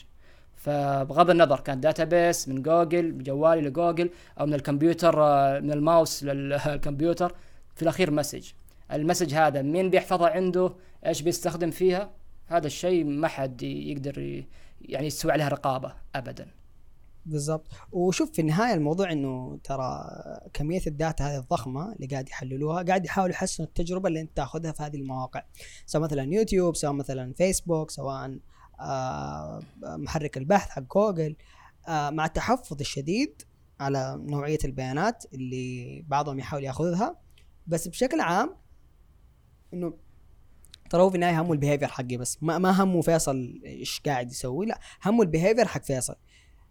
فبغض 0.55 1.29
النظر 1.29 1.59
كان 1.59 1.79
database 1.81 2.47
من 2.47 2.61
جوجل 2.61 3.11
بجوالي 3.11 3.61
لجوجل 3.61 4.09
أو 4.39 4.45
من 4.45 4.53
الكمبيوتر 4.53 5.23
آه، 5.23 5.59
من 5.59 5.71
الماوس 5.71 6.23
للكمبيوتر 6.23 7.35
في 7.75 7.81
الأخير 7.81 8.11
message. 8.11 8.51
ال 8.91 8.96
message 8.96 9.33
هذا 9.33 9.61
مين 9.61 9.89
بيحفظها 9.89 10.29
عنده؟ 10.29 10.73
إيش 11.05 11.21
بيستخدم 11.21 11.71
فيها؟ 11.71 12.22
هذا 12.45 12.67
الشيء 12.67 13.03
ما 13.05 13.27
حد 13.27 13.63
يقدر 13.63 14.45
يعني 14.81 15.07
يسوي 15.07 15.31
عليها 15.31 15.49
رقابة 15.49 15.95
ابدا. 16.15 16.47
بالضبط. 17.25 17.67
وشوف 17.91 18.31
في 18.31 18.41
النهاية 18.41 18.73
الموضوع 18.73 19.11
إنه 19.11 19.59
ترى 19.63 20.05
كمية 20.53 20.81
ال 20.87 20.94
data 20.94 21.23
هذه 21.23 21.39
الضخمة 21.39 21.93
اللي 21.93 22.07
قاعد 22.07 22.29
يحللوها 22.29 22.83
قاعد 22.83 23.05
يحاولوا 23.05 23.33
يحسنوا 23.33 23.67
التجربة 23.67 24.07
اللي 24.07 24.21
أنت 24.21 24.37
تاخذها 24.37 24.71
في 24.71 24.83
هذه 24.83 24.95
المواقع. 24.95 25.43
سواء 25.85 26.03
مثلا 26.03 26.33
يوتيوب 26.33 26.75
سواء 26.75 26.93
مثلا 26.93 27.33
فيسبوك 27.33 27.91
سواء 27.91 28.39
آه، 28.79 29.59
محرك 29.83 30.37
البحث 30.37 30.69
حق 30.69 30.81
جوجل. 30.81 31.35
آه، 31.87 32.09
مع 32.09 32.25
التحفظ 32.25 32.79
الشديد 32.79 33.41
على 33.79 34.17
نوعية 34.19 34.57
البيانات 34.65 35.25
اللي 35.33 36.01
بعضهم 36.07 36.39
يحاول 36.39 36.63
ياخذها 36.63 37.19
بس 37.67 37.87
بشكل 37.87 38.19
عام 38.19 38.55
إنه 39.73 39.93
ترى 40.93 41.01
هو 41.01 41.09
في 41.09 41.15
النهاية 41.15 41.41
همه 41.41 41.53
ال 41.53 41.57
behavior 41.57 41.87
حقي 41.87 42.17
بس. 42.17 42.37
ما 42.41 42.57
ما 42.57 42.83
همه 42.83 43.01
فيصل 43.01 43.61
إيش 43.65 44.01
قاعد 44.05 44.31
يسوي. 44.31 44.65
لا 44.65 44.79
همه 45.05 45.21
ال 45.21 45.26
behavior 45.26 45.67
حق 45.67 45.83
فيصل. 45.83 46.15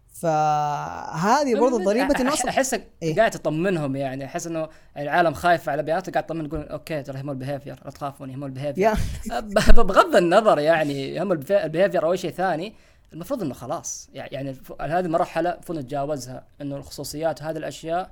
فهذه 0.08 1.54
برضه 1.60 1.84
ضريبة 1.84 2.20
انه 2.20 2.30
احسك 2.48 2.88
إيه؟ 3.02 3.16
قاعد 3.16 3.30
تطمنهم 3.30 3.96
يعني. 3.96 4.24
أحس 4.24 4.46
إنه 4.46 4.68
العالم 4.96 5.32
خايف 5.34 5.68
على 5.68 5.82
بياناته 5.82 6.12
قاعد 6.12 6.26
تطمن 6.26 6.48
تقول 6.48 6.62
okay 6.62 7.03
ترى 7.02 7.18
يهمه 7.18 7.32
ال 7.32 7.38
behavior 7.38 7.80
لا 7.84 7.90
تخافون 7.90 8.30
يهمه 8.30 8.46
ال 8.46 8.51
behavior 8.51 8.90
ب- 9.30 9.74
بغض 9.86 10.16
النظر 10.16 10.58
يعني 10.58 11.14
يهمه 11.14 11.32
ال 11.32 11.36
beh- 11.36 11.53
ال 11.53 11.58
behavior 11.58 12.05
أو 12.06 12.14
شيء 12.14 12.30
ثاني 12.30 12.74
المفروض 13.12 13.42
إنه 13.42 13.54
خلاص. 13.54 14.08
يعني 14.14 14.50
هذه 14.80 15.04
المرحله 15.04 15.50
المفروض 15.50 15.78
نتجاوزها 15.78 16.44
إنه 16.60 16.76
الخصوصيات 16.76 17.42
وهذه 17.42 17.56
الأشياء 17.56 18.10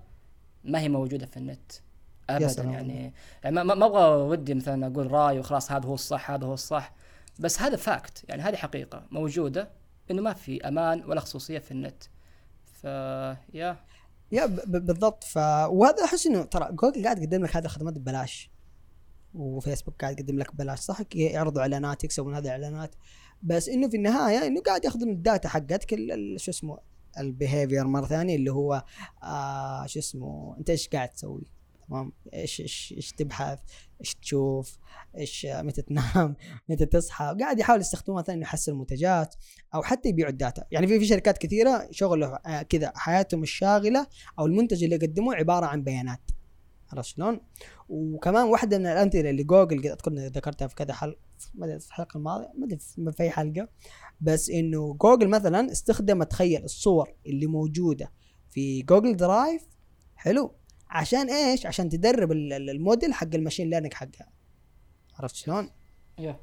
ما 0.64 0.80
هي 0.80 0.88
موجودة 0.88 1.26
في 1.26 1.36
النت. 1.36 1.72
ابدا. 2.36 2.62
يعني, 2.62 3.12
يعني 3.44 3.64
ما, 3.64 3.86
أبغى 3.86 4.22
ودي 4.22 4.54
مثلا 4.54 4.86
أقول 4.86 5.12
رأي 5.12 5.38
وخلاص 5.38 5.72
هذا 5.72 5.86
هو 5.86 5.94
الصح 5.94 6.30
هذا 6.30 6.46
هو 6.46 6.54
الصح 6.54 6.92
بس 7.38 7.62
هذا 7.62 7.76
fact 7.76 8.24
يعني 8.28 8.42
هذه 8.42 8.56
حقيقة 8.56 9.06
موجودة 9.10 9.70
إنه 10.10 10.22
ما 10.22 10.32
في 10.32 10.68
أمان 10.68 11.04
ولا 11.04 11.20
خصوصية 11.20 11.58
في 11.58 11.70
النت. 11.70 12.02
ف 12.64 12.84
يا. 13.54 13.76
بالضبط. 14.66 15.24
ف 15.24 15.36
وهذا 15.68 16.04
أحس 16.04 16.26
إنه 16.26 16.42
ترى 16.42 16.68
جوجل 16.72 17.04
قاعد 17.04 17.18
يقدم 17.18 17.44
لك 17.44 17.56
هذه 17.56 17.64
الخدمات 17.64 17.94
ببلاش 17.94 18.50
وفيسبوك 19.34 20.00
قاعد 20.00 20.20
يقدم 20.20 20.38
لك 20.38 20.54
ببلاش 20.54 20.78
صح؟ 20.78 21.00
يعرضوا 21.14 21.62
إعلانات 21.62 22.04
يكسبوا 22.04 22.30
من 22.30 22.36
هذه 22.36 22.44
الإعلانات. 22.44 22.94
بس 23.42 23.68
إنه 23.68 23.88
في 23.88 23.96
النهاية 23.96 24.46
إنه 24.46 24.60
قاعد 24.60 24.84
ياخذوا 24.84 25.06
من 25.06 25.12
ال 25.12 25.19
data 25.19 25.48
حقتك 25.48 25.96
شو 26.36 26.50
اسمه 26.50 26.78
ال 27.18 27.26
behavior 27.26 27.86
مرة 27.86 28.06
ثانية 28.06 28.36
اللي 28.36 28.52
هو 28.52 28.84
آه 29.22 29.86
شو 29.86 29.98
اسمه 29.98 30.56
أنت 30.58 30.70
إيش 30.70 30.88
قاعد 30.88 31.08
تسوي؟ 31.08 31.59
تمام؟ 31.90 32.12
إيش 32.34 32.60
إيش 32.60 32.94
إيش 32.96 33.12
تبحث؟ 33.12 33.58
إيش 34.00 34.14
تشوف؟ 34.14 34.78
إيش 35.16 35.46
متى 35.50 35.82
تنام؟ 35.82 36.36
متى 36.68 36.86
تصحى؟ 36.86 37.36
قاعد 37.40 37.58
يحاول 37.58 37.80
يستخدموها 37.80 38.22
مثلا 38.22 38.42
يحسن 38.42 38.72
المنتجات 38.72 39.34
أو 39.74 39.82
حتى 39.82 40.08
يبيعوا 40.08 40.30
ال 40.30 40.36
data. 40.36 40.64
يعني 40.70 40.86
في 40.86 40.98
في 40.98 41.06
شركات 41.06 41.38
كثيرة 41.38 41.88
شغله 41.90 42.38
آه، 42.46 42.62
كذا 42.62 42.92
حياتهم 42.96 43.42
الشاغلة 43.42 44.06
أو 44.38 44.46
المنتج 44.46 44.84
اللي 44.84 44.96
يقدموه 44.96 45.34
عبارة 45.34 45.66
عن 45.66 45.82
بيانات. 45.82 46.30
عرفت 46.92 47.08
شلون؟ 47.08 47.40
وكمان 47.88 48.44
واحدة 48.44 48.78
من 48.78 48.86
الأمثلة 48.86 49.30
اللي 49.30 49.44
جوجل 49.44 49.86
أذكر 49.86 50.12
ذكرتها 50.12 50.68
في 50.68 50.74
كذا 50.74 50.92
حلقة 50.92 51.18
ما 51.54 51.66
أدري 51.66 51.80
في 51.80 51.86
الحلقة 51.86 52.18
الماضية 52.18 52.52
ما 52.58 52.66
أدري 52.66 52.78
في 53.12 53.22
أي 53.22 53.30
حلقة. 53.30 53.68
بس 54.20 54.50
إنه 54.50 54.94
جوجل 54.94 55.28
مثلا 55.28 55.72
استخدمت 55.72 56.30
تخيل 56.30 56.64
الصور 56.64 57.14
اللي 57.26 57.46
موجودة 57.46 58.12
في 58.50 58.82
جوجل 58.82 59.16
Drive 59.16 59.62
حلو. 60.14 60.59
عشان 60.90 61.30
إيش؟ 61.30 61.66
عشان 61.66 61.88
تدرب 61.88 62.32
ال- 62.32 62.52
ال- 62.52 62.70
الموديل 62.70 63.12
حق 63.14 63.34
ال 63.34 63.39
machine 63.39 63.70
learning 63.70 63.94
حقها. 63.94 64.28
عرفت 65.18 65.34
شلون؟ 65.34 65.70
يا. 66.18 66.40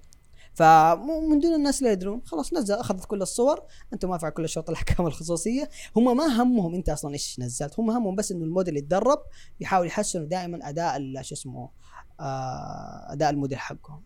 فمن 0.53 1.39
دون 1.39 1.53
الناس 1.55 1.79
اللي 1.79 1.91
يدرون. 1.91 2.21
خلاص 2.25 2.53
نزل 2.53 2.73
أخذت 2.75 3.05
كل 3.05 3.21
الصور. 3.21 3.61
أنت 3.93 4.05
ما 4.05 4.17
فعل 4.17 4.31
كل 4.31 4.49
شروط 4.49 4.69
الأحكام 4.69 5.07
الخصوصية. 5.07 5.69
هم 5.95 6.17
ما 6.17 6.41
همهم 6.41 6.75
أنت 6.75 6.89
أصلا 6.89 7.13
إيش 7.13 7.39
نزلت. 7.39 7.79
هم 7.79 7.91
همهم 7.91 8.15
بس 8.15 8.31
إنه 8.31 8.43
الموديل 8.45 8.77
يتدرب 8.77 9.19
يحاول 9.59 9.87
يحسنوا 9.87 10.25
دائما 10.25 10.69
أداء 10.69 11.21
شو 11.21 11.35
اسمه 11.35 11.69
آه 12.19 13.07
أداء 13.13 13.29
الموديل 13.29 13.57
حقهم. 13.57 14.03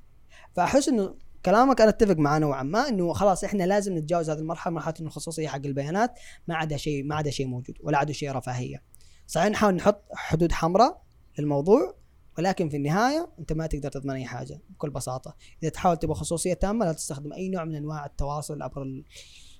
فأحس 0.55 0.89
إنه 0.89 1.15
كلامك 1.45 1.81
أنا 1.81 1.89
أتفق 1.89 2.15
معاه 2.17 2.39
نوعا 2.39 2.63
ما 2.63 2.89
إنه 2.89 3.13
خلاص 3.13 3.43
إحنا 3.43 3.63
لازم 3.63 3.97
نتجاوز 3.97 4.29
هذه 4.29 4.39
المرحلة 4.39 4.73
مرحلة 4.73 4.93
الخصوصية 4.99 5.47
حق 5.47 5.55
البيانات. 5.65 6.19
ما 6.47 6.55
عدا 6.55 6.77
شيء 6.77 7.03
ما 7.03 7.15
عدا 7.15 7.29
شيء 7.31 7.47
موجود 7.47 7.77
ولا 7.83 7.97
عدا 7.97 8.13
شيء 8.13 8.31
رفاهية. 8.31 8.83
صحيح 9.31 9.47
نحاول 9.47 9.73
نحط 9.75 10.03
حدود 10.13 10.51
حمراء 10.51 11.01
للموضوع 11.39 11.95
ولكن 12.37 12.69
في 12.69 12.77
النهاية 12.77 13.29
أنت 13.39 13.53
ما 13.53 13.67
تقدر 13.67 13.89
تضمن 13.89 14.13
أي 14.13 14.25
حاجة 14.25 14.61
بكل 14.69 14.89
بساطة. 14.89 15.35
إذا 15.63 15.69
تحاول 15.71 15.97
تبغى 15.97 16.15
خصوصية 16.15 16.53
تامة 16.53 16.85
لا 16.85 16.93
تستخدم 16.93 17.33
أي 17.33 17.49
نوع 17.49 17.65
من 17.65 17.75
أنواع 17.75 18.05
التواصل 18.05 18.61
عبر 18.61 18.81
ال... 18.81 19.03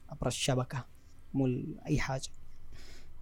عبر 0.10 0.28
الشبكة 0.28 0.86
مو 1.34 1.48
حاجة. 1.98 2.30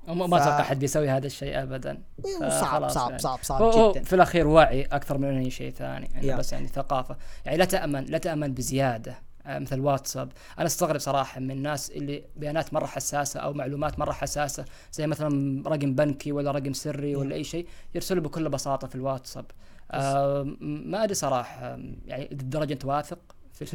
وما 0.07 0.27
ما 0.27 0.37
ف- 0.37 0.41
أتوقع 0.41 0.59
احد 0.61 0.79
بيسوي 0.79 1.09
هذا 1.09 1.27
الشيء 1.27 1.63
ابدا. 1.63 2.03
صعب 2.39 2.89
صعب 2.89 3.09
يعني. 3.09 3.21
صعب 3.21 3.39
صعب 3.41 3.61
هو 3.61 3.69
هو 3.69 3.91
جدا. 3.91 4.03
في 4.03 4.13
الأخير 4.15 4.47
وعي 4.47 4.83
أكثر 4.83 5.17
من 5.17 5.37
أي 5.37 5.49
شيء 5.49 5.71
ثاني 5.71 6.05
يعني. 6.13 6.35
بس 6.39 6.53
يعني 6.53 6.67
ثقافة. 6.67 7.17
يعني 7.45 7.57
لا 7.57 7.65
تأمن 7.65 8.03
لا 8.05 8.17
تأمن 8.17 8.53
بزيادة. 8.53 9.28
مثل 9.49 9.79
واتساب. 9.79 10.31
أنا 10.57 10.65
أستغرب 10.65 10.99
صراحة 10.99 11.39
من 11.39 11.51
الناس 11.51 11.91
اللي 11.91 12.23
بيانات 12.35 12.73
مرة 12.73 12.85
حساسة 12.85 13.39
أو 13.39 13.53
معلومات 13.53 13.99
مرة 13.99 14.11
حساسة 14.11 14.65
زي 14.93 15.07
مثلا 15.07 15.63
رقم 15.69 15.95
بنكي 15.95 16.31
ولا 16.31 16.51
رقم 16.51 16.73
سري 16.73 17.15
ولا 17.15 17.35
أي 17.35 17.43
شيء 17.43 17.67
يرسله 17.95 18.21
بكل 18.21 18.49
بساطة 18.49 18.87
في 18.87 18.95
الواتساب. 18.95 19.45
آه 19.91 20.43
ما 20.61 21.03
أدري 21.03 21.13
صراحة 21.13 21.79
يعني 22.05 22.27
للدرجه 22.31 22.73
أنت 22.73 22.85
واثق 22.85 23.19
في 23.53 23.65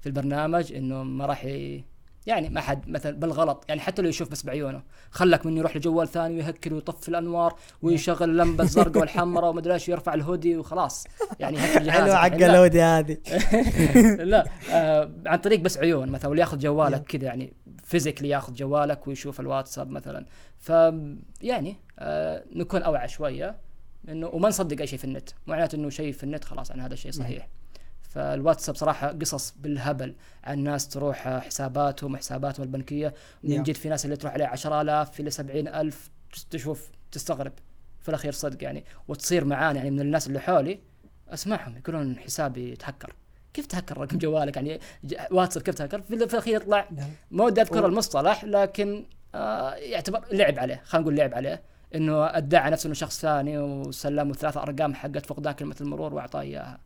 في 0.00 0.06
البرنامج 0.06 0.72
إنه 0.72 1.02
ما 1.02 1.26
راح 1.26 1.44
يعني 2.26 2.48
ما 2.48 2.60
حد 2.60 2.88
مثلا 2.88 3.16
بالغلط 3.16 3.64
يعني 3.68 3.80
حتى 3.80 4.02
لو 4.02 4.08
يشوف 4.08 4.30
بس 4.30 4.42
بعيونه. 4.42 4.82
خلك 5.10 5.46
من 5.46 5.56
يروح 5.56 5.76
لجوال 5.76 6.08
ثاني 6.08 6.34
ويهكر 6.34 6.74
ويطفي 6.74 7.08
الأنوار 7.08 7.54
ويشغل 7.82 8.30
اللمبة 8.30 8.64
الزرقاء 8.64 8.98
والحمراء 9.00 9.50
ومدري 9.50 9.74
إيش 9.74 9.88
ويرفع 9.88 10.14
الهودي 10.14 10.56
وخلاص. 10.56 11.06
يعني 11.40 11.56
يهكر 11.56 11.82
جهازك. 11.82 11.90
حلو 11.90 12.14
حق. 12.14 12.32
اللودي 12.32 12.82
هذه. 12.82 13.16
لا 14.32 14.46
آه 14.72 15.10
عن 15.26 15.38
طريق 15.38 15.60
بس 15.60 15.78
عيون 15.78 16.08
مثلا 16.08 16.30
ولا 16.30 16.40
ياخذ 16.40 16.58
جوالك 16.58 17.02
كذا 17.02 17.24
يعني 17.24 17.52
فيزيكلي 17.84 18.28
ياخذ 18.28 18.52
جوالك 18.52 19.08
ويشوف 19.08 19.40
الواتساب 19.40 19.90
مثلا. 19.90 20.26
ف 20.58 20.72
يعني 21.42 21.76
آه 21.98 22.44
نكون 22.52 22.82
أوعى 22.82 23.08
شوية 23.08 23.56
إنه 24.08 24.28
وما 24.28 24.48
نصدق 24.48 24.80
أي 24.80 24.86
شيء 24.86 24.98
في 24.98 25.04
النت. 25.04 25.30
مو 25.30 25.54
معناته 25.54 25.76
إنه 25.76 25.90
شيء 25.90 26.12
في 26.12 26.24
النت 26.24 26.44
خلاص 26.44 26.70
عن 26.70 26.80
هذا 26.80 26.94
الشيء 26.94 27.12
صحيح. 27.12 27.48
فالواتساب 28.08 28.74
صراحة 28.74 29.08
قصص 29.08 29.54
بالهبل 29.56 30.14
عن 30.44 30.58
ناس 30.58 30.88
تروح 30.88 31.28
حساباتهم 31.28 32.14
وحساباتهم 32.14 32.66
البنكية 32.66 33.14
من 33.42 33.54
نعم. 33.54 33.62
جد 33.62 33.76
في 33.76 33.88
ناس 33.88 34.04
اللي 34.04 34.16
تروح 34.16 34.32
عليه 34.32 34.46
10000 34.46 35.10
في 35.10 35.20
اللي 35.20 35.30
70000 35.30 36.10
تشوف 36.50 36.90
تستغرب. 37.12 37.52
في 38.00 38.08
الأخير 38.08 38.32
صدق 38.32 38.64
يعني. 38.64 38.84
وتصير 39.08 39.44
معانا 39.44 39.78
يعني 39.78 39.90
من 39.90 40.00
الناس 40.00 40.26
اللي 40.26 40.40
حولي 40.40 40.78
أسمعهم 41.28 41.76
يقولون 41.76 42.18
حسابي 42.18 42.76
تهكر 42.76 43.12
كيف 43.54 43.66
تهكر 43.66 43.98
رقم 43.98 44.18
جوالك؟ 44.18 44.56
يعني 44.56 44.80
واتساب 45.30 45.62
كيف 45.62 45.74
تهكر؟ 45.74 46.02
في 46.02 46.14
الأخير 46.14 46.56
يطلع 46.56 46.88
ما 47.30 47.44
ودي 47.44 47.60
أذكر 47.60 47.86
المصطلح 47.86 48.44
لكن 48.44 49.06
آه 49.34 49.74
يعتبر 49.74 50.24
لعب 50.32 50.58
عليه. 50.58 50.82
خلينا 50.84 51.02
نقول 51.02 51.16
لعب 51.16 51.34
عليه. 51.34 51.62
إنه 51.94 52.26
أدعى 52.36 52.70
نفسه 52.70 52.86
إنه 52.86 52.94
شخص 52.94 53.20
ثاني 53.20 53.58
وسلمه 53.58 54.32
ثلاثة 54.32 54.62
أرقام 54.62 54.94
حقت 54.94 55.26
فقدان 55.26 55.52
كلمه 55.52 55.76
المرور 55.80 56.14
وأعطاه 56.14 56.40
إياها. 56.40 56.80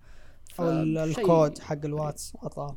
أو 0.61 0.71
الكود 1.05 1.59
حق 1.59 1.85
الواتس 1.85 2.37
اعطاه 2.43 2.77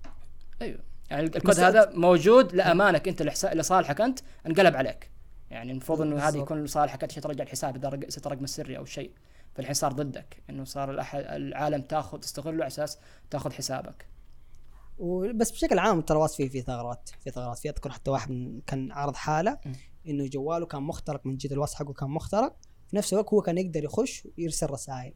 أيوه. 0.61 0.79
يعني 1.09 1.23
الكود 1.25 1.59
هذا 1.59 1.91
موجود 1.93 2.53
لأمانك 2.55 3.07
أنت 3.07 3.21
لصالحك 3.53 4.01
أنت 4.01 4.19
انقلب 4.47 4.75
عليك. 4.75 5.11
يعني 5.49 5.71
المفروض 5.71 6.01
إنه 6.01 6.17
هذا. 6.19 6.37
يكون 6.37 6.63
لصالحك 6.63 7.03
أنت 7.03 7.19
ترجع 7.19 7.43
الحساب 7.43 7.75
إذا 7.75 7.89
رق- 7.89 8.07
نسيت 8.07 8.27
الرقم 8.27 8.43
السري 8.43 8.77
أو 8.77 8.85
شيء. 8.85 9.11
فالحين 9.55 9.73
صار 9.73 9.91
ضدك 9.93 10.43
إنه 10.49 10.63
صار 10.63 10.91
العالم 11.13 11.81
تاخذ 11.81 12.19
تستغله 12.19 12.53
على 12.55 12.67
أساس 12.67 12.97
تاخذ 13.29 13.51
حسابك. 13.51 14.07
وبس 14.97 15.51
بشكل 15.51 15.79
عام 15.79 16.01
ترى 16.01 16.17
واتس 16.17 16.35
فيه 16.35 16.49
في 16.49 16.61
ثغرات 16.61 17.09
في 17.23 17.31
ثغرات. 17.31 17.57
في 17.59 17.69
أذكر 17.69 17.89
حتى 17.89 18.11
واحد 18.11 18.61
كان 18.67 18.91
عرض 18.91 19.15
حالة. 19.15 19.57
إنه 20.07 20.27
جواله 20.27 20.65
كان 20.65 20.83
مخترق 20.83 21.25
من 21.25 21.37
جد 21.37 21.51
الواتس 21.51 21.73
حقه 21.73 21.93
كان 21.93 22.09
مخترق. 22.09 22.55
في 22.87 22.95
نفس 22.97 23.13
الوقت 23.13 23.33
هو 23.33 23.41
كان 23.41 23.57
يقدر 23.57 23.83
يخش 23.83 24.27
ويرسل 24.37 24.69
رسائل. 24.69 25.13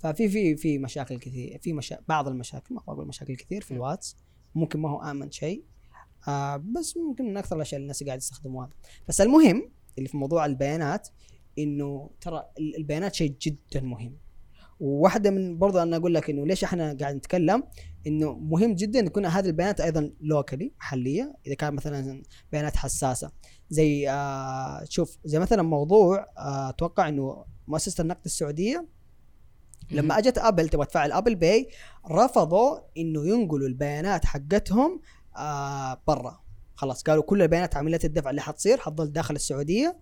ففي 0.00 0.28
في 0.28 0.56
في 0.56 0.78
مشاكل 0.78 1.18
كثير 1.18 1.58
في 1.62 1.72
مشا... 1.72 1.98
بعض 2.08 2.28
المشاكل 2.28 2.74
ما 2.74 2.80
أقول 2.88 3.06
مشاكل 3.06 3.36
كثير 3.36 3.60
في 3.62 3.74
م. 3.74 3.76
الواتس 3.76 4.16
ممكن 4.54 4.80
ما 4.80 4.90
هو 4.90 5.02
آمن 5.02 5.30
شيء 5.30 5.64
آه 6.28 6.56
بس 6.56 6.96
ممكن 6.96 7.24
من 7.24 7.36
أكثر 7.36 7.56
الأشياء 7.56 7.76
اللي 7.76 7.84
الناس 7.84 8.02
قاعد 8.04 8.18
يستخدموها. 8.18 8.70
بس 9.08 9.20
المهم 9.20 9.70
اللي 9.98 10.08
في 10.08 10.16
موضوع 10.16 10.46
البيانات 10.46 11.08
إنه 11.58 12.10
ترى 12.20 12.44
ال- 12.58 12.76
البيانات 12.76 13.14
شيء 13.14 13.36
جدا 13.42 13.80
مهم. 13.80 14.16
وواحدة 14.80 15.30
من 15.30 15.58
برضه 15.58 15.82
أنا 15.82 15.96
أقول 15.96 16.14
لك 16.14 16.30
إنه 16.30 16.46
ليش 16.46 16.64
إحنا 16.64 16.96
قاعد 17.00 17.14
نتكلم؟ 17.16 17.62
إنه 18.06 18.32
مهم 18.38 18.74
جدا 18.74 19.00
تكون 19.00 19.26
هذه 19.26 19.46
البيانات 19.46 19.80
أيضا 19.80 20.12
locally 20.20 20.72
محلية. 20.78 21.34
إذا 21.46 21.54
كان 21.54 21.74
مثلا 21.74 22.22
بيانات 22.52 22.76
حساسة 22.76 23.30
زي 23.70 24.10
آه 24.10 24.84
شوف 24.88 25.18
زي 25.24 25.38
مثلا 25.38 25.62
موضوع 25.62 26.26
آه 26.38 26.68
أتوقع 26.68 27.08
إنه 27.08 27.44
مؤسسة 27.68 28.02
النقد 28.02 28.24
السعودية 28.24 28.88
لما 29.90 30.18
اجت 30.18 30.38
ابل 30.38 30.68
تبغى 30.68 30.86
تفعل 30.86 31.12
Apple 31.12 31.34
Pay 31.34 31.68
رفضوا 32.10 32.78
إنه 32.96 33.26
ينقلوا 33.26 33.68
البيانات 33.68 34.24
حقتهم 34.24 35.00
آه 35.36 36.02
برا. 36.06 36.40
خلاص 36.74 37.02
قالوا 37.02 37.22
كل 37.22 37.42
البيانات 37.42 37.76
عمليات 37.76 38.04
الدفع 38.04 38.30
اللي 38.30 38.40
حتصير 38.40 38.78
حتظل 38.78 39.12
داخل 39.12 39.34
السعودية. 39.34 39.98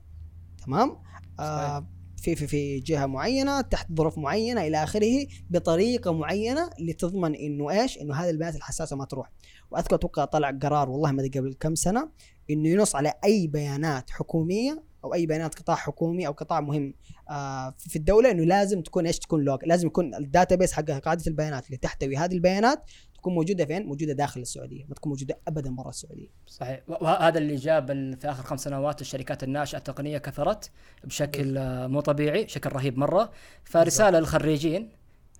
تمام؟ 0.66 0.97
آه 1.41 1.86
في 2.16 2.36
في 2.36 2.47
في 2.47 2.80
جهة 2.80 3.07
معينة 3.07 3.61
تحت 3.61 3.93
ظروف 3.93 4.18
معينة 4.18 4.66
إلى 4.66 4.82
آخره 4.82 5.26
بطريقة 5.51 6.12
معينة 6.12 6.70
لتضمن 6.80 7.34
إنه 7.34 7.70
إيش؟ 7.70 7.99
إنه 7.99 8.14
هذه 8.14 8.30
البيانات 8.30 8.57
الحساسة 8.57 8.97
ما 8.97 9.05
تروح. 9.05 9.32
وأذكر 9.70 9.95
أتوقع 9.95 10.24
طلع 10.24 10.51
قرار 10.51 10.91
والله 10.91 11.12
ما 11.12 11.22
أدري 11.22 11.41
قبل 11.41 11.55
كم 11.61 11.74
سنة 11.74 12.11
إنه 12.51 12.68
ينص 12.68 12.97
على 12.97 13.14
أي 13.24 13.47
بيانات 13.47 14.11
حكومية 14.11 14.82
أو 15.09 15.15
أي 15.15 15.27
بيانات 15.27 15.55
قطاع 15.55 15.77
حكومي 15.77 16.27
أو 16.27 16.33
قطاع 16.33 16.61
مهم 16.61 16.95
آه 17.31 17.75
في 17.79 17.97
الدولة 17.97 18.31
إنه 18.31 18.45
لازم 18.45 18.83
تكون 18.83 19.07
إيش 19.07 19.19
تكون 19.19 19.45
loc- 19.45 19.64
لازم 19.65 19.87
يكون 19.87 20.15
ال 20.14 20.55
database 20.55 20.72
حقها 20.73 20.99
قاعدة 20.99 21.23
البيانات 21.27 21.67
اللي 21.67 21.77
تحتوي 21.77 22.17
هذه 22.17 22.33
البيانات 22.33 22.85
تكون 23.19 23.35
موجودة 23.35 23.65
فين؟ 23.65 23.87
موجودة 23.87 24.13
داخل 24.13 24.41
السعودية 24.41 24.85
ما 24.89 24.95
تكون 24.95 25.11
موجودة 25.11 25.39
ابدا 25.49 25.71
برا 25.71 25.89
السعودية. 25.89 26.29
صحيح. 26.47 26.83
وهذا 26.89 27.39
اللي 27.39 27.55
جاب 27.55 27.87
في 28.21 28.31
آخر 28.31 28.43
خمس 28.43 28.65
سنوات 28.65 29.01
الشركات 29.01 29.43
الناشئة 29.43 29.79
التقنية 29.79 30.19
كثرت 30.19 30.71
بشكل 31.05 31.59
آه، 31.59 31.87
مو 31.87 32.01
طبيعي 32.01 32.45
بشكل 32.45 32.71
رهيب 32.73 32.99
مرة. 32.99 33.31
فرساله 33.65 34.19
للخريجين 34.19 34.89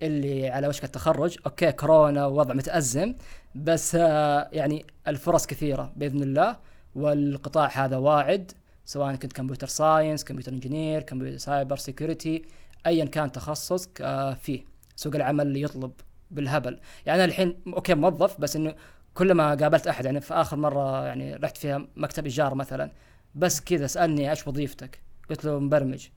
اللي 0.01 0.49
على 0.49 0.67
وشك 0.67 0.83
التخرج 0.83 1.37
okay 1.45 1.71
كورونا 1.71 2.25
ووضع 2.25 2.53
متأزم 2.53 3.15
بس 3.55 3.95
آه، 3.95 4.49
يعني 4.51 4.85
الفرص 5.07 5.45
كثيرة 5.45 5.93
بإذن 5.95 6.23
الله 6.23 6.57
والقطاع 6.95 7.85
هذا 7.85 7.97
واعد. 7.97 8.51
سواء 8.89 9.15
كنت 9.15 9.33
computer 9.33 9.67
science 9.67 10.23
computer 10.23 10.51
engineer 10.51 11.01
computer 11.01 11.37
cyber 11.37 11.77
security 11.77 12.45
ايا 12.85 13.05
كان 13.05 13.31
تخصصك 13.31 14.01
آه، 14.01 14.33
فيه 14.33 14.65
سوق 14.95 15.15
العمل 15.15 15.63
يطلب 15.63 15.91
بالهبل 16.31 16.79
يعني 17.05 17.23
أنا 17.23 17.25
الحين 17.25 17.61
okay 17.67 17.93
موظف 17.95 18.41
بس 18.41 18.55
إنه 18.55 18.75
كلما 19.13 19.55
قابلت 19.55 19.87
أحد 19.87 20.05
يعني 20.05 20.21
في 20.21 20.33
آخر 20.33 20.57
مرة 20.57 21.05
يعني 21.05 21.35
رحت 21.35 21.57
فيها 21.57 21.87
مكتب 21.95 22.25
إيجار 22.25 22.55
مثلا 22.55 22.91
بس 23.35 23.61
كذا 23.61 23.87
سألني 23.87 24.29
إيش 24.29 24.47
وظيفتك؟ 24.47 24.99
قلت 25.29 25.45
له 25.45 25.59
مبرمج 25.59 26.07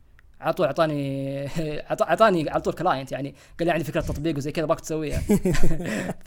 على 0.42 0.52
طول 0.52 0.66
اعطاني 0.66 1.46
عط- 1.90 2.02
اعطاني 2.02 2.50
على 2.50 2.60
طول 2.60 2.72
client 2.74 3.12
يعني. 3.12 3.34
قال 3.58 3.66
لي 3.66 3.72
عندي 3.72 3.84
فكرة 3.84 4.00
تطبيق 4.00 4.36
وزي 4.36 4.52
كذا 4.52 4.64
ابغاك 4.64 4.80
تسويها. 4.80 5.22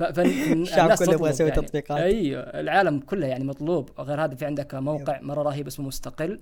الشعب 0.01 0.79
فالناس 0.79 1.03
كله 1.03 1.13
يبغى 1.13 1.29
يسوي 1.29 1.49
يعني. 1.49 1.61
تطبيقات. 1.61 1.97
أيوه 2.01 2.41
العالم 2.41 2.99
كله 2.99 3.27
يعني 3.27 3.43
مطلوب. 3.43 3.89
غير 3.99 4.23
هذا 4.23 4.35
في 4.35 4.45
عندك 4.45 4.75
موقع 4.75 5.19
مرة 5.21 5.43
رهيب 5.43 5.67
اسمه 5.67 5.87
مستقل. 5.87 6.39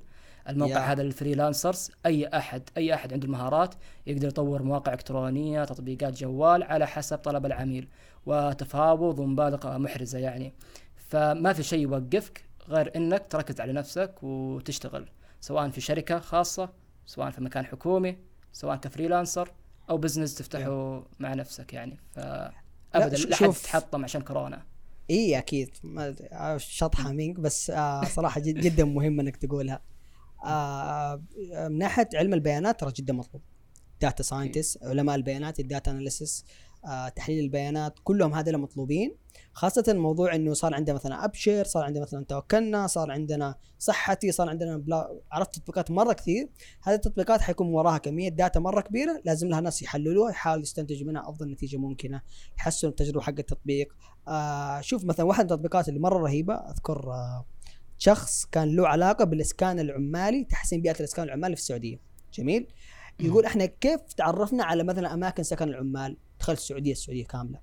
الموقع 0.49 0.71
يا. 0.87 0.91
هذا 0.91 1.03
لل 1.03 1.16
freelancers. 1.16 1.91
أي 2.05 2.27
احد 2.27 2.61
أي 2.77 2.93
أحد 2.93 3.13
عنده 3.13 3.25
المهارات 3.25 3.75
يقدر 4.07 4.27
يطور 4.27 4.63
مواقع 4.63 4.93
إلكترونية 4.93 5.63
تطبيقات 5.65 6.13
جوال 6.13 6.63
على 6.63 6.87
حسب 6.87 7.17
طلب 7.17 7.45
العميل. 7.45 7.87
وتفاوض 8.25 9.19
ومبالغه 9.19 9.77
محرزة 9.77 10.19
يعني. 10.19 10.53
فما 11.09 11.53
في 11.53 11.63
شيء 11.63 11.79
يوقفك 11.79 12.41
غير 12.69 12.91
إنك 12.95 13.25
تركز 13.29 13.61
على 13.61 13.73
نفسك 13.73 14.11
وتشتغل 14.23 15.05
سواء 15.41 15.69
في 15.69 15.81
شركة 15.81 16.19
خاصة 16.19 16.69
سواء 17.05 17.31
في 17.31 17.41
مكان 17.43 17.65
حكومي 17.65 18.17
سواء 18.53 18.75
ك 18.75 18.82
freelancer 18.82 19.51
أو 19.89 19.97
business 19.97 20.35
تفتحه 20.35 21.03
مع 21.19 21.33
نفسك 21.33 21.73
يعني. 21.73 21.99
فابدا 22.15 23.15
ش- 23.15 23.25
لا 23.25 23.35
حد. 23.35 23.51
تحطم 23.51 24.03
عشان 24.03 24.21
كورونا. 24.21 24.63
إي 25.09 25.37
أكيد. 25.37 25.69
آه، 26.31 26.57
شطحة 26.57 27.11
منك 27.11 27.39
بس 27.39 27.69
آه 27.69 28.03
صراحة 28.03 28.39
جد 28.41 28.59
جدا 28.59 28.83
مهم 28.85 29.19
إنك 29.19 29.35
تقولها. 29.37 29.81
آه 30.45 31.21
من 31.69 31.77
ناحية 31.77 32.09
علم 32.13 32.33
البيانات 32.33 32.79
ترى 32.79 32.91
جدا 32.91 33.13
مطلوب. 33.13 33.41
data 34.01 34.23
scientist 34.23 34.83
علماء 34.83 35.15
البيانات 35.15 35.59
ال 35.59 35.66
data 35.66 35.91
analysis 35.91 36.45
آه 36.47 36.72
تحليل 37.15 37.43
البيانات 37.43 37.93
كلهم 38.03 38.33
هذول 38.33 38.57
مطلوبين. 38.57 39.15
خاصة 39.53 39.83
موضوع 39.87 40.35
إنه 40.35 40.53
صار 40.53 40.73
عندنا 40.73 40.95
مثلا 40.95 41.25
أبشر 41.25 41.63
صار 41.63 41.83
عندنا 41.83 42.03
مثلا 42.03 42.25
توكلنا 42.25 42.87
صار 42.87 43.11
عندنا 43.11 43.55
صحتي 43.79 44.31
صار 44.31 44.49
عندنا 44.49 44.77
بلا 44.77 45.19
عرفت 45.31 45.55
تطبيقات 45.55 45.91
مرة 45.91 46.13
كثير. 46.13 46.49
هذه 46.83 46.95
التطبيقات 46.95 47.41
حيكون 47.41 47.67
وراها 47.67 47.97
كمية 47.97 48.29
data 48.29 48.59
مرة 48.59 48.81
كبيرة 48.81 49.21
لازم 49.25 49.47
لها 49.47 49.61
ناس 49.61 49.81
يحللوها 49.81 50.31
يحاولوا 50.31 50.63
يستنتجوا 50.63 51.07
منها 51.07 51.29
أفضل 51.29 51.51
نتيجة 51.51 51.77
ممكنة 51.77 52.21
يحسنوا 52.57 52.91
التجربة 52.91 53.21
حق 53.21 53.35
التطبيق. 53.39 53.93
آه 54.27 54.81
شوف 54.81 55.05
مثلا 55.05 55.25
واحد 55.25 55.45
من 55.45 55.51
التطبيقات 55.51 55.89
اللي 55.89 55.99
مرة 55.99 56.17
رهيبة 56.17 56.53
أذكر 56.53 57.11
آه 57.11 57.45
شخص 57.97 58.45
كان 58.45 58.75
له 58.75 58.87
علاقة 58.87 59.25
بالاسكان 59.25 59.79
العمالي 59.79 60.43
تحسين 60.43 60.81
بيئة 60.81 60.99
الاسكان 60.99 61.25
العمالي 61.25 61.55
في 61.55 61.61
السعودية. 61.61 61.99
جميل. 62.33 62.67
يقول 63.19 63.45
إحنا 63.45 63.65
كيف 63.65 64.01
تعرفنا 64.17 64.63
على 64.63 64.83
مثلا 64.83 65.13
أماكن 65.13 65.43
سكن 65.43 65.69
العمال؟ 65.69 66.17
دخلت 66.43 66.59
السعودية 66.59 66.91
السعودية 66.91 67.25
كاملة. 67.25 67.59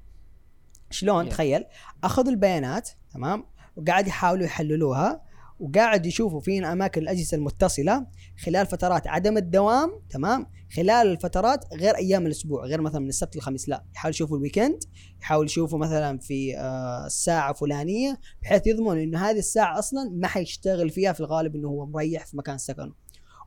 شلون؟ 0.90 1.26
Yeah. 1.26 1.30
تخيل 1.30 1.64
اخذوا 2.04 2.30
البيانات 2.30 2.90
تمام؟ 3.14 3.44
وقاعد 3.76 4.06
يحاولوا 4.06 4.44
يحللوها 4.44 5.22
وقاعد 5.60 6.06
يشوفوا 6.06 6.40
فين 6.40 6.64
أماكن 6.64 7.02
الأجهزة 7.02 7.36
المتصلة 7.36 8.06
خلال 8.44 8.66
فترات 8.66 9.06
عدم 9.06 9.36
الدوام 9.36 9.90
تمام؟ 10.10 10.46
خلال 10.76 11.06
الفترات 11.06 11.64
غير 11.74 11.96
أيام 11.96 12.26
الأسبوع 12.26 12.64
غير 12.64 12.80
مثلا 12.80 13.00
من 13.00 13.08
السبت 13.08 13.36
للخميس 13.36 13.68
لا. 13.68 13.84
يحاولوا 13.94 14.14
يشوفوا 14.14 14.36
ال 14.36 14.42
weekend 14.42 14.84
يحاولوا 15.20 15.44
يشوفوا 15.44 15.78
مثلا 15.78 16.18
في 16.18 16.58
آه، 16.58 17.06
الساعة 17.06 17.52
فلانيه 17.52 18.20
بحيث 18.42 18.66
يضمنوا 18.66 19.02
إنه 19.02 19.30
هذه 19.30 19.38
الساعة 19.38 19.78
أصلا 19.78 20.10
ما 20.12 20.28
حيشتغل 20.28 20.90
فيها 20.90 21.12
في 21.12 21.20
الغالب 21.20 21.56
إنه 21.56 21.68
هو 21.68 21.86
مريح 21.86 22.26
في 22.26 22.36
مكان 22.36 22.58
سكنه. 22.58 22.92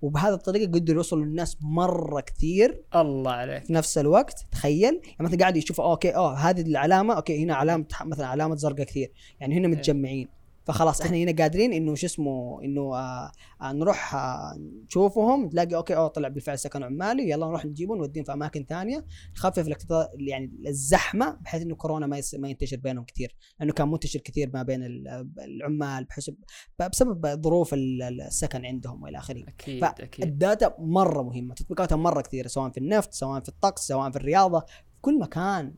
وبهذه 0.03 0.33
الطريقة 0.33 0.71
قدروا 0.71 0.97
يوصلوا 0.97 1.25
للناس 1.25 1.57
مرة 1.61 2.21
كثير. 2.21 2.83
الله 2.95 3.31
عليك. 3.31 3.63
في 3.63 3.73
نفس 3.73 3.97
الوقت 3.97 4.45
تخيل 4.51 5.01
يعني 5.03 5.17
مثلا 5.19 5.39
قاعد 5.39 5.57
يشوفوا 5.57 5.85
okay 5.85 6.15
آه 6.15 6.33
هذه 6.35 6.61
العلامة 6.61 7.13
okay 7.13 7.43
هنا 7.43 7.55
علامة 7.55 7.85
مثلا 8.01 8.27
علامة 8.27 8.55
زرقاء 8.55 8.85
كثير. 8.85 9.11
يعني 9.39 9.57
هنا 9.57 9.67
متجمعين. 9.67 10.27
فخلاص 10.65 11.01
إحنا 11.01 11.17
هنا 11.17 11.31
قادرين 11.43 11.73
انه 11.73 11.95
شو 11.95 12.05
اسمه 12.05 12.63
انه 12.63 12.81
آه 12.81 13.31
آه 13.61 13.71
نروح 13.71 14.15
آه 14.15 14.57
نشوفهم 14.85 15.49
تلاقي 15.49 15.75
okay 15.75 15.95
آه 15.95 16.07
طلع 16.07 16.27
بالفعل 16.27 16.59
سكن 16.59 16.83
عمالي 16.83 17.29
يلا 17.29 17.45
نروح 17.45 17.65
نجيبهم 17.65 17.97
نوديهم 17.97 18.23
في 18.23 18.33
أماكن 18.33 18.65
ثانية 18.69 19.05
نخفف 19.35 19.67
يعني 20.13 20.51
الزحمة 20.67 21.37
بحيث 21.41 21.61
إنه 21.61 21.75
كورونا 21.75 22.07
ما 22.07 22.21
ما 22.37 22.49
ينتشر 22.49 22.77
بينهم 22.77 23.03
كثير 23.03 23.35
لأنه 23.59 23.73
كان 23.73 23.91
منتشر 23.91 24.19
كثير 24.19 24.51
ما 24.53 24.63
بين 24.63 24.83
ال- 24.83 25.29
العمال 25.39 26.03
بحسب 26.03 26.35
بسبب 26.91 27.41
ظروف 27.43 27.73
ال- 27.73 28.21
السكن 28.21 28.65
عندهم 28.65 29.03
وإلى 29.03 29.17
آخره. 29.17 29.43
أكيد 29.47 29.83
أكيد. 29.83 30.25
ال 30.25 30.35
data 30.35 30.75
مرة 30.79 31.23
مهمة 31.23 31.53
تطبيقاتها 31.55 31.95
مرة 31.95 32.21
كثيره 32.21 32.47
سواء 32.47 32.69
في 32.69 32.77
النفط 32.77 33.13
سواء 33.13 33.41
في 33.41 33.49
الطقس 33.49 33.87
سواء 33.87 34.11
في 34.11 34.17
الرياضة 34.17 34.59
في 34.59 34.99
كل 35.01 35.19
مكان. 35.19 35.73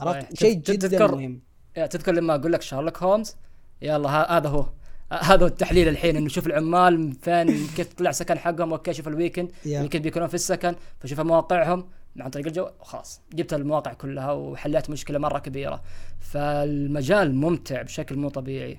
عرفت؟ 0.00 0.36
شيء 0.36 0.54
جدا 0.58 1.06
مهم. 1.06 1.42
تذكر 1.74 2.12
لما 2.12 2.34
أقول 2.34 2.52
لك 2.52 2.62
شيرلوك 2.62 3.02
هولمز؟ 3.02 3.36
يلا 3.82 4.36
هذا 4.36 4.48
هو. 4.48 4.66
هذا 5.12 5.42
هو 5.42 5.46
التحليل 5.46 5.88
الحين 5.88 6.16
إنه 6.16 6.28
شوف 6.28 6.46
العمال 6.46 7.12
فين 7.12 7.46
كيف 7.76 7.92
طلع 7.92 8.10
سكن 8.10 8.38
حقهم 8.38 8.72
okay 8.72 8.92
شوف 8.92 9.08
ال 9.08 9.13
weekend. 9.13 9.52
كيف 9.64 10.02
بيكونون 10.02 10.28
في 10.28 10.34
السكن 10.34 10.74
فشوف 11.00 11.20
مواقعهم 11.20 11.88
عن 12.20 12.30
طريق 12.30 12.46
الجو 12.46 12.68
خلاص. 12.80 13.20
جبت 13.34 13.54
المواقع 13.54 13.92
كلها 13.92 14.32
وحليت 14.32 14.90
مشكلة 14.90 15.18
مرة 15.18 15.38
كبيرة. 15.38 15.82
فالمجال 16.20 17.34
ممتع 17.34 17.82
بشكل 17.82 18.16
مو 18.16 18.28
طبيعي. 18.28 18.78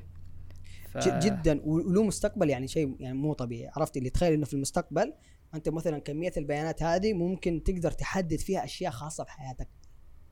ف... 0.90 0.98
جدا. 0.98 1.62
وله 1.66 2.04
مستقبل 2.04 2.50
يعني 2.50 2.68
شيء 2.68 2.96
يعني 3.00 3.18
مو 3.18 3.34
طبيعي. 3.34 3.72
عرفت 3.76 3.98
اللي؟ 3.98 4.10
تخيل 4.10 4.34
إنه 4.34 4.46
في 4.46 4.54
المستقبل 4.54 5.14
أنت 5.56 5.70
مثلا 5.70 6.00
كمية 6.00 6.32
البيانات 6.38 6.84
هذه 6.84 7.14
ممكن 7.14 7.64
تقدر 7.64 7.92
تحدد 7.92 8.40
فيها 8.40 8.64
أشياء 8.64 8.92
خاصة 8.92 9.24
بحياتك. 9.24 9.68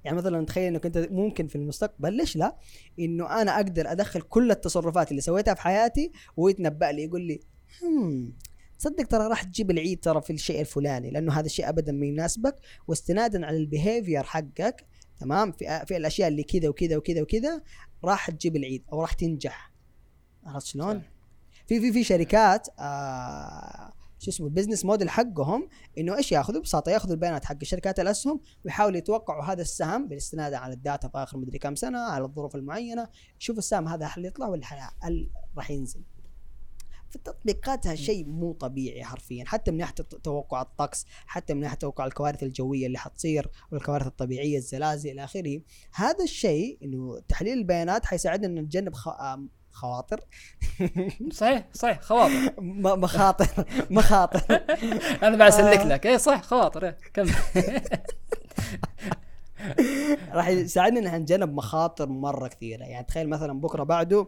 يعني 0.03 0.17
مثلا 0.17 0.45
تخيل 0.45 0.67
إنك 0.67 0.85
أنت 0.85 0.97
ممكن 0.97 1.47
في 1.47 1.55
المستقبل 1.55 2.13
ليش 2.13 2.35
لا؟ 2.35 2.57
إنه 2.99 3.41
أنا 3.41 3.55
أقدر 3.55 3.91
أدخل 3.91 4.21
كل 4.21 4.51
التصرفات 4.51 5.11
اللي 5.11 5.21
سويتها 5.21 5.53
في 5.53 5.61
حياتي 5.61 6.11
ويتنبأ 6.37 6.85
لي 6.85 7.03
يقول 7.03 7.21
لي 7.21 7.39
هم 7.83 8.33
تصدق 8.79 9.07
ترى 9.07 9.27
راح 9.27 9.43
تجيب 9.43 9.71
العيد 9.71 9.99
ترى 9.99 10.21
في 10.21 10.33
الشيء 10.33 10.61
الفلاني 10.61 11.11
لأنه 11.11 11.33
هذا 11.33 11.45
الشيء 11.45 11.69
ابدا 11.69 11.91
ما 11.91 12.05
يناسبك 12.05 12.55
واستنادا 12.87 13.45
على 13.45 13.57
ال 13.57 13.65
behavior 13.65 14.23
حقك 14.23 14.85
تمام؟ 15.19 15.51
في 15.51 15.85
في 15.87 15.97
الأشياء 15.97 16.27
اللي 16.27 16.43
كذا 16.43 16.69
وكذا 16.69 16.97
وكذا 16.97 17.21
وكذا 17.21 17.61
راح 18.03 18.31
تجيب 18.31 18.55
العيد 18.55 18.83
أو 18.93 19.01
راح 19.01 19.13
تنجح. 19.13 19.71
عرفت 20.43 20.65
شلون؟ 20.65 21.01
في 21.67 21.79
في 21.79 21.93
في 21.93 22.03
شركات 22.03 22.67
آه 22.79 23.93
شو 24.21 24.31
اسمه 24.31 24.47
ال 24.47 24.52
business 24.52 24.85
model 24.85 25.09
حقهم 25.09 25.67
إنه 25.97 26.17
إيش 26.17 26.31
ياخذوا؟ 26.31 26.59
ببساطة 26.59 26.91
ياخذوا 26.91 27.13
البيانات 27.13 27.45
حق 27.45 27.63
شركات 27.63 27.99
الاسهم 27.99 28.39
ويحاولوا 28.65 28.97
يتوقعوا 28.97 29.43
هذا 29.43 29.61
السهم 29.61 30.07
بالاستناد 30.07 30.53
على 30.53 30.73
الداتا 30.73 31.07
في 31.07 31.17
آخر 31.17 31.37
مدري 31.37 31.59
كم 31.59 31.75
سنة 31.75 31.99
على 31.99 32.25
الظروف 32.25 32.55
المعينة. 32.55 33.07
شوف 33.39 33.57
السهم 33.57 33.87
هذا 33.87 34.05
هل 34.05 34.25
يطلع 34.25 34.47
ولا 34.47 34.65
هل 35.01 35.29
راح 35.57 35.71
ينزل؟ 35.71 36.01
في 37.09 37.15
التطبيقات 37.15 37.93
شيء 37.93 38.25
مو 38.25 38.53
طبيعي 38.53 39.03
حرفيا 39.03 39.45
حتى 39.45 39.71
من 39.71 39.77
ناحية 39.77 39.93
توقع 40.23 40.61
الطقس 40.61 41.05
حتى 41.25 41.53
من 41.53 41.61
ناحية 41.61 41.77
توقع 41.77 42.05
الكوارث 42.05 42.43
الجوية 42.43 42.87
اللي 42.87 42.97
حتصير 42.97 43.49
والكوارث 43.71 44.07
الطبيعية 44.07 44.57
الزلازل 44.57 45.09
إلى 45.09 45.23
آخره. 45.23 45.61
هذا 45.93 46.23
الشيء 46.23 46.77
إنه 46.83 47.19
تحليل 47.27 47.57
البيانات 47.57 48.05
حيساعدنا 48.05 48.61
نتجنب 48.61 48.93
خواطر؟ 49.71 50.19
صحيح 51.31 51.65
صحيح 51.73 52.01
خواطر. 52.01 52.53
مخاطر 53.03 53.47
مخاطر. 53.89 54.41
أنا 55.23 55.37
بعد 55.37 55.51
اسلك 55.51 55.79
آه. 55.79 55.87
لك. 55.87 56.07
اي 56.07 56.17
صح 56.17 56.41
خواطر. 56.43 56.85
إيه. 56.85 56.97
كم 57.13 57.25
راح 60.33 60.47
يساعدنا 60.47 61.15
إن 61.15 61.21
نتجنب 61.21 61.53
مخاطر 61.53 62.09
مرة 62.09 62.47
كثيرة. 62.47 62.83
يعني 62.83 63.05
تخيل 63.05 63.29
مثلا 63.29 63.61
بكرة 63.61 63.83
بعده 63.83 64.27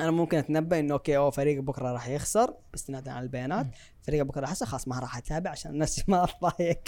أنا 0.00 0.10
ممكن 0.10 0.38
أتنبأ 0.38 0.78
إنه 0.78 0.94
okay 0.94 1.16
أوه 1.16 1.30
فريق 1.30 1.60
بكرة 1.62 1.92
راح 1.92 2.08
يخسر 2.08 2.54
باستنادا 2.72 3.12
على 3.12 3.22
البيانات. 3.22 3.66
فريق 4.02 4.22
بكرة 4.24 4.40
راح 4.40 4.50
يخسر 4.50 4.66
خلاص 4.66 4.88
ما 4.88 4.98
راح 4.98 5.16
أتابع 5.16 5.50
عشان 5.50 5.70
الناس 5.70 6.08
ما 6.08 6.26
تضايق. 6.40 6.80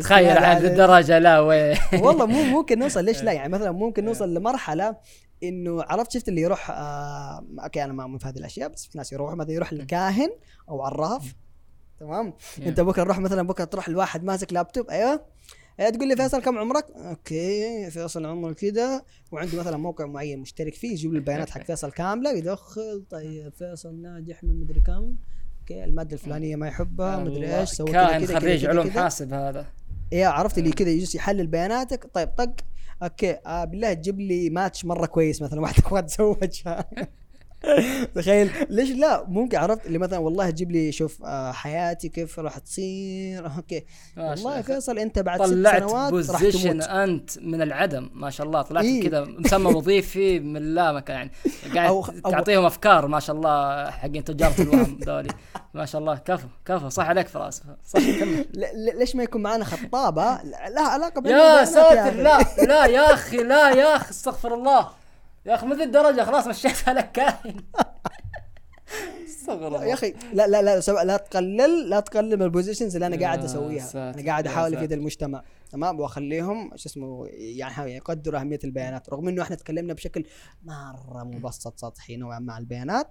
تخيل 0.00 0.28
استنادا 0.28 0.60
على- 0.60 0.64
الدرجة 0.64 1.18
لا 1.18 1.40
وي 1.40 1.74
والله 2.00 2.26
مو 2.26 2.42
ممكن 2.42 2.78
نوصل 2.78 3.04
ليش 3.04 3.22
لا؟ 3.22 3.32
يعني 3.32 3.52
مثلا 3.52 3.70
ممكن 3.72 4.04
نوصل 4.04 4.34
لمرحلة 4.34 4.96
إنه 5.42 5.82
عرفت 5.82 6.12
شفت 6.12 6.28
اللي 6.28 6.40
يروح 6.40 6.70
آه 6.70 7.46
okay 7.60 7.84
أنا 7.84 7.92
ما 7.92 8.06
مو 8.06 8.18
في 8.18 8.28
هذه 8.28 8.36
الأشياء 8.36 8.68
بس 8.68 8.86
في 8.86 8.98
ناس 8.98 9.12
يروحوا 9.12 9.34
مثلا 9.34 9.52
يروح 9.52 9.72
للكاهن 9.72 10.30
أو 10.68 10.82
عراف 10.82 11.34
تمام؟ 12.00 12.34
أنت 12.66 12.80
بكرة 12.80 13.04
تروح 13.04 13.18
مثلا 13.18 13.42
بكرة 13.42 13.64
تروح 13.64 13.88
لواحد 13.88 14.24
ماسك 14.24 14.52
لابتوب 14.52 14.90
أيوه؟ 14.90 15.24
إيه 15.80 15.88
تقول 15.88 16.08
لي 16.08 16.16
فيصل 16.16 16.42
كم 16.42 16.58
عمرك؟ 16.58 16.86
okay 16.90 17.90
فيصل 17.90 18.26
عمره 18.26 18.52
كذا 18.52 19.02
وعنده 19.32 19.58
مثلا 19.58 19.76
موقع 19.76 20.06
معين 20.06 20.38
مشترك 20.38 20.74
فيه 20.74 20.92
يجيب 20.92 21.12
لي 21.12 21.18
البيانات 21.18 21.50
حق 21.50 21.62
فيصل 21.62 21.92
كاملة 21.92 22.30
يدخل 22.30 23.04
طيب 23.10 23.52
فيصل 23.52 24.02
ناجح 24.02 24.44
من 24.44 24.60
مدري 24.60 24.80
كم. 24.80 25.14
okay 25.60 25.84
المادة 25.84 26.12
الفلانية 26.12 26.56
ما 26.56 26.68
يحبها 26.68 27.16
مدري 27.16 27.60
إيش 27.60 27.70
سوى 27.70 27.92
كذا 27.92 28.38
خريج 28.38 28.66
علوم 28.66 28.90
حاسب 28.90 29.32
هذا. 29.32 29.66
يا 30.12 30.28
عرفت 30.28 30.58
اللي 30.58 30.72
كذا 30.72 30.88
يجلس 30.88 31.14
يحلل 31.14 31.46
بياناتك 31.46 32.10
طيب 32.14 32.28
طق. 32.28 32.54
okay 33.02 33.38
آه 33.46 33.64
بالله 33.64 33.92
تجيب 33.92 34.20
لي 34.20 34.50
ماتش 34.50 34.84
مرة 34.84 35.06
كويس 35.06 35.42
مثلا 35.42 35.60
واحد 35.60 35.78
اخوات 35.84 36.04
تزوج 36.10 36.62
تخيل. 38.14 38.50
ليش 38.70 38.90
لا؟ 38.90 39.24
ممكن 39.28 39.58
عرفت؟ 39.58 39.86
اللي 39.86 39.98
مثلا 39.98 40.18
والله 40.18 40.50
تجيب 40.50 40.70
لي 40.70 40.92
شوف 40.92 41.22
آه 41.24 41.52
حياتي 41.52 42.08
كيف 42.08 42.38
راح 42.38 42.58
تصير. 42.58 43.46
okay. 43.56 43.84
والله 44.16 44.32
الله. 44.34 44.62
فيصل 44.62 44.98
أنت 44.98 45.18
بعد 45.18 45.42
ست 45.46 45.52
طلعت 45.52 45.82
سنوات 45.82 46.10
position 46.12 46.82
أنت 46.82 47.38
من 47.38 47.62
العدم 47.62 48.10
ما 48.12 48.30
شاء 48.30 48.46
الله. 48.46 48.62
طلعت 48.62 48.84
إيه. 48.84 49.08
كذا 49.08 49.24
مسمى 49.24 49.74
وظيفي 49.76 50.40
من 50.40 50.74
لا 50.74 50.92
مكان. 50.92 51.30
يعني 51.74 51.78
قاعد 51.78 52.02
أو- 52.02 52.06
أو- 52.06 52.30
تعطيهم 52.30 52.64
أفكار 52.64 53.06
ما 53.06 53.20
شاء 53.20 53.36
الله 53.36 53.90
حقين 53.90 54.24
تجارة 54.24 54.62
الوهم 54.62 54.98
ذولي. 55.04 55.28
ما 55.74 55.84
شاء 55.86 56.00
الله. 56.00 56.14
كفو 56.16 56.46
كفو. 56.66 56.88
صح 56.88 57.08
عليك 57.08 57.28
فراس. 57.28 57.62
صح 57.86 58.00
كمل. 58.20 58.46
ليش 58.98 59.16
ما 59.16 59.22
يكون 59.22 59.42
معنا 59.42 59.64
خطابة؟ 59.64 60.22
لها 60.68 60.88
علاقة 60.88 61.28
يا 61.28 61.64
ساتر. 61.64 62.14
لا 62.16 62.38
لا 62.66 62.86
يا 62.86 63.14
أخي 63.14 63.36
لا 63.36 63.70
يا 63.70 63.96
أخي 63.96 64.10
استغفر 64.10 64.54
الله. 64.54 64.88
يا 65.46 65.54
أخي 65.54 65.66
من 65.66 65.76
ذي 65.76 65.82
الدرجة 65.84 66.24
خلاص 66.24 66.46
مشيتها 66.46 66.94
لك 66.94 67.18
استغفر 69.26 69.66
الله 69.66 69.84
يا 69.84 69.94
أخي 69.94 70.14
لا 70.32 70.46
لا 70.46 70.62
لا 70.62 70.80
سو- 70.80 71.00
لا 71.00 71.16
تقلل 71.16 71.90
لا 71.90 72.00
تقلل 72.00 72.36
من 72.36 72.42
ال 72.42 72.47
positions 72.47 72.94
اللي 72.96 73.06
أنا 73.06 73.20
قاعد 73.20 73.44
أسويها. 73.44 74.10
أنا 74.10 74.26
قاعد 74.26 74.46
أحاول. 74.46 74.74
افيد 74.76 74.92
المجتمع 74.92 75.42
تمام؟ 75.70 76.00
وأخليهم 76.00 76.70
شو 76.76 76.88
اسمه 76.88 77.26
يعني 77.30 77.94
يقدروا 77.94 78.40
أهمية 78.40 78.58
البيانات 78.64 79.10
رغم 79.10 79.28
إنه 79.28 79.42
إحنا 79.42 79.56
تكلمنا 79.56 79.94
بشكل 79.94 80.24
مرة 80.64 81.24
مبسط 81.24 81.78
سطحي 81.80 82.16
نوعا 82.16 82.38
ما 82.38 82.52
عن 82.52 82.60
البيانات. 82.60 83.08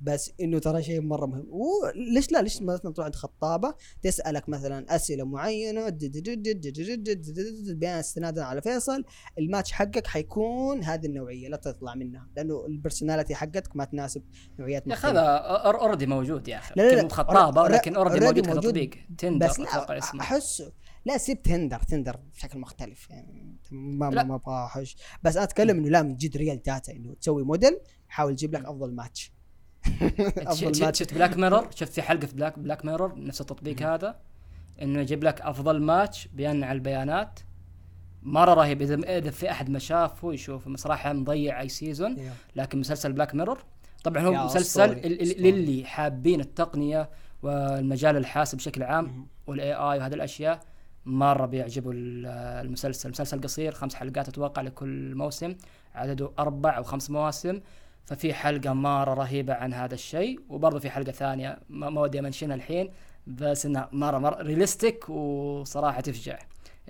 بس 0.00 0.32
انه 0.40 0.58
ترى 0.58 0.82
شيء 0.82 1.00
مره 1.00 1.26
مهم 1.26 1.46
وليش 1.50 2.32
لا 2.32 2.42
ليش 2.42 2.62
مثلا 2.62 2.92
تروح 2.92 3.04
عند 3.04 3.14
خطابه 3.14 3.74
تسالك 4.02 4.48
مثلا 4.48 4.96
اسئله 4.96 5.24
معينه 5.24 5.88
بيان 7.74 7.98
استنادا 7.98 8.44
على 8.44 8.62
فيصل 8.62 9.04
الماتش 9.38 9.72
حقك 9.72 10.06
حيكون 10.06 10.84
هذه 10.84 11.06
النوعيه 11.06 11.48
لا 11.48 11.56
تطلع 11.56 11.94
منها 11.94 12.28
لأنه 12.36 12.66
ال 12.66 12.72
personality 12.72 13.34
حقتك 13.34 13.76
ما 13.76 13.84
تناسب 13.84 14.22
نوعيات 14.58 14.86
يا 14.86 14.92
أخي 14.92 15.08
هذا 15.08 15.20
already 15.20 16.06
موجود 16.06 16.48
يا 16.48 16.58
أخي 16.58 16.74
لا 16.76 17.02
لا 17.02 17.08
خطابه 17.08 17.62
ولكن 17.62 17.96
already 17.96 18.26
موجود 18.26 18.58
كتطبيق 18.58 18.90
تندر 19.18 19.46
بس 19.46 19.60
لا 19.60 20.00
احسه 20.20 20.72
لا 21.04 21.18
سيب 21.18 21.42
تندر 21.42 21.78
تندر 21.78 22.16
بشكل 22.34 22.58
مختلف 22.58 23.10
يعني 23.10 23.56
ما 23.70 24.10
ما 24.10 24.34
أبغى 24.34 24.84
بس 25.22 25.36
أنا 25.36 25.44
اتكلم 25.44 25.78
انه 25.78 25.88
لا 25.88 26.02
من 26.02 26.16
جد 26.16 26.36
real 26.36 26.62
data 26.62 26.92
انه 26.92 27.14
تسوي 27.14 27.44
موديل 27.44 27.80
حاول 28.08 28.36
تجيب 28.36 28.54
لك 28.54 28.64
افضل 28.64 28.94
ماتش 28.94 29.32
أفضل 30.52 30.80
ماتش 30.84 30.98
شفت 30.98 31.14
Black 31.14 31.36
Mirror 31.36 31.68
شفت 31.74 31.92
في 31.92 32.02
حلقة 32.02 32.26
في 32.26 32.34
Black 32.34 32.58
Black 32.58 32.84
Mirror 32.84 33.14
نفس 33.24 33.40
التطبيق 33.40 33.82
هذا 33.82 34.16
إنه 34.82 35.00
يجيب 35.00 35.24
لك 35.24 35.40
أفضل 35.40 35.82
ماتش 35.82 36.28
بيان 36.34 36.64
على 36.64 36.72
البيانات. 36.76 37.40
مرة 38.22 38.54
رهيب. 38.54 38.82
اذا 38.82 38.94
إذا 39.18 39.30
في 39.30 39.50
أحد 39.50 39.70
ما 39.70 39.78
شافه 39.78 40.32
يشوف 40.32 40.76
صراحة 40.76 41.12
مضيع 41.12 41.60
أي 41.60 41.68
season. 41.68 42.16
لكن 42.56 42.80
مسلسل 42.80 43.12
Black 43.12 43.34
Mirror 43.34 43.64
طبعا 44.04 44.22
هو 44.22 44.32
مسلسل. 44.44 44.90
للي 45.42 45.84
حابين 45.84 46.40
التقنية 46.40 47.10
والمجال 47.42 48.16
الحاسب 48.16 48.58
بشكل 48.58 48.82
عام. 48.82 49.26
وال 49.46 49.72
AI 49.72 49.98
وهذه 49.98 50.14
الأشياء 50.14 50.60
مرة 51.06 51.46
بيعجبوا 51.46 51.92
ال- 51.92 52.26
المسلسل. 52.66 53.08
المسلسل 53.08 53.40
قصير 53.40 53.72
خمس 53.72 53.94
حلقات 53.94 54.28
أتوقع 54.28 54.62
لكل 54.62 55.14
موسم 55.14 55.54
عدده 55.94 56.30
أربع 56.38 56.76
أو 56.76 56.82
خمس 56.82 57.10
مواسم. 57.10 57.60
ففي 58.06 58.34
حلقة 58.34 58.72
مره 58.72 59.14
رهيبة 59.14 59.54
عن 59.54 59.74
هذا 59.74 59.94
الشيء 59.94 60.40
وبرضه 60.48 60.78
في 60.78 60.90
حلقة 60.90 61.12
ثانية 61.12 61.60
ما 61.68 62.00
ودي 62.00 62.18
امنشنها 62.18 62.56
الحين 62.56 62.92
بس 63.26 63.66
إنها 63.66 63.88
مره 63.92 64.18
مرة 64.18 64.42
ريلستيك 64.42 65.08
وصراحة 65.08 66.00
تفجع 66.00 66.38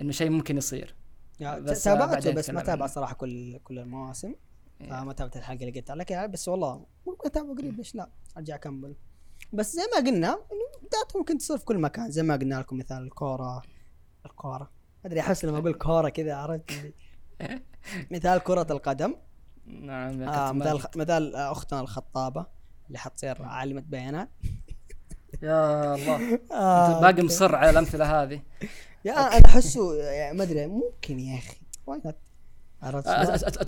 إنه 0.00 0.12
شيء 0.12 0.30
ممكن 0.30 0.56
يصير. 0.56 0.94
بس 1.40 1.84
تابعته 1.84 2.32
بس 2.32 2.50
ما 2.50 2.60
تابع 2.60 2.82
عنه. 2.82 2.92
صراحة 2.92 3.14
كل 3.14 3.58
كل 3.58 3.78
المواسم. 3.78 4.34
إيه. 4.80 4.88
فما 4.88 5.12
تابعت 5.12 5.36
الحلقة 5.36 5.60
اللي 5.68 5.80
قلت 5.80 5.90
لك 5.90 6.30
بس 6.30 6.48
والله 6.48 6.86
ممكن 7.06 7.26
اتابعه 7.26 7.54
قريب 7.54 7.76
ليش 7.76 7.94
لا؟ 7.94 8.10
أرجع 8.36 8.54
أكمل. 8.54 8.96
بس 9.52 9.72
زي 9.76 9.82
ما 9.94 10.10
قلنا 10.10 10.32
إنه 10.32 10.40
ممكن 11.14 11.38
تصير 11.38 11.58
في 11.58 11.64
كل 11.64 11.78
مكان. 11.78 12.10
زي 12.10 12.22
ما 12.22 12.36
قلنا 12.36 12.54
لكم 12.54 12.78
مثال 12.78 13.02
الكورة. 13.02 13.62
ما 14.44 14.68
أدري 15.04 15.20
أحس 15.20 15.44
لما 15.44 15.58
أقول 15.58 15.74
كورة 15.74 16.08
كذا 16.08 16.34
عرفت؟ 16.34 16.94
مثال 18.12 18.38
كرة 18.38 18.66
القدم. 18.70 19.14
نعم 19.82 20.22
آه 20.22 20.52
مثال. 20.52 20.80
مثال 20.96 21.36
آه، 21.36 21.52
أختنا 21.52 21.80
الخطابة 21.80 22.46
اللي 22.86 22.98
حتصير 22.98 23.42
عالمة 23.42 23.80
بيانات. 23.80 24.28
يا 25.42 25.94
الله. 25.94 26.38
آه 26.52 27.00
باقي. 27.00 27.22
مصر 27.22 27.56
على 27.56 27.70
الأمثلة 27.70 28.22
هذه. 28.22 28.40
يا 29.04 29.12
أنا 29.12 29.46
أحسه 29.46 29.94
يعني 29.94 30.38
ما 30.38 30.44
أدري 30.44 30.66
ممكن 30.66 31.20
يا 31.20 31.38
أخي. 31.38 31.56
واي 31.86 32.00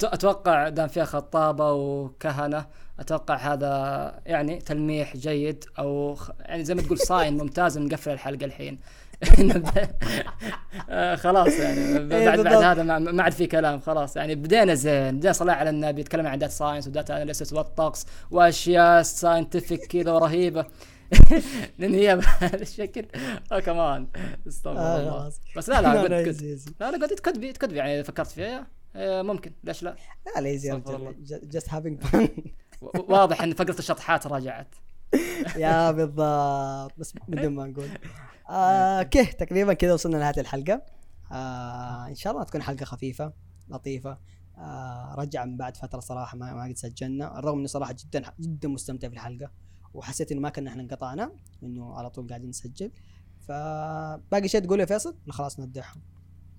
أتوقع 0.02 0.68
دام 0.68 0.88
فيها 0.88 1.04
خطابة 1.04 1.72
وكهنة 1.72 2.66
أتوقع 3.00 3.36
هذا 3.36 4.20
يعني 4.26 4.58
تلميح 4.58 5.16
جيد 5.16 5.64
أو 5.78 6.16
يعني 6.40 6.64
زي 6.64 6.74
ما 6.74 6.82
تقول 6.82 6.98
صاين 6.98 7.36
ممتاز 7.36 7.78
نقفل 7.78 8.10
الحلقة 8.10 8.44
الحين. 8.44 8.78
آه، 10.90 11.14
خلاص 11.14 11.58
يعني 11.58 11.80
إيه، 11.80 12.26
بعد 12.26 12.40
بعد. 12.40 12.62
هذا 12.62 12.98
ما, 12.98 13.22
عاد 13.22 13.32
في 13.32 13.46
كلام 13.46 13.80
خلاص. 13.80 14.16
يعني 14.16 14.34
بدينا 14.34 14.74
زين. 14.74 15.16
بدينا 15.16 15.32
صلاة 15.32 15.54
على 15.54 15.70
النبي 15.70 16.00
يتكلم 16.00 16.26
عن 16.26 16.38
داتا 16.38 16.52
ساينس 16.52 16.88
وداتا 16.88 17.16
اناليسيس 17.16 17.52
والطقس 17.52 18.06
واشياء 18.30 19.02
ساينتفك 19.02 19.86
كذا 19.86 20.12
ورهيبة. 20.12 20.66
لأن 21.78 21.94
هي 21.94 22.16
بهذا 22.18 22.62
الشكل. 22.62 23.06
آه 23.52 23.60
كمان 23.60 24.06
استغفر 24.48 24.78
آه، 24.78 25.00
الله. 25.00 25.32
بس 25.56 25.68
لا 25.68 25.82
لا 25.82 26.08
لا، 26.08 26.90
لا 26.90 27.06
قد 27.06 27.08
تكذبي 27.08 27.52
تكذبي 27.52 27.76
يعني 27.76 28.04
فكرت 28.04 28.30
فيها. 28.30 28.66
آه، 28.96 29.22
ممكن. 29.22 29.52
ليش 29.64 29.82
لا؟ 29.82 29.96
لا 30.36 30.40
ليزي 30.40 30.68
يا 30.68 30.82
جست 31.28 31.68
هافينج 31.68 32.00
فن 32.00 32.28
واضح 33.08 33.42
إن 33.42 33.54
فقرة 33.54 33.78
الشطحات 33.78 34.26
رجعت. 34.26 34.74
يا 35.56 35.90
بالضبط. 35.90 36.98
بس 36.98 37.14
بدون 37.28 37.54
ما 37.54 37.66
نقول. 37.66 37.88
آه، 38.50 38.98
أوكي 39.02 39.24
تقريبا 39.24 39.72
كذا 39.72 39.94
وصلنا 39.94 40.16
لنهاية 40.16 40.40
الحلقة. 40.40 40.82
آه 41.32 42.06
إن 42.08 42.14
شاء 42.14 42.32
الله 42.32 42.44
تكون 42.44 42.62
حلقة 42.62 42.84
خفيفة 42.84 43.32
لطيفة. 43.68 44.18
آه 44.58 45.14
رجع 45.18 45.44
من 45.44 45.56
بعد 45.56 45.76
فترة 45.76 46.00
صراحة 46.00 46.36
ما, 46.36 46.54
ما 46.54 46.64
قد 46.64 46.76
سجلنا. 46.76 47.38
الرغم 47.38 47.58
اني 47.58 47.66
صراحة 47.68 47.94
جدا 48.04 48.22
جدا 48.40 48.68
مستمتع 48.68 49.08
في 49.08 49.14
الحلقة 49.14 49.50
وحسيت 49.94 50.32
إنه 50.32 50.40
ما 50.40 50.48
كنا 50.50 50.70
إحنا 50.70 50.82
انقطعنا 50.82 51.32
إنه 51.62 51.94
على 51.94 52.10
طول 52.10 52.28
قاعدين 52.28 52.48
نسجل. 52.48 52.90
فباقي 53.40 54.48
شيء 54.48 54.60
تقوله 54.60 54.80
يا 54.80 54.86
فيصل؟ 54.86 55.16
ولا 55.24 55.32
خلاص 55.32 55.60
نودعهم. 55.60 56.02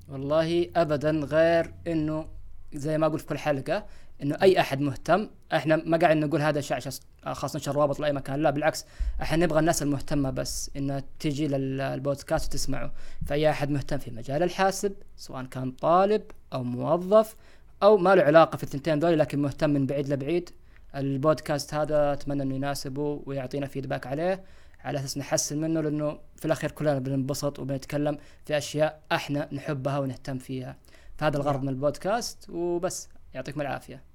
والله 0.07 0.71
ابدا 0.75 1.11
غير 1.11 1.75
إنه 1.87 2.27
زي 2.73 2.97
ما 2.97 3.05
أقول 3.07 3.19
في 3.19 3.25
كل 3.25 3.37
حلقة 3.37 3.85
إنه 4.23 4.37
أي 4.41 4.59
أحد 4.59 4.81
مهتم 4.81 5.29
إحنا 5.53 5.75
ما 5.85 5.97
قاعد 5.97 6.17
نقول 6.17 6.41
هذا 6.41 6.59
الشيء 6.59 6.77
عشان 6.77 6.91
خاص 7.25 7.55
ننشر 7.55 7.75
روابط 7.75 7.99
لأي 7.99 8.13
مكان 8.13 8.39
لا 8.39 8.49
بالعكس 8.49 8.85
إحنا 9.21 9.45
نبغى 9.45 9.59
الناس 9.59 9.83
المهتمة 9.83 10.29
بس 10.29 10.71
انها 10.77 11.03
تجي 11.19 11.47
للبودكاست 11.47 12.47
وتسمعه. 12.47 12.91
فأي 13.25 13.49
أحد 13.49 13.69
مهتم 13.69 13.97
في 13.97 14.11
مجال 14.11 14.43
الحاسب 14.43 14.93
سواء 15.17 15.45
كان 15.45 15.71
طالب 15.71 16.21
أو 16.53 16.63
موظف 16.63 17.35
أو 17.83 17.97
ما 17.97 18.15
له 18.15 18.23
علاقة 18.23 18.57
في 18.57 18.63
الثنتين 18.63 18.99
دول 18.99 19.19
لكن 19.19 19.41
مهتم 19.41 19.69
من 19.69 19.85
بعيد 19.85 20.09
لبعيد 20.09 20.49
البودكاست 20.95 21.73
هذا 21.73 22.13
أتمنى 22.13 22.43
إنه 22.43 22.55
يناسبه 22.55 23.21
ويعطينا 23.25 23.67
فيدباك 23.67 24.07
عليه 24.07 24.43
على 24.83 24.99
أساس 24.99 25.17
نحسن 25.17 25.61
منه 25.61 25.81
لأنه 25.81 26.19
في 26.35 26.45
الأخير 26.45 26.71
كلنا 26.71 26.99
بننبسط 26.99 27.59
وبنتكلم 27.59 28.17
في 28.45 28.57
أشياء 28.57 29.01
إحنا 29.11 29.49
نحبها 29.53 29.99
ونهتم 29.99 30.37
فيها. 30.37 30.75
فهذا 31.17 31.37
الغرض 31.37 31.63
من 31.63 31.69
البودكاست 31.69 32.49
وبس 32.49 33.09
يعطيكم 33.33 33.61
العافية. 33.61 34.12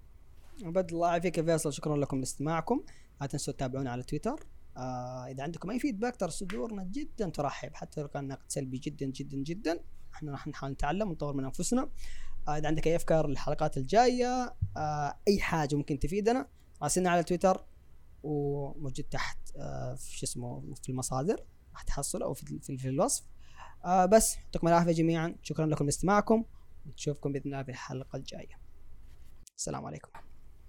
وبد 0.65 0.93
الله 0.93 1.09
يعافيك 1.09 1.39
يا 1.39 1.43
فيصل 1.43 1.73
شكرا 1.73 1.97
لكم 1.97 2.19
لاستماعكم. 2.19 2.85
لا 3.21 3.27
تنسوا 3.27 3.53
تتابعونا 3.53 3.91
على 3.91 4.03
تويتر. 4.03 4.47
آه 4.77 5.27
إذا 5.27 5.43
عندكم 5.43 5.71
أي 5.71 5.79
فيدباك 5.79 6.17
ترى 6.17 6.31
صدورنا 6.31 6.85
جدا 6.85 7.31
ترحب 7.31 7.75
حتى 7.75 8.01
لو 8.01 8.09
كان 8.09 8.29
نقد 8.29 8.45
سلبي 8.49 8.79
جدا 8.79 9.07
جدا 9.07 9.37
جدا 9.37 9.85
إحنا 10.15 10.33
راح 10.33 10.47
نحاول 10.47 10.73
نتعلم 10.73 11.09
ونطور 11.09 11.35
من 11.35 11.45
أنفسنا. 11.45 11.91
آه 12.49 12.59
إذا 12.59 12.67
عندك 12.67 12.87
أي 12.87 12.97
أفكار 12.97 13.27
للحلقات 13.27 13.77
الجاية 13.77 14.55
آه 14.77 15.19
أي 15.29 15.41
حاجة 15.41 15.77
ممكن 15.77 15.99
تفيدنا 15.99 16.49
راسلنا 16.83 17.11
على 17.11 17.23
تويتر 17.23 17.65
وموجود 18.23 19.07
تحت 19.11 19.39
آه 19.57 19.95
في 19.95 20.19
شو 20.19 20.27
اسمه 20.27 20.75
في 20.83 20.89
المصادر 20.89 21.45
راح 21.73 21.83
تحصل 21.83 22.23
أو 22.23 22.35
في, 22.35 22.59
في 22.61 22.89
الوصف. 22.89 23.25
آه 23.85 24.07
بس 24.07 24.37
يعطيكم 24.37 24.69
العافية 24.69 24.93
جميعا. 24.93 25.37
شكرا 25.43 25.67
لكم 25.67 25.85
لاستماعكم 25.85 26.45
نشوفكم 26.87 27.33
بإذن 27.33 27.47
الله 27.47 27.63
في 27.63 27.71
الحلقة 27.71 28.17
الجاية. 28.17 28.61
السلام 29.57 29.87
عليكم. 29.87 30.28